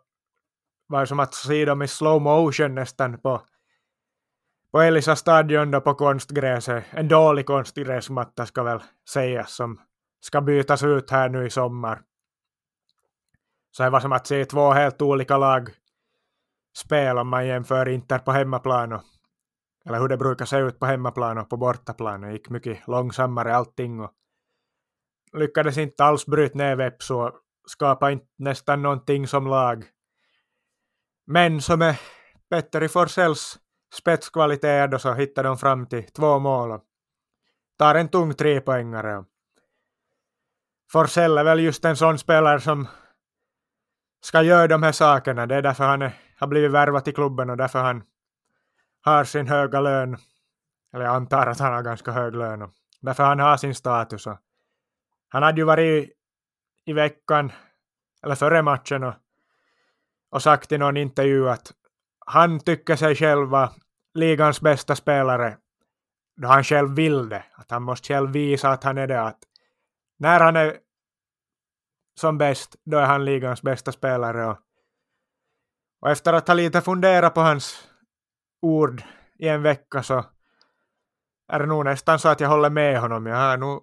var 0.87 1.01
det 1.01 1.07
som 1.07 1.21
att 1.21 1.35
se 1.35 1.65
dem 1.65 1.83
i 1.83 1.89
slow 1.89 2.23
motion 2.23 2.75
nästan 2.75 3.19
på, 3.19 3.43
på 4.73 4.81
Elisa 4.81 5.17
stadion 5.17 5.71
då 5.71 5.81
på 5.81 5.95
konstgräset. 5.95 6.85
En 6.91 7.09
dålig 7.09 7.47
konstgräsmatta 7.47 8.47
ska 8.47 8.63
väl 8.63 8.83
sägas 9.09 9.53
som 9.53 9.81
ska 10.21 10.41
bytas 10.41 10.83
ut 10.83 11.11
här 11.11 11.29
nu 11.29 11.47
i 11.47 11.51
sommar. 11.51 12.03
Så 13.77 13.83
det 13.83 13.91
var 13.91 14.01
som 14.01 14.13
att 14.13 14.27
se 14.27 14.45
två 14.45 14.71
helt 14.71 15.03
olika 15.03 15.39
lag 15.39 15.71
spela 16.77 17.21
om 17.21 17.29
man 17.29 17.47
jämför 17.47 17.89
Inter 17.89 18.19
på 18.19 18.33
hemmaplan 18.33 18.93
och, 18.93 19.03
eller 19.87 19.99
hur 19.99 20.09
det 20.09 20.17
brukar 20.17 20.45
se 20.45 20.59
ut 20.59 20.79
på 20.79 20.87
hemmaplan 20.87 21.39
och 21.39 21.49
på 21.49 21.57
bortaplan. 21.57 22.21
Det 22.21 22.33
gick 22.33 22.51
mycket 22.51 22.87
långsammare 22.89 23.57
allting 23.57 24.01
och 24.01 24.13
lyckades 25.33 25.79
inte 25.79 26.05
alls 26.05 26.27
bryta 26.27 26.59
ner 26.59 26.77
Vepsu 26.77 27.15
och 27.15 27.33
skapa 27.67 28.11
inte 28.11 28.27
nästan 28.39 28.83
någonting 28.83 29.27
som 29.27 29.47
lag. 29.47 29.85
Men 31.27 31.61
som 31.61 31.83
är 31.83 32.01
Petteri 32.51 32.89
Forsells 32.89 33.59
spetskvaliteter 33.95 34.89
då 34.89 34.99
så 34.99 35.13
hittar 35.13 35.45
de 35.45 35.59
fram 35.59 35.87
till 35.87 36.05
två 36.13 36.39
mål 36.39 36.71
och 36.71 36.83
tar 37.79 37.95
en 37.95 38.09
tung 38.09 38.35
trepoängare. 38.35 39.25
Forsell 40.93 41.39
är 41.39 41.45
väl 41.45 41.61
just 41.61 41.85
en 41.85 41.97
sån 41.97 42.19
spelare 42.19 42.61
som 42.61 42.87
ska 44.25 44.43
göra 44.43 44.69
de 44.69 44.83
här 44.83 44.93
sakerna. 44.93 45.47
Det 45.47 45.55
är 45.55 45.63
därför 45.63 45.85
han 45.85 46.03
är, 46.03 46.13
har 46.37 46.47
blivit 46.47 46.71
värvad 46.71 47.05
till 47.05 47.15
klubben 47.15 47.51
och 47.51 47.57
därför 47.57 47.79
han 47.79 48.03
har 49.01 49.25
sin 49.25 49.47
höga 49.47 49.81
lön. 49.81 50.17
Eller 50.93 51.05
jag 51.05 51.15
antar 51.15 51.47
att 51.47 51.59
han 51.59 51.73
har 51.73 51.83
ganska 51.83 52.13
hög 52.13 52.35
lön. 52.35 52.63
Och 52.63 52.71
därför 53.01 53.23
han 53.23 53.41
har 53.41 53.57
sin 53.57 53.75
status. 53.75 54.27
Och 54.27 54.39
han 55.29 55.43
hade 55.43 55.61
ju 55.61 55.65
varit 55.65 56.11
i 56.85 56.93
veckan, 56.93 57.53
eller 58.23 58.35
före 58.35 58.63
matchen, 58.63 59.05
och, 59.05 59.15
och 60.31 60.43
sagt 60.43 60.73
i 60.73 60.79
någon 60.79 60.97
intervju 60.97 61.51
att 61.51 61.73
han 62.27 62.61
tycker 62.61 62.97
sig 62.97 63.15
själv 63.15 63.49
vara 63.49 63.73
ligans 64.15 64.61
bästa 64.61 64.97
spelare 64.97 65.57
då 66.37 66.49
han 66.49 66.65
själv 66.65 66.95
vill 66.95 67.29
det. 67.29 67.45
Att 67.55 67.71
han 67.71 67.83
måste 67.83 68.09
själv 68.09 68.31
visa 68.31 68.71
att 68.71 68.85
han 68.85 68.99
är 68.99 69.07
det. 69.07 69.23
Att 69.23 69.39
när 70.19 70.41
han 70.41 70.57
är 70.57 70.77
som 72.15 72.39
bäst, 72.39 72.77
då 72.85 72.99
är 72.99 73.07
han 73.07 73.25
ligans 73.25 73.63
bästa 73.63 73.93
spelare. 73.93 74.47
Och, 74.47 74.59
och 76.01 76.11
efter 76.11 76.33
att 76.33 76.49
ha 76.49 76.55
lite 76.55 76.81
funderat 76.81 77.35
på 77.35 77.41
hans 77.41 77.89
ord 78.63 79.03
i 79.39 79.49
en 79.49 79.63
vecka 79.63 80.03
så 80.03 80.25
är 81.49 81.59
det 81.59 81.67
nog 81.67 81.85
nästan 81.85 82.19
så 82.19 82.29
att 82.29 82.41
jag 82.41 82.49
håller 82.49 82.71
med 82.71 83.01
honom. 83.01 83.27
Jag 83.27 83.37
har 83.37 83.57
nog 83.57 83.83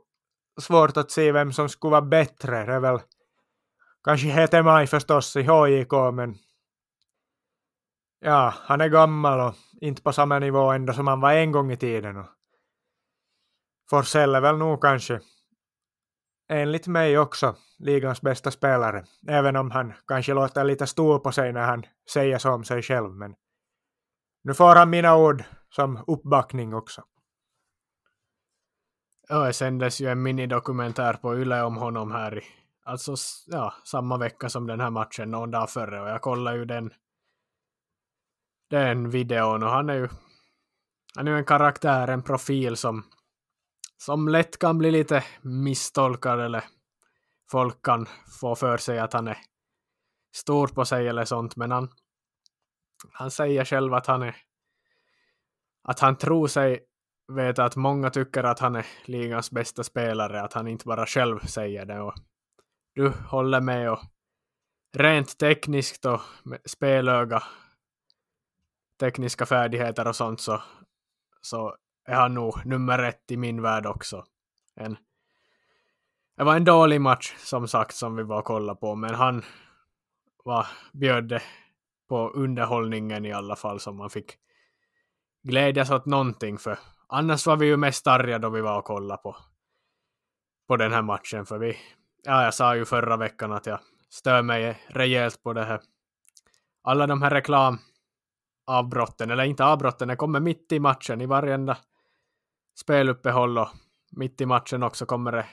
svårt 0.61 0.97
att 0.97 1.11
se 1.11 1.31
vem 1.31 1.53
som 1.53 1.69
skulle 1.69 1.91
vara 1.91 2.01
bättre. 2.01 2.65
Det 2.65 2.73
är 2.73 2.79
väl 2.79 2.99
kanske 4.03 4.27
Hetemaj 4.27 4.87
förstås 4.87 5.35
i 5.35 5.43
HJK, 5.43 5.91
men 6.13 6.35
ja, 8.19 8.53
han 8.57 8.81
är 8.81 8.87
gammal 8.87 9.39
och 9.39 9.55
inte 9.81 10.01
på 10.01 10.13
samma 10.13 10.39
nivå 10.39 10.71
ändå 10.71 10.93
som 10.93 11.07
han 11.07 11.21
var 11.21 11.33
en 11.33 11.51
gång 11.51 11.71
i 11.71 11.77
tiden. 11.77 12.25
Forsell 13.89 14.35
är 14.35 14.41
väl 14.41 14.57
nog 14.57 14.81
kanske 14.81 15.19
enligt 16.51 16.87
mig 16.87 17.17
också 17.17 17.55
ligans 17.79 18.21
bästa 18.21 18.51
spelare, 18.51 19.05
även 19.27 19.55
om 19.55 19.71
han 19.71 19.93
kanske 20.07 20.33
låter 20.33 20.63
lite 20.63 20.87
stor 20.87 21.19
på 21.19 21.31
sig 21.31 21.53
när 21.53 21.61
han 21.61 21.85
säger 22.13 22.37
så 22.37 22.51
om 22.51 22.63
sig 22.63 22.81
själv. 22.81 23.11
Men 23.11 23.35
nu 24.43 24.53
får 24.53 24.75
han 24.75 24.89
mina 24.89 25.15
ord 25.15 25.43
som 25.69 26.03
uppbackning 26.07 26.73
också. 26.73 27.03
Ja, 29.29 29.45
det 29.45 29.53
sändes 29.53 30.01
ju 30.01 30.07
en 30.07 30.23
minidokumentär 30.23 31.13
på 31.13 31.35
Yle 31.35 31.61
om 31.61 31.77
honom 31.77 32.11
här 32.11 32.37
i, 32.37 32.41
alltså 32.83 33.15
ja, 33.47 33.73
samma 33.83 34.17
vecka 34.17 34.49
som 34.49 34.67
den 34.67 34.79
här 34.79 34.89
matchen, 34.89 35.31
någon 35.31 35.51
dag 35.51 35.69
före, 35.69 36.01
och 36.01 36.09
jag 36.09 36.21
kollade 36.21 36.57
ju 36.57 36.65
den, 36.65 36.93
den 38.69 39.09
videon 39.09 39.63
och 39.63 39.69
han 39.69 39.89
är 39.89 39.93
ju, 39.93 40.07
han 41.15 41.27
är 41.27 41.31
ju 41.31 41.37
en 41.37 41.45
karaktär, 41.45 42.07
en 42.07 42.23
profil 42.23 42.77
som, 42.77 43.03
som 44.01 44.27
lätt 44.27 44.59
kan 44.59 44.77
bli 44.77 44.91
lite 44.91 45.23
misstolkad 45.41 46.39
eller 46.39 46.63
folk 47.51 47.85
kan 47.85 48.07
få 48.41 48.55
för 48.55 48.77
sig 48.77 48.99
att 48.99 49.13
han 49.13 49.27
är 49.27 49.37
stor 50.35 50.67
på 50.67 50.85
sig 50.85 51.07
eller 51.07 51.25
sånt, 51.25 51.55
men 51.55 51.71
han, 51.71 51.89
han 53.11 53.31
säger 53.31 53.65
själv 53.65 53.93
att 53.93 54.07
han 54.07 54.21
är 54.21 54.35
att 55.83 55.99
han 55.99 56.17
tror 56.17 56.47
sig 56.47 56.85
veta 57.27 57.63
att 57.63 57.75
många 57.75 58.09
tycker 58.09 58.43
att 58.43 58.59
han 58.59 58.75
är 58.75 58.85
ligans 59.05 59.51
bästa 59.51 59.83
spelare, 59.83 60.41
att 60.41 60.53
han 60.53 60.67
inte 60.67 60.85
bara 60.85 61.05
själv 61.05 61.39
säger 61.39 61.85
det. 61.85 61.99
Och 61.99 62.13
du 62.93 63.09
håller 63.09 63.61
med 63.61 63.91
och 63.91 63.99
rent 64.93 65.37
tekniskt 65.37 66.05
och 66.05 66.21
med 66.43 66.59
spelöga, 66.65 67.43
tekniska 68.99 69.45
färdigheter 69.45 70.07
och 70.07 70.15
sånt 70.15 70.41
så, 70.41 70.63
så 71.41 71.75
är 72.05 72.15
han 72.15 72.33
nog 72.33 72.65
nummer 72.65 72.99
ett 72.99 73.31
i 73.31 73.37
min 73.37 73.61
värld 73.61 73.85
också. 73.85 74.25
En, 74.75 74.97
det 76.37 76.43
var 76.43 76.55
en 76.55 76.63
dålig 76.63 77.01
match 77.01 77.33
som 77.37 77.67
sagt 77.67 77.95
som 77.95 78.15
vi 78.15 78.23
var 78.23 78.39
och 78.39 78.45
kollade 78.45 78.79
på, 78.79 78.95
men 78.95 79.15
han 79.15 79.43
var, 80.43 80.67
bjöd 80.93 81.41
på 82.09 82.29
underhållningen 82.29 83.25
i 83.25 83.33
alla 83.33 83.55
fall 83.55 83.79
som 83.79 83.97
man 83.97 84.09
fick 84.09 84.37
glädjas 85.43 85.91
åt 85.91 86.05
någonting 86.05 86.57
för 86.57 86.79
annars 87.07 87.47
var 87.47 87.57
vi 87.57 87.65
ju 87.65 87.77
mest 87.77 88.07
arga 88.07 88.39
då 88.39 88.49
vi 88.49 88.61
var 88.61 88.77
och 88.77 88.85
kollade 88.85 89.21
på, 89.21 89.37
på 90.67 90.77
den 90.77 90.91
här 90.91 91.01
matchen 91.01 91.45
för 91.45 91.57
vi, 91.57 91.77
ja 92.23 92.43
jag 92.43 92.53
sa 92.53 92.75
ju 92.75 92.85
förra 92.85 93.17
veckan 93.17 93.51
att 93.51 93.65
jag 93.65 93.79
stör 94.09 94.41
mig 94.41 94.81
rejält 94.87 95.43
på 95.43 95.53
det 95.53 95.63
här 95.63 95.81
alla 96.83 97.07
de 97.07 97.21
här 97.21 97.29
reklamavbrotten, 97.29 99.31
eller 99.31 99.43
inte 99.43 99.65
avbrotten, 99.65 100.07
det 100.07 100.15
kommer 100.15 100.39
mitt 100.39 100.71
i 100.71 100.79
matchen 100.79 101.21
i 101.21 101.25
varenda 101.25 101.77
speluppehåll 102.79 103.57
och 103.57 103.69
mitt 104.11 104.41
i 104.41 104.45
matchen 104.45 104.83
också 104.83 105.05
kommer 105.05 105.31
det 105.31 105.45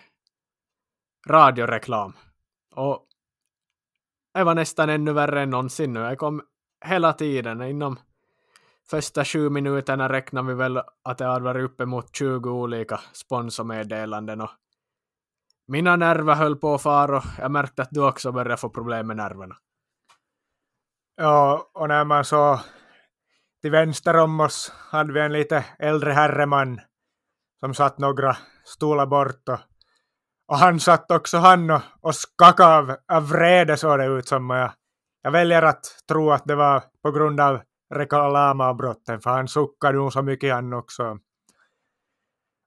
radioreklam. 1.29 2.13
Och 2.75 3.07
det 4.35 4.45
var 4.45 4.55
nästan 4.55 4.91
ännu 4.91 5.13
värre 5.13 5.43
än 5.43 5.51
någonsin 5.51 5.93
nu. 5.93 6.01
Det 6.01 6.17
kom 6.17 6.43
hela 6.85 7.13
tiden. 7.13 7.63
Inom 7.63 7.99
första 8.91 9.25
sju 9.25 9.51
minuterna 9.51 10.09
räknar 10.09 10.43
vi 10.43 10.55
väl 10.55 10.81
att 11.05 11.19
det 11.19 11.25
hade 11.25 11.45
varit 11.45 11.65
uppemot 11.65 12.17
20 12.17 12.51
olika 12.51 13.01
sponsormeddelanden 13.13 14.41
och 14.41 14.51
mina 15.67 15.97
nerver 15.97 16.35
höll 16.35 16.57
på 16.57 16.75
att 16.75 16.83
fara 16.83 17.17
och 17.17 17.25
jag 17.39 17.51
märkte 17.51 17.83
att 17.83 17.91
du 17.91 18.09
också 18.09 18.33
började 18.33 18.57
få 18.57 18.71
problem 18.71 19.07
med 19.07 19.17
nerverna. 19.17 19.57
Ja, 21.17 21.71
och 21.75 21.89
när 21.89 22.05
man 22.05 22.25
så 22.25 22.61
till 23.61 23.71
vänster 23.71 24.17
om 24.17 24.41
oss 24.41 24.73
hade 24.91 25.13
vi 25.13 25.21
en 25.21 25.33
lite 25.33 25.65
äldre 25.79 26.13
herreman 26.13 26.81
som 27.61 27.75
satt 27.75 27.99
några 27.99 28.37
stolar 28.65 29.07
bort 29.07 29.49
och, 29.49 29.59
och 30.49 30.59
han 30.59 30.81
satt 30.81 31.11
också 31.11 31.39
han 31.39 31.71
och, 31.71 31.83
och 32.01 32.15
skakade 32.15 32.77
av, 32.77 32.97
av 33.13 33.29
vrede 33.29 33.77
såg 33.77 33.99
det 33.99 34.05
ut 34.07 34.29
som. 34.29 34.51
Jag, 34.51 34.73
jag 35.23 35.31
väljer 35.31 35.63
att 35.63 35.85
tro 36.09 36.31
att 36.31 36.45
det 36.45 36.55
var 36.55 36.83
på 37.03 37.11
grund 37.11 37.41
av 37.41 37.61
reklamavbrotten 37.95 39.21
för 39.21 39.31
han 39.31 39.49
suckade 39.49 39.99
nog 39.99 40.13
så 40.13 40.23
mycket 40.23 40.55
han 40.55 40.73
också. 40.73 41.19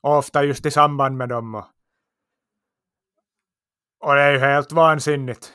ofta 0.01 0.43
just 0.43 0.65
i 0.65 0.71
samband 0.71 1.17
med 1.17 1.29
dem. 1.29 1.55
Och, 1.55 1.65
och 3.99 4.15
det 4.15 4.21
är 4.21 4.31
ju 4.31 4.39
helt 4.39 4.71
vansinnigt. 4.71 5.53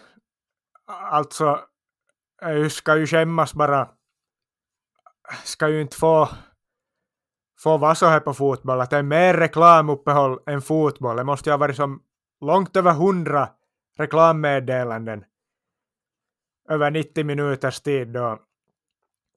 Alltså, 0.87 1.61
jag 2.41 2.73
ska 2.73 2.97
ju 2.97 3.07
skämmas 3.07 3.55
bara. 3.55 3.91
Ska 5.45 5.69
ju 5.69 5.81
inte 5.81 5.97
få, 5.97 6.29
få 7.59 7.77
vara 7.77 7.95
så 7.95 8.07
här 8.07 8.21
på 8.21 8.35
fotboll, 8.35 8.81
att 8.81 8.91
det 8.91 8.97
är 8.97 9.03
mer 9.03 9.35
reklamuppehåll 9.35 10.39
än 10.47 10.63
fotboll. 10.63 11.17
Det 11.17 11.25
måste 11.25 11.51
ju 11.51 11.53
ha 11.53 11.59
varit 11.59 11.77
som 11.77 12.03
långt 12.41 12.77
över 12.77 12.93
hundra 12.93 13.49
reklammeddelanden 13.99 15.25
över 16.69 16.91
90 16.91 17.25
minuters 17.25 17.81
tid 17.81 18.09
då. 18.09 18.39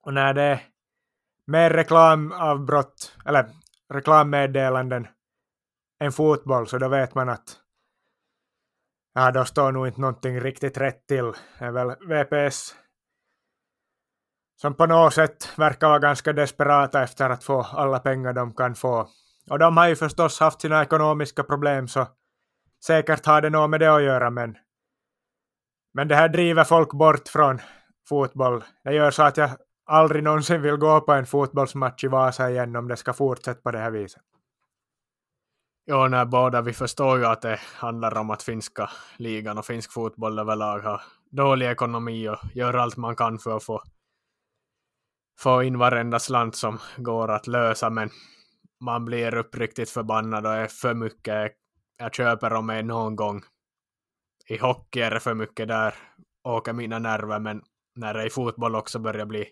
Och 0.04 0.14
när 0.14 0.34
det 0.34 0.52
eh, 0.52 0.52
är 0.52 0.64
mer 1.46 1.70
reklamavbrott, 1.70 3.18
ah, 3.18 3.30
eller 3.30 3.46
reklammeddelanden 3.90 5.08
än 6.00 6.12
fotboll, 6.12 6.68
så 6.68 6.78
då 6.78 6.88
vet 6.88 7.16
man 7.16 7.30
att 7.30 7.58
ah, 9.16 9.26
ja, 9.26 9.32
då 9.32 9.46
står 9.46 9.72
nog 9.72 9.88
inte 9.88 10.02
någonting 10.02 10.40
riktigt 10.40 10.78
rätt 10.78 11.08
till. 11.08 11.34
Det 11.60 11.66
är 11.66 11.72
väl 11.72 11.90
VPS 11.90 12.76
som 14.62 14.74
på 14.74 14.86
något 14.86 15.14
sätt 15.14 15.54
verkar 15.58 15.88
vara 15.88 16.00
ganska 16.00 16.34
desperata 16.34 17.04
efter 17.04 17.30
att 17.30 17.44
få 17.44 17.62
alla 17.62 18.00
pengar 18.00 18.34
de 18.34 18.54
kan 18.54 18.76
få. 18.76 19.10
Och 19.50 19.60
de 19.60 19.78
har 19.78 19.88
ju 19.88 19.96
förstås 19.96 20.40
haft 20.40 20.62
sina 20.62 20.84
ekonomiska 20.84 21.44
problem 21.44 21.88
så 21.88 22.08
säkert 22.86 23.26
har 23.26 23.42
det 23.42 23.50
något 23.50 23.70
med 23.70 23.80
det 23.80 23.96
att 23.96 24.04
göra 24.04 24.30
men 24.30 24.58
men 25.94 26.08
det 26.08 26.16
här 26.16 26.30
driver 26.30 26.64
folk 26.64 26.94
bort 26.94 27.28
från 27.28 27.60
fotboll. 28.10 28.64
Det 28.84 28.94
gör 28.94 29.12
så 29.12 29.24
att 29.24 29.38
jag 29.38 29.50
aldrig 29.86 30.24
någonsin 30.24 30.62
vill 30.62 30.76
gå 30.76 31.02
på 31.02 31.14
en 31.14 31.26
fotbollsmatch 31.26 32.04
i 32.04 32.08
Vasa 32.08 32.50
igen 32.50 32.76
om 32.76 32.88
det 32.88 32.98
ska 32.98 33.14
fortsätta 33.14 33.62
på 33.62 33.72
det 33.72 33.80
här 33.80 33.92
viset. 33.92 34.22
Jo, 35.86 36.08
när 36.08 36.26
båda 36.26 36.62
vi 36.62 36.74
förstår 36.74 37.18
ju 37.18 37.26
att 37.26 37.42
det 37.42 37.60
handlar 37.76 38.18
om 38.18 38.30
att 38.30 38.44
finska 38.44 38.90
ligan 39.18 39.58
och 39.58 39.66
finsk 39.66 39.94
fotboll 39.94 40.40
överlag 40.40 40.80
har 40.80 41.02
dålig 41.32 41.70
ekonomi 41.70 42.30
och 42.30 42.38
gör 42.54 42.74
allt 42.74 42.98
man 42.98 43.16
kan 43.16 43.40
för 43.40 43.58
att 43.58 43.64
få 43.64 43.84
få 45.40 45.64
in 45.64 45.78
varenda 45.78 46.20
slant 46.20 46.56
som 46.56 46.80
går 46.98 47.32
att 47.32 47.48
lösa, 47.48 47.90
men 47.90 48.10
man 48.80 49.06
blir 49.06 49.36
uppriktigt 49.36 49.90
förbannad 49.90 50.46
och 50.46 50.54
är 50.54 50.68
för 50.68 50.94
mycket 50.94 51.54
jag 51.98 52.16
köper 52.16 52.50
dem 52.50 52.66
mig 52.66 52.84
någon 52.84 53.16
gång. 53.16 53.42
I 54.48 54.58
hockey 54.58 55.00
är 55.00 55.12
det 55.12 55.20
för 55.20 55.34
mycket 55.34 55.68
där 55.68 55.96
åker 56.44 56.74
mina 56.74 57.00
nerver, 57.00 57.40
men 57.40 57.62
när 57.96 58.14
det 58.14 58.26
i 58.26 58.30
fotboll 58.30 58.76
också 58.76 59.00
börjar 59.00 59.26
bli 59.26 59.48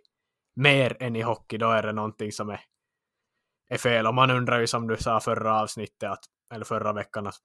mer 0.55 0.97
än 0.99 1.15
i 1.15 1.21
hockey, 1.21 1.57
då 1.57 1.71
är 1.71 1.83
det 1.83 1.91
någonting 1.91 2.31
som 2.31 2.49
är, 2.49 2.61
är 3.69 3.77
fel. 3.77 4.07
Och 4.07 4.15
man 4.15 4.31
undrar 4.31 4.59
ju 4.59 4.67
som 4.67 4.87
du 4.87 4.97
sa 4.97 5.19
förra 5.19 5.61
avsnittet, 5.61 6.09
att, 6.09 6.25
eller 6.53 6.65
förra 6.65 6.93
veckan, 6.93 7.27
att 7.27 7.37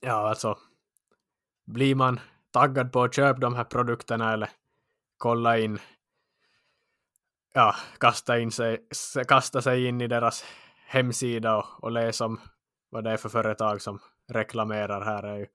ja, 0.00 0.28
alltså 0.28 0.58
blir 1.66 1.94
man 1.94 2.20
taggad 2.50 2.92
på 2.92 3.02
att 3.02 3.14
köpa 3.14 3.40
de 3.40 3.54
här 3.54 3.64
produkterna 3.64 4.32
eller 4.32 4.50
kolla 5.18 5.58
in 5.58 5.78
ja, 7.52 7.74
kasta, 8.00 8.38
in 8.38 8.50
sig, 8.50 8.88
kasta 9.28 9.62
sig 9.62 9.86
in 9.86 10.00
i 10.00 10.06
deras 10.06 10.44
hemsida 10.86 11.56
och, 11.56 11.84
och 11.84 11.90
läsa 11.90 12.24
om 12.24 12.40
vad 12.90 13.04
det 13.04 13.10
är 13.10 13.16
för 13.16 13.28
företag 13.28 13.82
som 13.82 13.98
reklamerar 14.28 15.04
här. 15.04 15.22
Är 15.22 15.36
ju... 15.36 15.46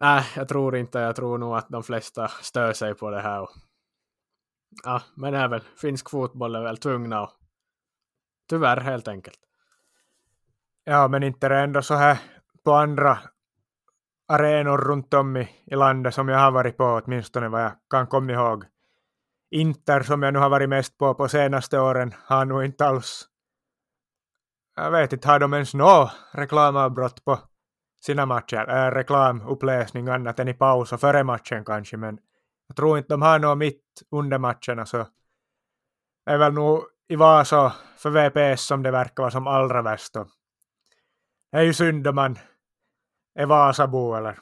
Nej, 0.00 0.24
jag 0.36 0.48
tror 0.48 0.76
inte. 0.76 0.98
Jag 0.98 1.16
tror 1.16 1.38
nog 1.38 1.56
att 1.56 1.68
de 1.68 1.82
flesta 1.82 2.28
stör 2.28 2.72
sig 2.72 2.94
på 2.94 3.10
det 3.10 3.20
här. 3.20 3.40
Och... 3.40 3.50
Ja, 4.84 5.02
men 5.14 5.34
även 5.34 5.60
finsk 5.80 6.10
fotboll 6.10 6.54
är 6.54 6.62
väl 6.62 6.76
tvungna 6.76 7.22
och 7.22 7.30
tyvärr 8.48 8.76
helt 8.76 9.08
enkelt. 9.08 9.38
Ja, 10.84 11.08
men 11.08 11.22
inte 11.22 11.48
det 11.48 11.58
ändå 11.58 11.82
så 11.82 11.94
här 11.94 12.18
på 12.64 12.72
andra 12.72 13.18
arenor 14.28 14.78
runt 14.78 15.14
om 15.14 15.36
i, 15.36 15.48
i 15.64 15.74
landet 15.74 16.14
som 16.14 16.28
jag 16.28 16.38
har 16.38 16.50
varit 16.50 16.76
på, 16.76 17.00
åtminstone 17.04 17.48
vad 17.48 17.62
jag 17.62 17.72
kan 17.90 18.06
komma 18.06 18.32
ihåg. 18.32 18.64
Inter 19.52 20.02
som 20.02 20.22
jag 20.22 20.32
nu 20.32 20.38
har 20.38 20.48
varit 20.48 20.68
mest 20.68 20.98
på 20.98 21.14
på 21.14 21.28
senaste 21.28 21.80
åren 21.80 22.14
har 22.26 22.44
nog 22.44 22.64
inte 22.64 22.86
alls 22.86 23.28
jag 24.76 24.90
vet 24.90 25.12
inte, 25.12 25.28
har 25.28 25.38
de 25.38 25.54
ens 25.54 25.74
nå 25.74 26.10
reklamavbrott 26.32 27.24
på 27.24 27.38
sina 28.00 28.26
matcher, 28.26 28.68
äh, 28.68 28.90
reklamuppläsning 28.90 30.08
annat 30.08 30.38
än 30.38 30.48
i 30.48 30.54
paus 30.54 30.92
och 30.92 31.00
före 31.00 31.24
matchen 31.24 31.64
kanske, 31.64 31.96
men 31.96 32.18
jag 32.66 32.76
tror 32.76 32.98
inte 32.98 33.12
de 33.12 33.22
har 33.22 33.38
något 33.38 33.58
mitt 33.58 34.02
under 34.10 34.38
matcherna 34.38 34.86
så 34.86 35.06
det 36.26 36.32
är 36.32 36.38
väl 36.38 36.52
nog 36.52 36.82
i 37.08 37.16
Vasa 37.16 37.72
för 37.96 38.10
VPS 38.10 38.62
som 38.66 38.82
det 38.82 38.90
verkar 38.90 39.22
vara 39.22 39.30
som 39.30 39.46
allra 39.46 39.82
värst. 39.82 40.12
Det 41.52 41.58
är 41.58 41.62
ju 41.62 41.74
synd 41.74 42.06
om 42.06 42.14
man 42.14 42.38
är 43.34 43.46
Vasabo 43.46 44.14
eller 44.14 44.38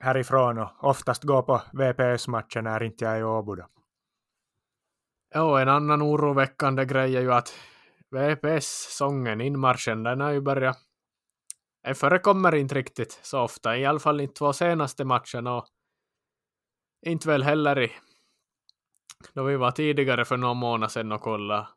härifrån 0.00 0.58
och 0.58 0.70
oftast 0.80 1.22
går 1.22 1.42
på 1.42 1.62
VPS-matcher 1.72 2.62
när 2.62 2.82
inte 2.82 3.04
jag 3.04 3.14
är 3.14 3.20
i 3.20 3.24
Åbo. 3.24 3.56
Ja, 5.30 5.60
en 5.60 5.68
annan 5.68 6.02
oroväckande 6.02 6.84
grej 6.84 7.16
är 7.16 7.20
ju 7.20 7.32
att 7.32 7.54
VPS-sången, 8.10 9.40
inmarschen, 9.40 10.02
den 10.02 10.20
har 10.20 10.30
ju 10.30 10.40
börjat... 10.40 10.78
Den 11.82 11.94
förekommer 11.94 12.54
inte 12.54 12.74
riktigt 12.74 13.20
så 13.22 13.40
ofta, 13.40 13.76
i 13.76 13.86
alla 13.86 13.98
fall 13.98 14.20
inte 14.20 14.34
två 14.34 14.52
senaste 14.52 15.04
matcherna 15.04 15.56
och 15.56 15.66
inte 17.06 17.28
väl 17.28 17.42
heller 17.42 17.78
i... 17.82 17.92
Då 19.32 19.44
vi 19.44 19.56
var 19.56 19.70
tidigare 19.70 20.24
för 20.24 20.36
någon 20.36 20.56
månad 20.56 20.92
sedan 20.92 21.12
och 21.12 21.20
kolla. 21.20 21.68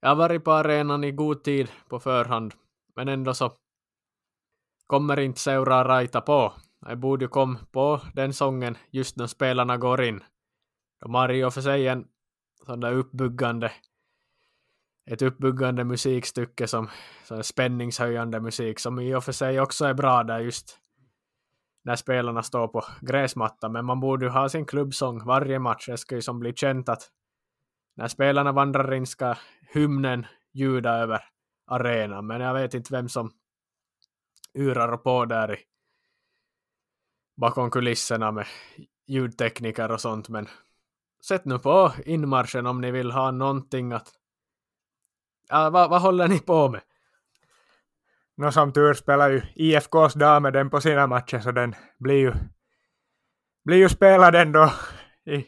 Jag 0.00 0.08
har 0.08 0.16
varit 0.16 0.44
på 0.44 0.52
arenan 0.52 1.04
i 1.04 1.12
god 1.12 1.44
tid 1.44 1.70
på 1.88 2.00
förhand, 2.00 2.54
men 2.96 3.08
ändå 3.08 3.34
så 3.34 3.52
kommer 4.86 5.20
inte 5.20 5.40
Seura 5.40 5.84
Raita 5.84 6.20
på. 6.20 6.52
Jag 6.80 6.98
borde 6.98 7.24
ju 7.24 7.28
komma 7.28 7.58
på 7.72 8.00
den 8.14 8.32
sången 8.32 8.78
just 8.90 9.16
när 9.16 9.26
spelarna 9.26 9.76
går 9.76 10.02
in. 10.02 10.24
De 11.00 11.14
har 11.14 11.32
i 11.32 11.44
och 11.44 11.54
för 11.54 11.60
sig 11.60 11.88
en 11.88 12.08
sån 12.64 12.80
där 12.80 12.92
uppbyggande 12.92 13.72
ett 15.10 15.22
uppbyggande 15.22 15.84
musikstycke 15.84 16.66
som 16.66 16.88
så 17.24 17.42
spänningshöjande 17.42 18.40
musik 18.40 18.78
som 18.78 19.00
i 19.00 19.14
och 19.14 19.24
för 19.24 19.32
sig 19.32 19.60
också 19.60 19.84
är 19.84 19.94
bra 19.94 20.22
där 20.24 20.40
just 20.40 20.78
när 21.84 21.96
spelarna 21.96 22.42
står 22.42 22.68
på 22.68 22.84
gräsmattan 23.00 23.72
men 23.72 23.84
man 23.84 24.00
borde 24.00 24.26
ju 24.26 24.30
ha 24.30 24.48
sin 24.48 24.66
klubbsång 24.66 25.24
varje 25.24 25.58
match. 25.58 25.86
Det 25.86 25.96
ska 25.96 26.14
ju 26.14 26.22
som 26.22 26.38
bli 26.38 26.52
känt 26.52 26.88
att 26.88 27.10
när 27.96 28.08
spelarna 28.08 28.52
vandrar 28.52 28.94
in 28.94 29.06
ska 29.06 29.34
hymnen 29.74 30.26
ljuda 30.54 30.90
över 30.90 31.24
arenan 31.66 32.26
men 32.26 32.40
jag 32.40 32.54
vet 32.54 32.74
inte 32.74 32.92
vem 32.92 33.08
som 33.08 33.30
urar 34.54 34.96
på 34.96 35.24
där 35.24 35.54
i 35.54 35.58
bakom 37.36 37.70
kulisserna 37.70 38.32
med 38.32 38.46
ljudtekniker 39.06 39.90
och 39.90 40.00
sånt 40.00 40.28
men 40.28 40.48
sätt 41.26 41.44
nu 41.44 41.58
på 41.58 41.92
inmarschen 42.04 42.66
om 42.66 42.80
ni 42.80 42.90
vill 42.90 43.10
ha 43.10 43.30
någonting 43.30 43.92
att 43.92 44.08
äh, 44.08 44.12
Ja, 45.48 45.70
vad, 45.70 45.90
vad 45.90 46.02
håller 46.02 46.28
ni 46.28 46.40
på 46.40 46.68
med? 46.68 46.80
Nå 48.36 48.52
som 48.52 48.72
tur 48.72 48.94
spelar 48.94 49.30
ju 49.30 49.42
IFKs 49.54 50.14
damer 50.14 50.50
den 50.50 50.70
på 50.70 50.80
sina 50.80 51.06
matcher 51.06 51.38
så 51.38 51.52
den 51.52 51.74
blir 51.98 52.18
ju, 52.18 52.32
blir 53.64 53.76
ju 53.76 53.88
spelad 53.88 54.34
ändå 54.34 54.72
i, 55.24 55.46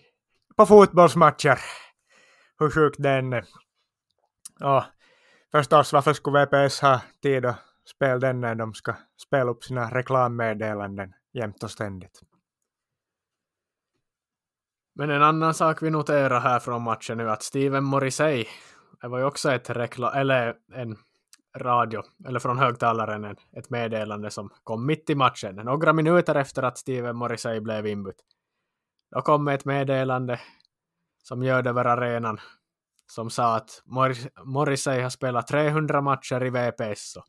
på 0.57 0.67
fotbollsmatcher. 0.67 1.59
Hur 2.59 2.71
sjukt 2.71 3.03
den 3.03 3.33
är. 3.33 3.45
Och 4.61 4.85
förstås 5.53 5.93
varför 5.93 6.13
skulle 6.13 6.47
VPS 6.47 6.81
ha 6.81 7.01
tid 7.23 7.47
att 7.47 7.59
spela 7.87 8.19
den 8.19 8.41
när 8.41 8.55
de 8.55 8.75
ska 8.75 8.95
spela 9.27 9.51
upp 9.51 9.65
sina 9.65 9.91
reklammeddelanden 9.91 11.15
jämt 11.33 11.63
och 11.63 11.71
ständigt. 11.71 12.23
Men 14.99 15.11
en 15.11 15.23
annan 15.23 15.55
sak 15.55 15.83
vi 15.83 15.91
noterar 15.91 16.41
här 16.41 16.59
från 16.59 16.83
matchen 16.83 17.19
nu 17.19 17.31
att 17.31 17.43
Steven 17.43 17.85
Morrissey, 17.85 18.47
det 19.01 19.09
var 19.09 19.19
ju 19.19 19.25
också 19.25 19.53
ett 19.53 19.71
reklam, 19.71 20.15
eller 20.15 20.55
en 20.73 20.97
radio, 21.57 22.03
eller 22.27 22.41
från 22.41 22.59
högtalaren, 22.59 23.37
ett 23.57 23.71
meddelande 23.71 24.31
som 24.31 24.51
kom 24.65 24.87
mitt 24.87 25.11
i 25.11 25.15
matchen, 25.15 25.55
några 25.55 25.93
minuter 25.93 26.35
efter 26.35 26.63
att 26.63 26.79
Steven 26.79 27.17
Morrissey 27.17 27.61
blev 27.61 27.87
inbytt. 27.87 28.25
Då 29.11 29.21
kom 29.21 29.49
ett 29.49 29.65
meddelande 29.65 30.41
som 31.23 31.43
gör 31.43 31.63
det 31.63 31.71
över 31.71 31.85
arenan 31.85 32.41
som 33.07 33.31
sa 33.31 33.57
att 33.57 33.83
Morrissey 34.45 35.01
har 35.01 35.11
spelat 35.11 35.47
300 35.47 36.01
matcher 36.01 36.45
i 36.45 36.51
VPS. 36.51 37.17
Och 37.17 37.27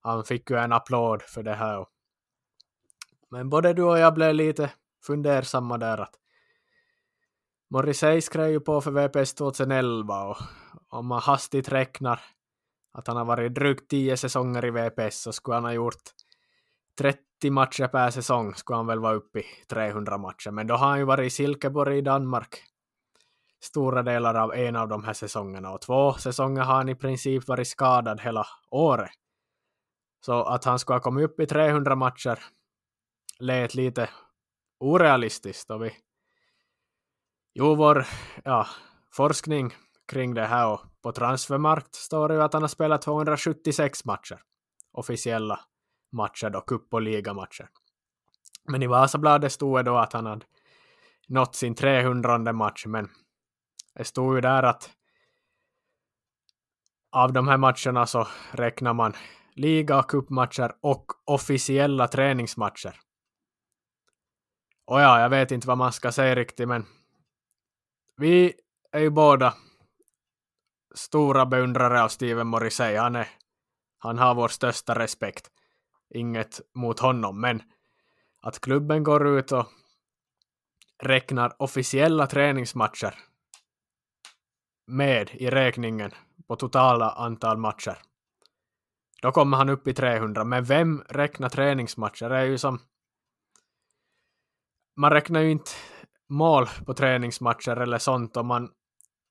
han 0.00 0.24
fick 0.24 0.50
ju 0.50 0.56
en 0.56 0.72
applåd 0.72 1.22
för 1.22 1.42
det 1.42 1.54
här. 1.54 1.86
Men 3.30 3.50
både 3.50 3.72
du 3.72 3.82
och 3.82 3.98
jag 3.98 4.14
blev 4.14 4.34
lite 4.34 4.70
fundersamma 5.06 5.78
där 5.78 5.98
att 5.98 6.14
Morrissey 7.72 8.20
skrev 8.20 8.50
ju 8.50 8.60
på 8.60 8.80
för 8.80 8.90
VPS 8.90 9.34
2011 9.34 10.24
och 10.24 10.36
om 10.88 11.06
man 11.06 11.20
hastigt 11.22 11.68
räknar 11.68 12.20
att 12.92 13.06
han 13.06 13.16
har 13.16 13.24
varit 13.24 13.54
drygt 13.54 13.90
10 13.90 14.16
säsonger 14.16 14.64
i 14.64 14.70
VPS 14.70 15.22
så 15.22 15.32
skulle 15.32 15.54
han 15.54 15.64
ha 15.64 15.72
gjort 15.72 16.02
30 16.98 17.50
matcher 17.50 17.88
per 17.88 18.10
säsong 18.10 18.54
skulle 18.54 18.76
han 18.76 18.86
väl 18.86 18.98
vara 18.98 19.14
uppe 19.14 19.38
i 19.38 19.44
300 19.68 20.18
matcher. 20.18 20.50
Men 20.50 20.66
då 20.66 20.74
har 20.74 20.88
han 20.88 20.98
ju 20.98 21.04
varit 21.04 21.26
i 21.26 21.30
Silkeborg 21.30 21.98
i 21.98 22.00
Danmark 22.00 22.62
stora 23.60 24.02
delar 24.02 24.34
av 24.34 24.54
en 24.54 24.76
av 24.76 24.88
de 24.88 25.04
här 25.04 25.12
säsongerna 25.12 25.70
och 25.70 25.80
två 25.80 26.12
säsonger 26.12 26.62
har 26.62 26.74
han 26.74 26.88
i 26.88 26.94
princip 26.94 27.48
varit 27.48 27.68
skadad 27.68 28.20
hela 28.20 28.46
året. 28.70 29.10
Så 30.24 30.42
att 30.42 30.64
han 30.64 30.78
skulle 30.78 30.96
ha 30.96 31.02
kommit 31.02 31.24
upp 31.24 31.40
i 31.40 31.46
300 31.46 31.96
matcher 31.96 32.38
lät 33.38 33.74
lite 33.74 34.10
orealistiskt 34.80 35.70
och 35.70 35.84
vi 35.84 35.92
Jo, 37.54 37.74
vår 37.74 38.06
ja, 38.44 38.66
forskning 39.10 39.74
kring 40.06 40.34
det 40.34 40.46
här 40.46 40.72
och 40.72 40.80
på 41.02 41.12
transfermarkt 41.12 41.94
står 41.94 42.28
det 42.28 42.34
ju 42.34 42.42
att 42.42 42.52
han 42.52 42.62
har 42.62 42.68
spelat 42.68 43.02
276 43.02 44.04
matcher. 44.04 44.40
Officiella 44.92 45.60
matcher 46.12 46.50
då, 46.50 46.60
cup 46.60 46.94
och 46.94 47.02
ligamatcher. 47.02 47.68
Men 48.68 48.82
i 48.82 48.86
Vasabladet 48.86 49.52
stod 49.52 49.78
det 49.78 49.82
då 49.82 49.96
att 49.96 50.12
han 50.12 50.26
hade 50.26 50.46
nått 51.28 51.54
sin 51.54 51.74
300 51.74 52.52
match, 52.52 52.86
men 52.86 53.08
det 53.94 54.04
stod 54.04 54.34
ju 54.34 54.40
där 54.40 54.62
att 54.62 54.90
av 57.10 57.32
de 57.32 57.48
här 57.48 57.56
matcherna 57.56 58.06
så 58.06 58.28
räknar 58.50 58.92
man 58.92 59.12
liga 59.54 59.98
och 59.98 60.10
cupmatcher 60.10 60.72
och 60.80 61.06
officiella 61.24 62.08
träningsmatcher. 62.08 63.00
Och 64.84 65.00
ja, 65.00 65.20
jag 65.20 65.30
vet 65.30 65.50
inte 65.50 65.68
vad 65.68 65.78
man 65.78 65.92
ska 65.92 66.12
säga 66.12 66.34
riktigt, 66.34 66.68
men 66.68 66.86
vi 68.22 68.52
är 68.92 69.00
ju 69.00 69.10
båda 69.10 69.54
stora 70.94 71.46
beundrare 71.46 72.02
av 72.02 72.08
Steven 72.08 72.46
Morrissey. 72.46 72.96
Han, 72.96 73.16
är, 73.16 73.28
han 73.98 74.18
har 74.18 74.34
vår 74.34 74.48
största 74.48 74.98
respekt. 74.98 75.50
Inget 76.14 76.60
mot 76.74 77.00
honom, 77.00 77.40
men 77.40 77.62
att 78.42 78.60
klubben 78.60 79.04
går 79.04 79.38
ut 79.38 79.52
och 79.52 79.66
räknar 81.02 81.62
officiella 81.62 82.26
träningsmatcher 82.26 83.14
med 84.86 85.30
i 85.32 85.50
räkningen 85.50 86.10
på 86.48 86.56
totala 86.56 87.10
antal 87.10 87.58
matcher. 87.58 87.98
Då 89.22 89.32
kommer 89.32 89.56
han 89.56 89.68
upp 89.68 89.88
i 89.88 89.94
300, 89.94 90.44
men 90.44 90.64
vem 90.64 91.04
räknar 91.08 91.48
träningsmatcher? 91.48 92.28
Det 92.28 92.36
är 92.36 92.44
ju 92.44 92.58
som... 92.58 92.80
Man 94.96 95.10
räknar 95.10 95.40
ju 95.40 95.50
inte 95.50 95.70
mål 96.32 96.66
på 96.86 96.94
träningsmatcher 96.94 97.76
eller 97.76 97.98
sånt 97.98 98.36
och 98.36 98.44
man... 98.44 98.70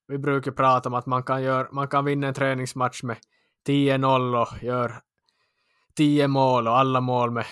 Vi 0.07 0.17
brukar 0.17 0.51
prata 0.51 0.89
om 0.89 0.95
att 0.95 1.05
man 1.05 1.23
kan, 1.23 1.43
gör, 1.43 1.69
man 1.71 1.87
kan 1.87 2.05
vinna 2.05 2.27
en 2.27 2.33
träningsmatch 2.33 3.03
med 3.03 3.17
10-0 3.67 4.41
och 4.41 4.63
gör 4.63 5.01
10 5.95 6.27
mål 6.27 6.67
och 6.67 6.77
alla 6.77 7.01
mål 7.01 7.31
med 7.31 7.45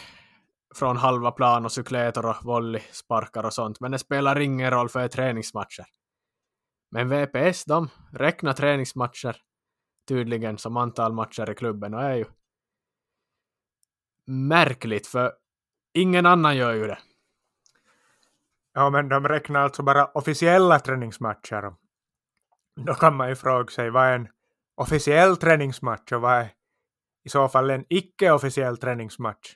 från 0.75 0.97
halva 0.97 1.31
plan 1.31 1.65
och 1.65 1.71
cykletor 1.71 2.25
och 2.25 2.35
volley, 2.43 2.81
sparkar 2.91 3.43
och 3.45 3.53
sånt. 3.53 3.79
Men 3.79 3.91
det 3.91 3.99
spelar 3.99 4.39
ingen 4.39 4.71
roll 4.71 4.89
för 4.89 5.07
träningsmatcher. 5.07 5.85
Men 6.91 7.09
VPS, 7.09 7.65
de 7.65 7.89
räknar 8.13 8.53
träningsmatcher 8.53 9.37
tydligen 10.07 10.57
som 10.57 10.77
antal 10.77 11.13
matcher 11.13 11.51
i 11.51 11.55
klubben 11.55 11.93
och 11.93 12.03
är 12.03 12.15
ju 12.15 12.25
märkligt 14.25 15.07
för 15.07 15.33
ingen 15.93 16.25
annan 16.25 16.57
gör 16.57 16.73
ju 16.73 16.87
det. 16.87 16.97
Ja, 18.73 18.89
men 18.89 19.09
de 19.09 19.27
räknar 19.27 19.59
alltså 19.59 19.83
bara 19.83 20.05
officiella 20.05 20.79
träningsmatcher. 20.79 21.73
Då 22.85 22.93
kan 22.93 23.15
man 23.15 23.29
ju 23.29 23.35
fråga 23.35 23.71
sig 23.71 23.89
vad 23.89 24.05
är 24.05 24.15
en 24.15 24.27
officiell 24.75 25.37
träningsmatch 25.37 26.11
och 26.11 26.21
vad 26.21 26.33
är 26.33 26.51
i 27.25 27.29
så 27.29 27.49
fall 27.49 27.69
en 27.69 27.85
icke-officiell 27.89 28.77
träningsmatch? 28.77 29.55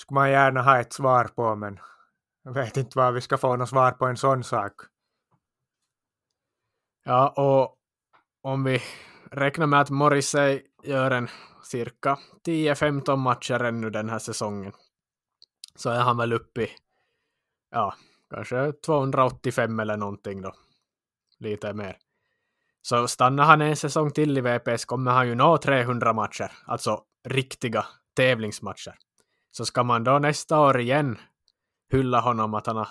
Skulle 0.00 0.14
man 0.14 0.30
gärna 0.30 0.62
ha 0.62 0.80
ett 0.80 0.92
svar 0.92 1.24
på, 1.24 1.56
men 1.56 1.80
jag 2.42 2.52
vet 2.52 2.76
inte 2.76 2.98
vad 2.98 3.14
vi 3.14 3.20
ska 3.20 3.38
få 3.38 3.56
något 3.56 3.68
svar 3.68 3.92
på 3.92 4.06
en 4.06 4.16
sån 4.16 4.44
sak. 4.44 4.72
Ja, 7.04 7.28
och 7.28 7.76
om 8.42 8.64
vi 8.64 8.82
räknar 9.30 9.66
med 9.66 9.80
att 9.80 9.90
Morrissey 9.90 10.62
gör 10.82 11.10
en 11.10 11.28
cirka 11.62 12.18
10-15 12.46 13.16
matcher 13.16 13.62
ännu 13.62 13.90
den 13.90 14.08
här 14.10 14.18
säsongen 14.18 14.72
så 15.74 15.90
är 15.90 16.00
han 16.00 16.16
väl 16.16 16.32
uppe 16.32 16.62
i 16.62 16.70
ja, 17.70 17.94
kanske 18.30 18.72
285 18.72 19.80
eller 19.80 19.96
någonting 19.96 20.42
då. 20.42 20.52
Lite 21.38 21.72
mer. 21.72 21.96
Så 22.82 23.08
stannar 23.08 23.44
han 23.44 23.60
en 23.60 23.76
säsong 23.76 24.10
till 24.10 24.38
i 24.38 24.40
VPS 24.40 24.84
kommer 24.84 25.10
han 25.10 25.28
ju 25.28 25.34
nå 25.34 25.56
300 25.56 26.12
matcher, 26.12 26.52
alltså 26.66 27.04
riktiga 27.28 27.86
tävlingsmatcher. 28.16 28.94
Så 29.50 29.64
ska 29.64 29.84
man 29.84 30.04
då 30.04 30.18
nästa 30.18 30.60
år 30.60 30.80
igen 30.80 31.18
hylla 31.92 32.20
honom 32.20 32.54
att 32.54 32.66
han 32.66 32.76
har 32.76 32.88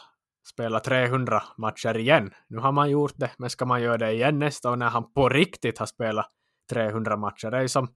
spelat 0.50 0.84
300 0.84 1.44
matcher 1.58 1.98
igen. 1.98 2.34
Nu 2.48 2.58
har 2.58 2.72
man 2.72 2.90
gjort 2.90 3.14
det, 3.16 3.32
men 3.38 3.50
ska 3.50 3.66
man 3.66 3.82
göra 3.82 3.98
det 3.98 4.12
igen 4.12 4.40
nästa 4.40 4.72
år 4.72 4.76
när 4.76 4.90
han 4.90 5.14
på 5.14 5.30
riktigt 5.30 5.78
har 5.78 5.86
spelat 5.86 6.32
300 6.70 7.18
matcher? 7.18 7.52
Det 7.52 7.58
är 7.58 7.62
ju 7.62 7.68
som... 7.68 7.88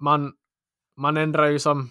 Man, 0.00 0.32
man 0.96 1.16
ändrar 1.16 1.46
ju 1.46 1.58
som... 1.58 1.90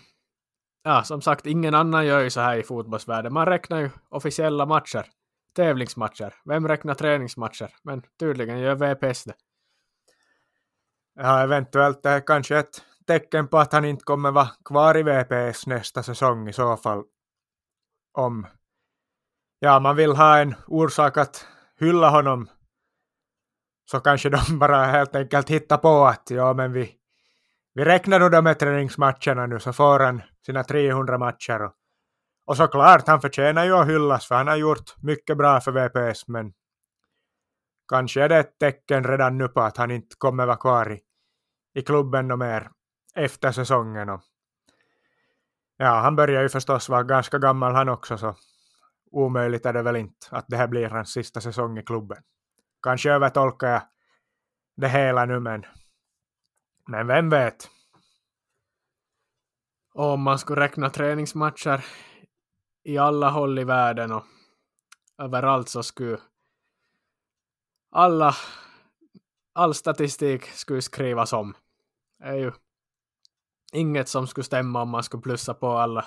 Ja, 0.83 1.03
som 1.03 1.21
sagt, 1.21 1.45
ingen 1.45 1.75
annan 1.75 2.05
gör 2.05 2.19
ju 2.19 2.29
så 2.29 2.41
här 2.41 2.57
i 2.57 2.63
fotbollsvärlden. 2.63 3.33
Man 3.33 3.45
räknar 3.45 3.79
ju 3.79 3.89
officiella 4.09 4.65
matcher, 4.65 5.05
tävlingsmatcher. 5.55 6.33
Vem 6.45 6.67
räknar 6.67 6.93
träningsmatcher? 6.93 7.75
Men 7.83 8.03
tydligen 8.19 8.59
gör 8.59 8.75
VPS 8.75 9.23
det. 9.23 9.33
Ja, 11.15 11.41
eventuellt 11.41 12.03
det 12.03 12.09
är 12.09 12.27
kanske 12.27 12.57
ett 12.57 12.81
tecken 13.07 13.47
på 13.47 13.57
att 13.57 13.73
han 13.73 13.85
inte 13.85 14.03
kommer 14.03 14.31
vara 14.31 14.49
kvar 14.65 14.97
i 14.97 15.03
VPS 15.03 15.67
nästa 15.67 16.03
säsong 16.03 16.49
i 16.49 16.53
så 16.53 16.77
fall. 16.77 17.03
Om 18.13 18.47
ja, 19.59 19.79
man 19.79 19.95
vill 19.95 20.15
ha 20.15 20.39
en 20.39 20.55
orsak 20.67 21.17
att 21.17 21.47
hylla 21.79 22.09
honom 22.09 22.49
så 23.91 23.99
kanske 23.99 24.29
de 24.29 24.59
bara 24.59 24.85
helt 24.85 25.15
enkelt 25.15 25.49
hittar 25.49 25.77
på 25.77 26.05
att 26.05 26.29
ja, 26.29 26.53
men 26.53 26.73
vi, 26.73 26.95
vi 27.73 27.85
räknar 27.85 28.19
då 28.19 28.29
de 28.29 28.45
här 28.45 28.53
träningsmatcherna 28.53 29.45
nu 29.45 29.59
så 29.59 29.73
får 29.73 29.99
han 29.99 30.21
sina 30.45 30.63
300 30.63 31.17
matcher. 31.17 31.61
Och, 31.61 31.73
och 32.45 32.57
såklart, 32.57 33.07
han 33.07 33.21
förtjänar 33.21 33.65
ju 33.65 33.73
att 33.73 33.87
hyllas 33.87 34.27
för 34.27 34.35
han 34.35 34.47
har 34.47 34.55
gjort 34.55 35.03
mycket 35.03 35.37
bra 35.37 35.61
för 35.61 35.71
VPS 35.71 36.27
men 36.27 36.53
kanske 37.87 38.23
är 38.23 38.29
det 38.29 38.37
ett 38.37 38.57
tecken 38.59 39.03
redan 39.03 39.37
nu 39.37 39.47
på 39.47 39.61
att 39.61 39.77
han 39.77 39.91
inte 39.91 40.15
kommer 40.17 40.45
vara 40.45 40.57
kvar 40.57 40.91
i, 40.91 41.01
i 41.79 41.81
klubben 41.81 42.31
och 42.31 42.39
mer 42.39 42.69
efter 43.15 43.51
säsongen. 43.51 44.09
Och, 44.09 44.21
ja, 45.77 45.99
han 45.99 46.15
börjar 46.15 46.41
ju 46.41 46.49
förstås 46.49 46.89
vara 46.89 47.03
ganska 47.03 47.37
gammal 47.37 47.75
han 47.75 47.89
också 47.89 48.17
så 48.17 48.35
omöjligt 49.11 49.65
är 49.65 49.73
det 49.73 49.81
väl 49.81 49.95
inte 49.95 50.27
att 50.29 50.45
det 50.47 50.57
här 50.57 50.67
blir 50.67 50.89
hans 50.89 51.11
sista 51.11 51.41
säsong 51.41 51.77
i 51.77 51.83
klubben. 51.83 52.17
Kanske 52.83 53.11
övertolkar 53.11 53.69
jag 53.69 53.81
det 54.75 54.89
hela 54.89 55.25
nu, 55.25 55.39
men, 55.39 55.65
men 56.87 57.07
vem 57.07 57.29
vet? 57.29 57.69
Om 59.93 60.21
man 60.21 60.39
skulle 60.39 60.61
räkna 60.61 60.89
träningsmatcher 60.89 61.85
i 62.83 62.97
alla 62.97 63.29
håll 63.29 63.59
i 63.59 63.63
världen 63.63 64.11
och 64.11 64.23
överallt 65.17 65.69
så 65.69 65.83
skulle 65.83 66.19
alla 67.91 68.35
all 69.53 69.73
statistik 69.73 70.45
skulle 70.45 70.81
skrivas 70.81 71.33
om. 71.33 71.53
Det 72.19 72.25
är 72.25 72.33
ju 72.35 72.51
inget 73.73 74.07
som 74.07 74.27
skulle 74.27 74.43
stämma 74.43 74.81
om 74.81 74.89
man 74.89 75.03
skulle 75.03 75.23
plussa 75.23 75.53
på 75.53 75.67
alla 75.67 76.05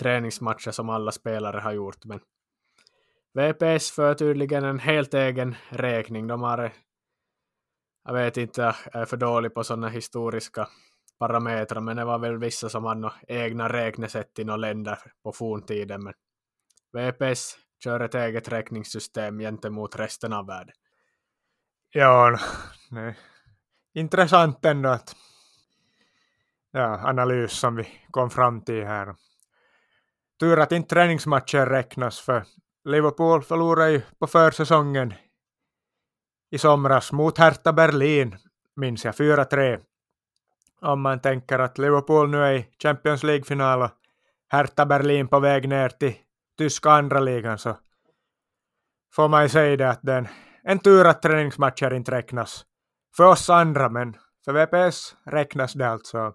träningsmatcher 0.00 0.70
som 0.70 0.88
alla 0.88 1.12
spelare 1.12 1.60
har 1.60 1.72
gjort. 1.72 2.04
Men 2.04 2.20
VPS 3.32 3.90
för 3.90 4.14
tydligen 4.14 4.64
en 4.64 4.78
helt 4.78 5.14
egen 5.14 5.56
räkning. 5.68 6.26
De 6.26 6.42
har, 6.42 6.72
jag 8.08 8.14
vet 8.14 8.36
inte, 8.36 8.74
jag 8.92 9.02
är 9.02 9.06
för 9.06 9.16
dålig 9.16 9.54
på 9.54 9.64
sådana 9.64 9.88
historiska 9.88 10.68
parametrar, 11.18 11.80
men 11.80 11.96
det 11.96 12.04
var 12.04 12.18
väl 12.18 12.38
vissa 12.38 12.68
som 12.68 12.84
hade 12.84 13.12
egna 13.28 13.68
räknesätt 13.68 14.38
i 14.38 14.44
några 14.44 14.56
länder 14.56 14.98
på 15.22 15.32
forntiden. 15.32 16.02
Men 16.02 16.14
VPS 16.92 17.56
kör 17.84 18.00
ett 18.00 18.14
eget 18.14 18.48
räkningssystem 18.48 19.38
gentemot 19.38 19.96
resten 19.96 20.32
av 20.32 20.46
världen. 20.46 20.74
Ja, 21.90 22.38
nej. 22.90 23.18
intressant 23.94 24.64
ändå 24.64 24.88
att 24.88 25.16
ja, 26.70 27.00
analys 27.08 27.52
som 27.52 27.76
vi 27.76 27.88
kom 28.10 28.30
fram 28.30 28.64
till 28.64 28.84
här. 28.84 29.14
Tur 30.40 30.60
att 30.60 30.72
inte 30.72 30.94
träningsmatcher 30.94 31.66
räknas 31.66 32.20
för 32.20 32.44
Liverpool 32.84 33.42
förlorade 33.42 33.90
ju 33.90 34.02
på 34.18 34.26
försäsongen 34.26 35.14
i 36.50 36.58
somras 36.58 37.12
mot 37.12 37.38
Hertha 37.38 37.72
Berlin, 37.72 38.36
minns 38.76 39.04
jag, 39.04 39.14
4-3. 39.14 39.80
Om 40.80 41.00
man 41.00 41.20
tänker 41.20 41.58
att 41.58 41.78
Liverpool 41.78 42.30
nu 42.30 42.44
är 42.44 42.52
i 42.52 42.66
Champions 42.82 43.22
League-final 43.22 43.82
och 43.82 43.90
Hertha 44.48 44.86
Berlin 44.86 45.28
på 45.28 45.40
väg 45.40 45.68
ner 45.68 45.88
till 45.88 46.14
tyska 46.58 46.90
andra 46.90 47.20
ligan 47.20 47.58
så 47.58 47.76
får 49.14 49.28
man 49.28 49.42
ju 49.42 49.48
säga 49.48 49.76
det 49.76 49.90
att 49.90 50.00
det 50.02 50.12
är 50.12 50.30
en 50.62 50.78
tur 50.78 51.04
att 51.04 51.22
träningsmatcher 51.22 51.94
inte 51.94 52.10
räknas 52.10 52.64
för 53.16 53.24
oss 53.24 53.50
andra, 53.50 53.88
men 53.88 54.16
för 54.44 54.52
VPS 54.52 55.16
räknas 55.24 55.72
det 55.72 55.88
alltså. 55.88 56.34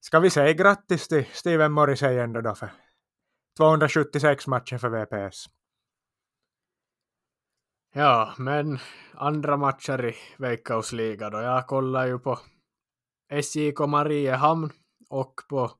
Ska 0.00 0.20
vi 0.20 0.30
säga 0.30 0.52
grattis 0.52 1.08
till 1.08 1.24
Steven 1.32 1.72
Morrissey 1.72 2.18
ändå 2.18 2.40
då 2.40 2.54
för 2.54 2.70
276 3.56 4.46
matcher 4.46 4.78
för 4.78 4.88
VPS. 4.88 5.46
Ja, 7.92 8.34
men 8.38 8.78
andra 9.14 9.56
matcher 9.56 10.04
i 10.04 10.16
Veikkausliga 10.38 11.30
då. 11.30 11.40
Jag 11.40 11.66
kollar 11.66 12.06
ju 12.06 12.18
på 12.18 12.38
SJK 13.42 13.78
Mariehamn 13.88 14.70
och 15.08 15.34
på 15.48 15.70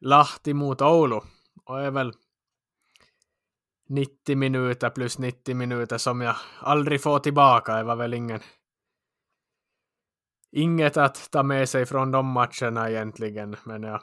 Lahti 0.00 0.54
mot 0.54 0.82
Oulu. 0.82 1.20
Och 1.64 1.80
är 1.80 1.90
väl 1.90 2.12
90 3.88 4.36
minuter 4.36 4.90
plus 4.90 5.18
90 5.18 5.54
minuter 5.54 5.98
som 5.98 6.20
jag 6.20 6.36
aldrig 6.60 7.02
får 7.02 7.18
tillbaka. 7.18 7.76
Det 7.76 7.82
var 7.82 7.96
väl 7.96 8.14
ingen 8.14 8.40
inget 10.52 10.96
att 10.96 11.30
ta 11.30 11.42
med 11.42 11.68
sig 11.68 11.86
från 11.86 12.10
de 12.10 12.26
matcherna 12.26 12.90
egentligen. 12.90 13.56
Men 13.64 13.82
jag 13.82 14.00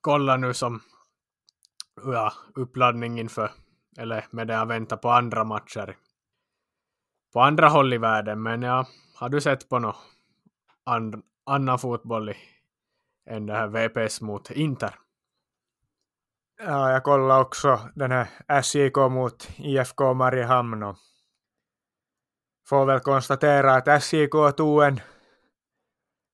kollar 0.00 0.38
nu 0.38 0.54
som 0.54 0.80
ja, 2.04 2.32
uppladdning 2.54 3.20
inför, 3.20 3.50
eller 3.98 4.26
medan 4.30 4.56
jag 4.56 4.66
väntar 4.66 4.96
på 4.96 5.10
andra 5.10 5.44
matcher 5.44 5.96
på 7.34 7.40
andra 7.40 7.68
håll 7.68 7.92
i 7.92 7.98
världen. 7.98 8.42
Men 8.42 8.62
ja, 8.62 8.86
har 9.14 9.28
du 9.28 9.40
sett 9.40 9.68
på 9.68 9.78
någon 9.78 9.94
and, 10.84 11.22
annan 11.46 11.78
fotboll 11.78 12.30
i, 12.30 12.36
än 13.30 13.46
det 13.46 13.52
här 13.52 13.68
VPS 13.68 14.20
mot 14.20 14.50
Inter? 14.50 14.94
Ja, 16.62 16.92
jag 16.92 17.04
kollade 17.04 17.40
också 17.40 17.80
den 17.94 18.10
här 18.10 18.28
SJK 18.62 18.96
mot 18.96 19.48
IFK 19.56 20.14
Mariehamn 20.14 20.82
och 20.82 20.96
får 22.68 22.86
väl 22.86 23.00
konstatera 23.00 23.74
att 23.74 24.02
SJK 24.02 24.56
tog 24.56 24.82
en 24.82 25.00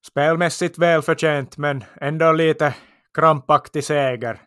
spelmässigt 0.07 0.79
välförtjänt 0.79 1.57
men 1.57 1.85
ändå 2.01 2.33
lite 2.33 2.75
krampaktig 3.15 3.85
seger. 3.85 4.41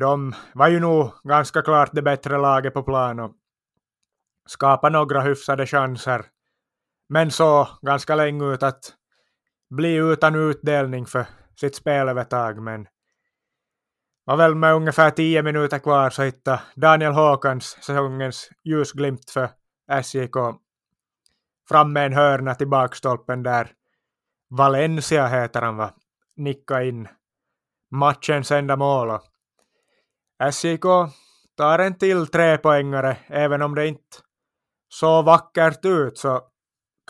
De 0.00 0.34
var 0.54 0.68
ju 0.68 0.80
nog 0.80 1.10
ganska 1.24 1.62
klart 1.62 1.90
det 1.92 2.02
bättre 2.02 2.38
laget 2.38 2.74
på 2.74 2.82
plan 2.82 3.20
och 3.20 3.32
skapade 4.46 4.98
några 4.98 5.20
hyfsade 5.20 5.66
chanser. 5.66 6.24
Men 7.08 7.30
så 7.30 7.68
ganska 7.82 8.14
länge 8.14 8.52
ut 8.54 8.62
att 8.62 8.94
bli 9.70 9.94
utan 9.94 10.34
utdelning 10.34 11.06
för 11.06 11.26
sitt 11.60 11.76
spelövertag. 11.76 12.62
Men 12.62 12.86
var 14.24 14.36
väl 14.36 14.54
med 14.54 14.74
ungefär 14.74 15.10
tio 15.10 15.42
minuter 15.42 15.78
kvar 15.78 16.10
så 16.10 16.22
hittade 16.22 16.62
Daniel 16.76 17.12
Håkans 17.12 17.64
säsongens 17.80 18.50
ljusglimt 18.64 19.30
för 19.30 19.48
SJK 20.02 20.36
fram 21.68 21.92
med 21.92 22.06
en 22.06 22.12
hörna 22.12 22.54
till 22.54 22.68
bakstolpen 22.68 23.42
där 23.42 23.70
Valencia 24.50 25.26
heter 25.26 25.62
han 25.62 25.76
va, 25.76 25.94
nicka 26.36 26.82
in 26.82 27.08
matchens 27.90 28.50
enda 28.50 28.76
mål. 28.76 29.18
SJK 30.50 30.82
tar 31.56 31.78
en 31.78 31.98
till 31.98 32.26
trepoängare, 32.26 33.16
även 33.26 33.62
om 33.62 33.74
det 33.74 33.86
inte 33.86 34.16
så 34.88 35.22
vackert 35.22 35.84
ut 35.84 36.18
så 36.18 36.40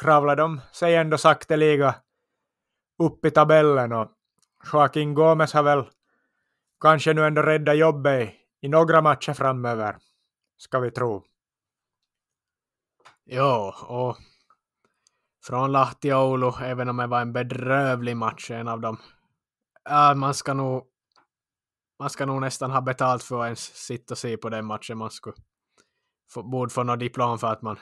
kravlar 0.01 0.37
de 0.37 0.61
sig 0.73 0.97
ändå 0.97 1.19
sakteliga 1.19 1.95
upp 2.99 3.25
i 3.25 3.31
tabellen 3.31 3.93
och 3.93 4.09
Joaquin 4.73 5.15
Gomes 5.15 5.53
har 5.53 5.63
väl 5.63 5.85
kanske 6.81 7.15
nu 7.15 7.27
ändå 7.27 7.43
räddat 7.43 7.77
jobbet 7.77 8.31
i 8.61 8.69
några 8.69 9.03
matcher 9.03 9.33
framöver, 9.33 9.97
ska 10.57 10.79
vi 10.79 10.91
tro. 10.91 11.25
Jo, 13.25 13.73
och 13.87 14.17
från 15.45 15.73
Lahti 15.73 16.13
Oulu, 16.13 16.53
även 16.63 16.89
om 16.89 16.97
det 16.97 17.07
var 17.07 17.21
en 17.21 17.33
bedrövlig 17.33 18.17
match, 18.17 18.51
en 18.51 18.69
av 18.69 18.81
dem. 18.81 18.99
Äh, 19.91 20.15
man 20.15 20.35
ska 20.35 20.55
nog 20.55 20.92
man 21.99 22.11
ska 22.11 22.27
nog 22.27 22.41
nästan 22.41 22.71
ha 22.71 22.81
betalt 22.81 23.23
för 23.23 23.41
att 23.41 23.45
ens 23.45 23.61
sitta 23.75 24.15
och 24.15 24.19
se 24.19 24.37
på 24.37 24.49
den 24.49 24.65
matchen. 24.65 24.99
Man 24.99 25.11
skulle 25.11 25.37
få, 26.31 26.43
borde 26.43 26.73
få 26.73 26.83
något 26.83 27.01
diplom 27.01 27.39
för 27.39 27.53
att 27.53 27.63
man 27.63 27.79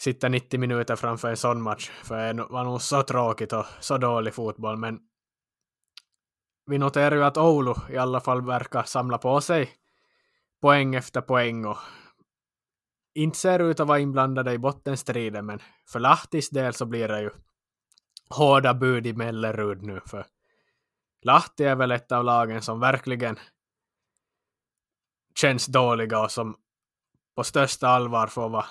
sitter 0.00 0.28
90 0.28 0.60
minuter 0.60 0.96
framför 0.96 1.28
en 1.28 1.36
sån 1.36 1.62
match. 1.62 1.90
För 2.04 2.34
det 2.34 2.44
var 2.44 2.64
nog 2.64 2.82
så 2.82 3.02
tråkigt 3.02 3.52
och 3.52 3.66
så 3.80 3.98
dålig 3.98 4.34
fotboll. 4.34 4.76
Men 4.76 5.00
vi 6.66 6.78
noterar 6.78 7.16
ju 7.16 7.24
att 7.24 7.36
Oulu 7.36 7.74
i 7.90 7.96
alla 7.96 8.20
fall 8.20 8.46
verkar 8.46 8.82
samla 8.82 9.18
på 9.18 9.40
sig 9.40 9.70
poäng 10.60 10.94
efter 10.94 11.20
poäng 11.20 11.64
och 11.64 11.78
inte 13.14 13.38
ser 13.38 13.58
ut 13.58 13.80
att 13.80 13.88
vara 13.88 13.98
inblandade 13.98 14.52
i 14.52 14.58
bottenstriden, 14.58 15.46
men 15.46 15.58
för 15.88 16.00
Lahtis 16.00 16.50
del 16.50 16.74
så 16.74 16.86
blir 16.86 17.08
det 17.08 17.20
ju 17.20 17.30
hårda 18.30 18.74
bud 18.74 19.06
i 19.06 19.12
Mellerud 19.12 19.82
nu, 19.82 20.00
för 20.06 20.26
Lahti 21.22 21.64
är 21.64 21.76
väl 21.76 21.90
ett 21.90 22.12
av 22.12 22.24
lagen 22.24 22.62
som 22.62 22.80
verkligen 22.80 23.38
känns 25.34 25.66
dåliga 25.66 26.20
och 26.20 26.30
som 26.30 26.56
på 27.36 27.44
största 27.44 27.88
allvar 27.88 28.26
får 28.26 28.48
vara, 28.48 28.66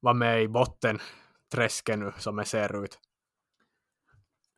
vara 0.00 0.14
med 0.14 0.42
i 0.42 0.48
bottenträsket 0.48 1.98
nu 1.98 2.12
som 2.18 2.36
det 2.36 2.44
ser 2.44 2.84
ut. 2.84 2.98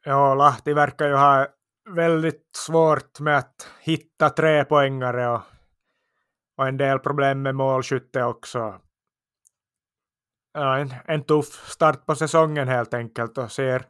Ja, 0.05 0.35
Lahti 0.35 0.73
verkar 0.73 1.09
ju 1.09 1.15
ha 1.15 1.47
väldigt 1.91 2.51
svårt 2.57 3.21
med 3.21 3.39
att 3.39 3.71
hitta 3.81 4.31
trepoängare 4.31 5.29
och, 5.29 5.43
och 6.57 6.69
en 6.69 6.77
del 6.77 6.99
problem 6.99 7.43
med 7.43 7.55
målskytte 7.55 8.25
också. 8.25 8.81
Ja, 10.53 10.79
en, 10.79 10.95
en 11.05 11.25
tuff 11.25 11.71
start 11.71 12.07
på 12.07 12.15
säsongen 12.15 12.69
helt 12.69 12.95
enkelt 12.95 13.39
och 13.39 13.53
ser 13.53 13.87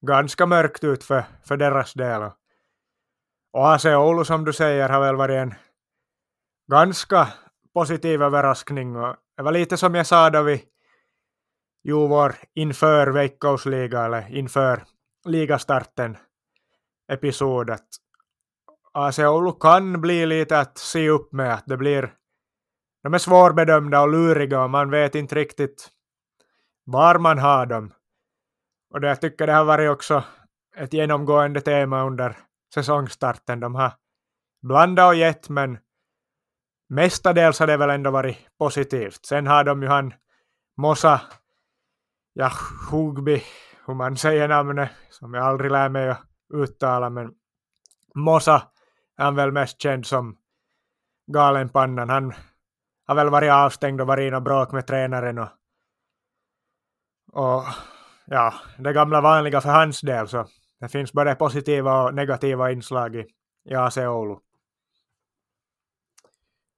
ganska 0.00 0.46
mörkt 0.46 0.84
ut 0.84 1.04
för, 1.04 1.24
för 1.44 1.56
deras 1.56 1.94
del. 1.94 2.22
Och 3.52 3.74
AC 3.74 3.84
Oulu 3.84 4.24
som 4.24 4.44
du 4.44 4.52
säger 4.52 4.88
har 4.88 5.00
väl 5.00 5.16
varit 5.16 5.36
en 5.36 5.54
ganska 6.70 7.28
positiv 7.74 8.22
överraskning 8.22 8.96
och 8.96 9.16
det 9.36 9.42
var 9.42 9.52
lite 9.52 9.76
som 9.76 9.94
jag 9.94 10.06
sa 10.06 10.30
då 10.30 10.42
vi 10.42 10.64
gjorde 11.82 12.08
vår 12.08 12.34
inför 12.54 13.06
Veikkausliga 13.06 14.04
eller 14.04 14.36
inför 14.36 14.84
ligastarten 15.24 16.16
episod 17.12 17.70
att 17.70 17.88
AC 18.92 19.18
Oulu 19.18 19.52
kan 19.52 20.00
bli 20.00 20.26
lite 20.26 20.58
att 20.58 20.78
se 20.78 21.08
upp 21.08 21.32
med 21.32 21.54
att 21.54 21.66
det 21.66 21.76
blir 21.76 22.14
de 23.02 23.14
är 23.14 23.18
svårbedömda 23.18 24.00
och 24.00 24.08
luriga 24.08 24.62
och 24.62 24.70
man 24.70 24.90
vet 24.90 25.14
inte 25.14 25.34
riktigt 25.34 25.88
var 26.84 27.18
man 27.18 27.38
har 27.38 27.66
dem. 27.66 27.92
Och 28.90 29.00
det, 29.00 29.08
jag 29.08 29.20
tycker 29.20 29.46
det 29.46 29.52
har 29.52 29.64
varit 29.64 29.90
också 29.90 30.24
ett 30.76 30.92
genomgående 30.92 31.60
tema 31.60 32.02
under 32.02 32.36
säsongstarten. 32.74 33.60
De 33.60 33.74
har 33.74 33.92
blandat 34.62 35.08
och 35.08 35.14
gett, 35.14 35.48
men 35.48 35.78
mestadels 36.88 37.60
har 37.60 37.66
det 37.66 37.76
väl 37.76 37.90
ändå 37.90 38.10
varit 38.10 38.38
positivt. 38.58 39.26
Sen 39.26 39.46
har 39.46 39.64
de 39.64 39.82
ju 39.82 39.88
han 39.88 40.14
Mosa 40.76 41.20
ja, 42.32 42.50
Hugby, 42.90 43.42
hur 43.86 43.94
man 43.94 44.16
säger 44.16 44.48
namnet, 44.48 44.90
som 45.10 45.34
jag 45.34 45.44
aldrig 45.44 45.70
lär 45.70 45.88
mig 45.88 46.08
att 46.08 46.22
uttala, 46.54 47.10
men 47.10 47.32
Mosa 48.14 48.62
är 49.16 49.24
han 49.24 49.34
väl 49.34 49.52
mest 49.52 49.82
känd 49.82 50.06
som 50.06 50.36
Galenpannan. 51.26 52.08
Han 52.08 52.32
har 53.06 53.14
väl 53.14 53.30
varit 53.30 53.52
avstängd 53.52 54.00
och 54.00 54.06
varit 54.06 54.28
i 54.28 54.30
något 54.30 54.44
bråk 54.44 54.72
med 54.72 54.86
tränaren 54.86 55.38
och, 55.38 55.48
och 57.32 57.64
ja, 58.26 58.54
det 58.78 58.92
gamla 58.92 59.20
vanliga 59.20 59.60
för 59.60 59.68
hans 59.70 60.00
del 60.00 60.28
så 60.28 60.46
det 60.80 60.88
finns 60.88 61.12
både 61.12 61.34
positiva 61.34 62.02
och 62.02 62.14
negativa 62.14 62.70
inslag 62.70 63.16
i, 63.16 63.26
i 63.64 63.74
AC 63.74 63.96
Oulu. 63.96 64.36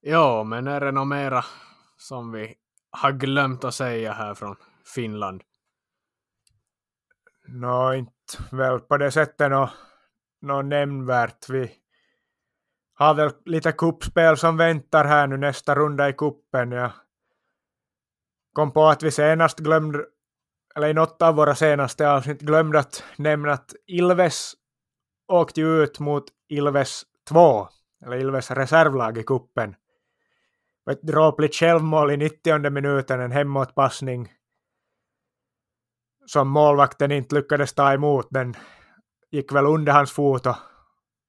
Ja, 0.00 0.44
men 0.44 0.66
är 0.66 0.80
det 0.80 0.92
något 0.92 1.08
mera 1.08 1.44
som 1.96 2.32
vi 2.32 2.54
har 2.90 3.12
glömt 3.12 3.64
att 3.64 3.74
säga 3.74 4.12
här 4.12 4.34
från 4.34 4.56
Finland? 4.94 5.42
Nå, 7.48 7.94
inte 7.94 8.12
väl 8.50 8.80
på 8.80 8.96
det 8.96 9.10
sättet 9.10 9.50
något 9.50 9.70
nå 10.40 10.62
nämnvärt. 10.62 11.48
Vi 11.48 11.70
har 12.94 13.14
väl 13.14 13.30
lite 13.44 13.72
kuppspel 13.72 14.36
som 14.36 14.56
väntar 14.56 15.04
här 15.04 15.26
nu 15.26 15.36
nästa 15.36 15.74
runda 15.74 16.08
i 16.08 16.12
kuppen. 16.12 16.72
Jag 16.72 16.90
kom 18.52 18.72
på 18.72 18.86
att 18.86 19.02
vi 19.02 19.10
senast 19.10 19.58
glömde, 19.58 20.04
eller 20.78 20.88
i 20.88 20.94
något 20.94 21.22
av 21.22 21.34
våra 21.34 21.54
senaste 21.54 22.10
avsnitt 22.10 22.40
glömde 22.40 22.78
att 22.78 23.04
nämna 23.16 23.52
att 23.52 23.74
Ilves 23.86 24.54
åkte 25.28 25.60
ut 25.60 25.98
mot 25.98 26.24
Ilves 26.48 27.02
2, 27.28 27.68
eller 28.04 28.16
Ilves 28.16 28.50
reservlag 28.50 29.18
i 29.18 29.22
kuppen. 29.22 29.76
Ett 30.90 31.02
dråpligt 31.02 31.54
självmål 31.54 32.10
i 32.10 32.16
90 32.16 32.70
minuten, 32.70 33.20
en 33.20 33.32
hemåtpassning 33.32 34.32
som 36.26 36.48
målvakten 36.48 37.12
inte 37.12 37.34
lyckades 37.34 37.74
ta 37.74 37.92
emot. 37.92 38.26
Den 38.30 38.54
gick 39.30 39.52
väl 39.52 39.66
under 39.66 39.92
hans 39.92 40.12
fot 40.12 40.46
och, 40.46 40.56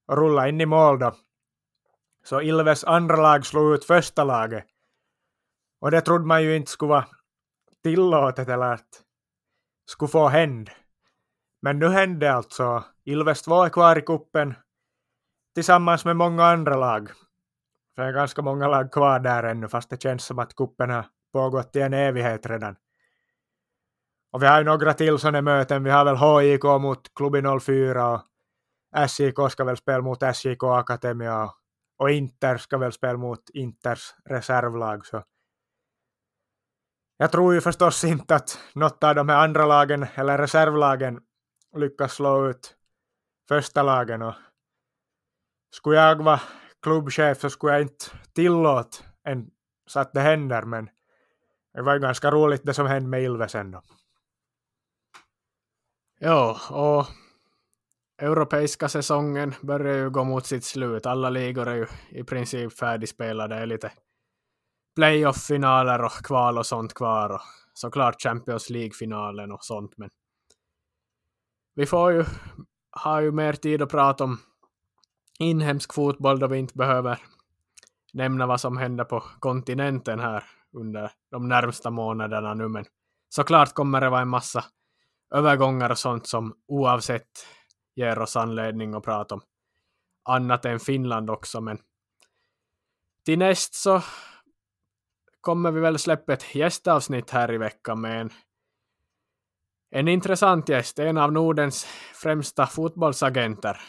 och 0.08 0.18
rullade 0.18 0.50
in 0.50 0.62
i 0.62 0.66
mål 0.66 1.00
då. 1.00 1.16
Så 2.24 2.42
Ilves 2.42 2.84
andra 2.84 3.16
lag 3.16 3.46
slog 3.46 3.74
ut 3.74 3.86
första 3.86 4.24
laget. 4.24 4.66
Och 5.82 5.92
det 5.92 6.02
trodde 6.02 6.26
man 6.26 6.44
ju 6.44 6.56
inte 6.56 6.72
skulle 6.72 6.90
vara 6.90 7.08
tillåtet 7.84 8.50
eller 8.50 8.74
att 8.74 9.09
skulle 9.90 10.10
få 10.10 10.28
hända. 10.28 10.72
Men 11.62 11.80
nu 11.80 11.90
hände 11.90 12.34
alltså. 12.34 12.84
Ilves 13.04 13.42
2 13.42 13.64
är 13.64 13.70
kvar 13.70 13.98
i 13.98 14.02
kuppen 14.02 14.56
tillsammans 15.56 16.06
med 16.06 16.16
många 16.16 16.46
andra 16.46 16.76
lag. 16.76 17.10
Det 17.96 18.02
är 18.02 18.12
ganska 18.12 18.42
många 18.42 18.68
lag 18.68 18.92
kvar 18.92 19.20
där 19.20 19.44
ännu 19.44 19.68
fast 19.68 19.90
det 19.90 20.02
känns 20.02 20.26
som 20.26 20.40
att 20.40 20.56
kuppen 20.56 20.90
har 20.90 21.06
pågått 21.34 21.76
i 21.76 21.82
en 21.82 21.94
evighet 21.94 22.46
redan. 22.46 22.76
Och 24.32 24.44
vi 24.44 24.48
har 24.48 24.60
ju 24.60 24.66
några 24.66 24.94
till 24.94 25.20
sådana 25.20 25.42
möten. 25.42 25.84
Vi 25.84 25.90
har 25.90 26.06
väl 26.06 26.18
HIK 26.18 26.64
mot 26.64 27.14
klubben 27.16 27.60
04 27.60 28.14
och 28.14 28.22
SJK 29.10 29.52
ska 29.52 29.64
väl 29.64 29.78
spela 29.78 30.02
mot 30.02 30.24
SJK 30.24 30.64
Akademia 30.64 31.44
och, 31.44 31.54
och 31.98 32.12
Inter 32.12 32.58
ska 32.58 32.78
väl 32.78 32.92
spela 32.92 33.18
mot 33.18 33.50
Inters 33.54 34.14
reservlag. 34.26 35.06
Så. 35.06 35.24
Jag 37.22 37.32
tror 37.32 37.54
ju 37.54 37.62
förstås 37.62 38.04
inte 38.04 38.36
att 38.36 38.60
något 38.74 39.04
av 39.04 39.16
de 39.16 39.30
här 39.30 39.44
andra 39.44 39.66
lagen 39.66 40.06
eller 40.16 40.38
reservlagen 40.38 41.20
lyckas 41.76 42.14
slå 42.14 42.50
ut 42.50 42.76
första 43.48 43.84
lagen. 43.84 44.22
Och 44.22 44.34
skulle 45.72 45.96
jag 45.96 46.24
vara 46.24 46.42
klubbchef 46.82 47.40
så 47.40 47.50
skulle 47.50 47.74
jag 47.74 47.82
inte 47.82 48.06
tillåta 48.34 48.98
en, 49.24 49.50
så 49.88 50.00
att 50.00 50.14
det 50.14 50.20
händer, 50.20 50.62
men 50.62 50.90
det 51.74 51.82
var 51.82 51.94
ju 51.94 52.00
ganska 52.00 52.32
roligt 52.32 52.66
det 52.66 52.74
som 52.74 52.88
hände 52.88 53.10
med 53.10 53.24
Ilves 53.24 53.56
ändå. 53.56 53.82
Ja, 56.20 56.60
och 56.70 57.06
europeiska 58.26 58.90
säsongen 58.90 59.54
börjar 59.62 59.96
ju 59.96 60.10
gå 60.10 60.24
mot 60.24 60.46
sitt 60.46 60.64
slut. 60.64 61.06
Alla 61.06 61.30
ligor 61.30 61.68
är 61.68 61.76
ju 61.76 61.88
i 62.10 62.24
princip 62.24 62.74
färdigspelade. 62.74 63.56
Det 63.56 63.62
är 63.62 63.66
lite 63.66 63.92
playoff-finaler 65.00 66.02
och 66.04 66.12
kval 66.12 66.58
och 66.58 66.66
sånt 66.66 66.94
kvar. 66.94 67.30
Och 67.30 67.42
såklart 67.74 68.22
Champions 68.22 68.70
League-finalen 68.70 69.52
och 69.52 69.64
sånt. 69.66 69.98
Men 69.98 70.10
vi 71.76 71.86
får 71.86 72.12
ju 72.12 72.26
ha 73.04 73.22
ju 73.22 73.32
mer 73.32 73.54
tid 73.54 73.82
att 73.82 73.90
prata 73.90 74.24
om 74.24 74.40
inhemsk 75.40 75.94
fotboll 75.94 76.40
då 76.40 76.48
vi 76.48 76.58
inte 76.58 76.78
behöver 76.78 77.20
nämna 78.14 78.48
vad 78.48 78.62
som 78.62 78.78
händer 78.78 79.04
på 79.04 79.24
kontinenten 79.40 80.20
här 80.20 80.44
under 80.74 81.12
de 81.32 81.48
närmsta 81.48 81.90
månaderna 81.90 82.54
nu. 82.54 82.68
Men 82.68 82.86
såklart 83.30 83.74
kommer 83.74 84.02
det 84.02 84.10
vara 84.10 84.22
en 84.22 84.30
massa 84.30 84.66
övergångar 85.36 85.90
och 85.90 85.98
sånt 85.98 86.28
som 86.28 86.54
oavsett 86.68 87.30
ger 87.96 88.20
oss 88.20 88.36
anledning 88.36 88.94
att 88.94 89.04
prata 89.04 89.36
om 89.36 89.42
annat 90.24 90.66
än 90.66 90.80
Finland 90.80 91.30
också. 91.30 91.62
Men 91.62 91.78
till 93.26 93.40
näst 93.40 93.74
så 93.74 94.02
kommer 95.42 95.72
vi 95.72 95.80
väl 95.80 96.00
släppa 96.00 96.34
ett 96.34 96.56
gästavsnitt 96.56 97.30
här 97.30 97.52
i 97.52 97.58
veckan 97.58 98.02
med 98.02 98.22
en, 98.22 98.30
en 99.92 100.08
intressant 100.08 100.70
gäst, 100.70 101.00
en 101.00 101.18
av 101.18 101.32
Nordens 101.32 101.86
främsta 102.14 102.68
fotbollsagenter. 102.68 103.82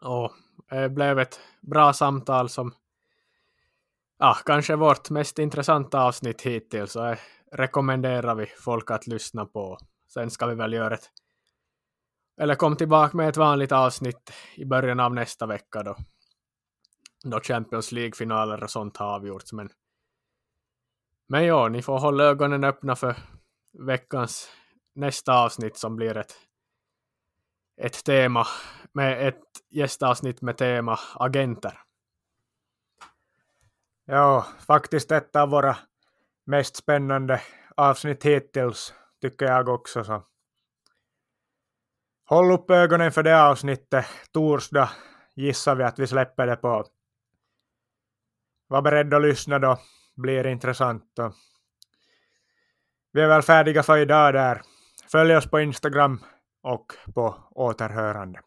Och 0.00 0.32
det 0.70 0.88
blev 0.88 1.18
ett 1.18 1.40
bra 1.60 1.92
samtal 1.92 2.48
som 2.48 2.74
ja, 4.18 4.36
kanske 4.44 4.76
vårt 4.76 5.10
mest 5.10 5.38
intressanta 5.38 6.00
avsnitt 6.00 6.42
hittills. 6.42 6.92
Så 6.92 7.16
rekommenderar 7.52 8.34
vi 8.34 8.46
folk 8.46 8.90
att 8.90 9.06
lyssna 9.06 9.46
på. 9.46 9.78
Sen 10.08 10.30
ska 10.30 10.46
vi 10.46 10.54
väl 10.54 10.72
göra 10.72 10.94
ett 10.94 11.10
eller 12.36 12.54
kom 12.54 12.76
tillbaka 12.76 13.16
med 13.16 13.28
ett 13.28 13.36
vanligt 13.36 13.72
avsnitt 13.72 14.32
i 14.54 14.64
början 14.64 15.00
av 15.00 15.14
nästa 15.14 15.46
vecka 15.46 15.82
då, 15.82 15.96
då 17.24 17.40
Champions 17.40 17.92
League-finaler 17.92 18.64
och 18.64 18.70
sånt 18.70 18.96
har 18.96 19.06
avgjorts. 19.06 19.52
Men, 19.52 19.68
men 21.28 21.44
ja, 21.44 21.68
ni 21.68 21.82
får 21.82 21.98
hålla 21.98 22.24
ögonen 22.24 22.64
öppna 22.64 22.96
för 22.96 23.16
veckans 23.78 24.50
nästa 24.94 25.32
avsnitt 25.44 25.76
som 25.76 25.96
blir 25.96 26.16
ett, 26.16 26.34
ett 27.82 28.04
tema 28.04 28.46
med 28.92 29.28
ett 29.28 29.42
gästavsnitt 29.70 30.42
med 30.42 30.56
tema 30.56 30.98
agenter. 31.14 31.80
Ja, 34.04 34.46
faktiskt 34.66 35.12
ett 35.12 35.36
av 35.36 35.50
våra 35.50 35.76
mest 36.46 36.76
spännande 36.76 37.40
avsnitt 37.76 38.24
hittills, 38.24 38.94
tycker 39.20 39.46
jag 39.46 39.68
också. 39.68 40.04
Så. 40.04 40.22
Håll 42.28 42.52
upp 42.52 42.70
ögonen 42.70 43.12
för 43.12 43.22
det 43.22 43.42
avsnittet. 43.42 44.06
Torsdag 44.32 44.90
gissar 45.34 45.74
vi 45.74 45.84
att 45.84 45.98
vi 45.98 46.06
släpper 46.06 46.46
det 46.46 46.56
på. 46.56 46.86
Var 48.68 48.82
beredd 48.82 49.14
att 49.14 49.22
lyssna 49.22 49.58
då. 49.58 49.78
Blir 50.16 50.46
intressant. 50.46 51.18
Och 51.18 51.34
vi 53.12 53.20
är 53.20 53.28
väl 53.28 53.42
färdiga 53.42 53.82
för 53.82 53.98
idag 53.98 54.34
där. 54.34 54.62
Följ 55.12 55.36
oss 55.36 55.50
på 55.50 55.60
Instagram 55.60 56.20
och 56.62 56.86
på 57.14 57.34
återhörande. 57.50 58.40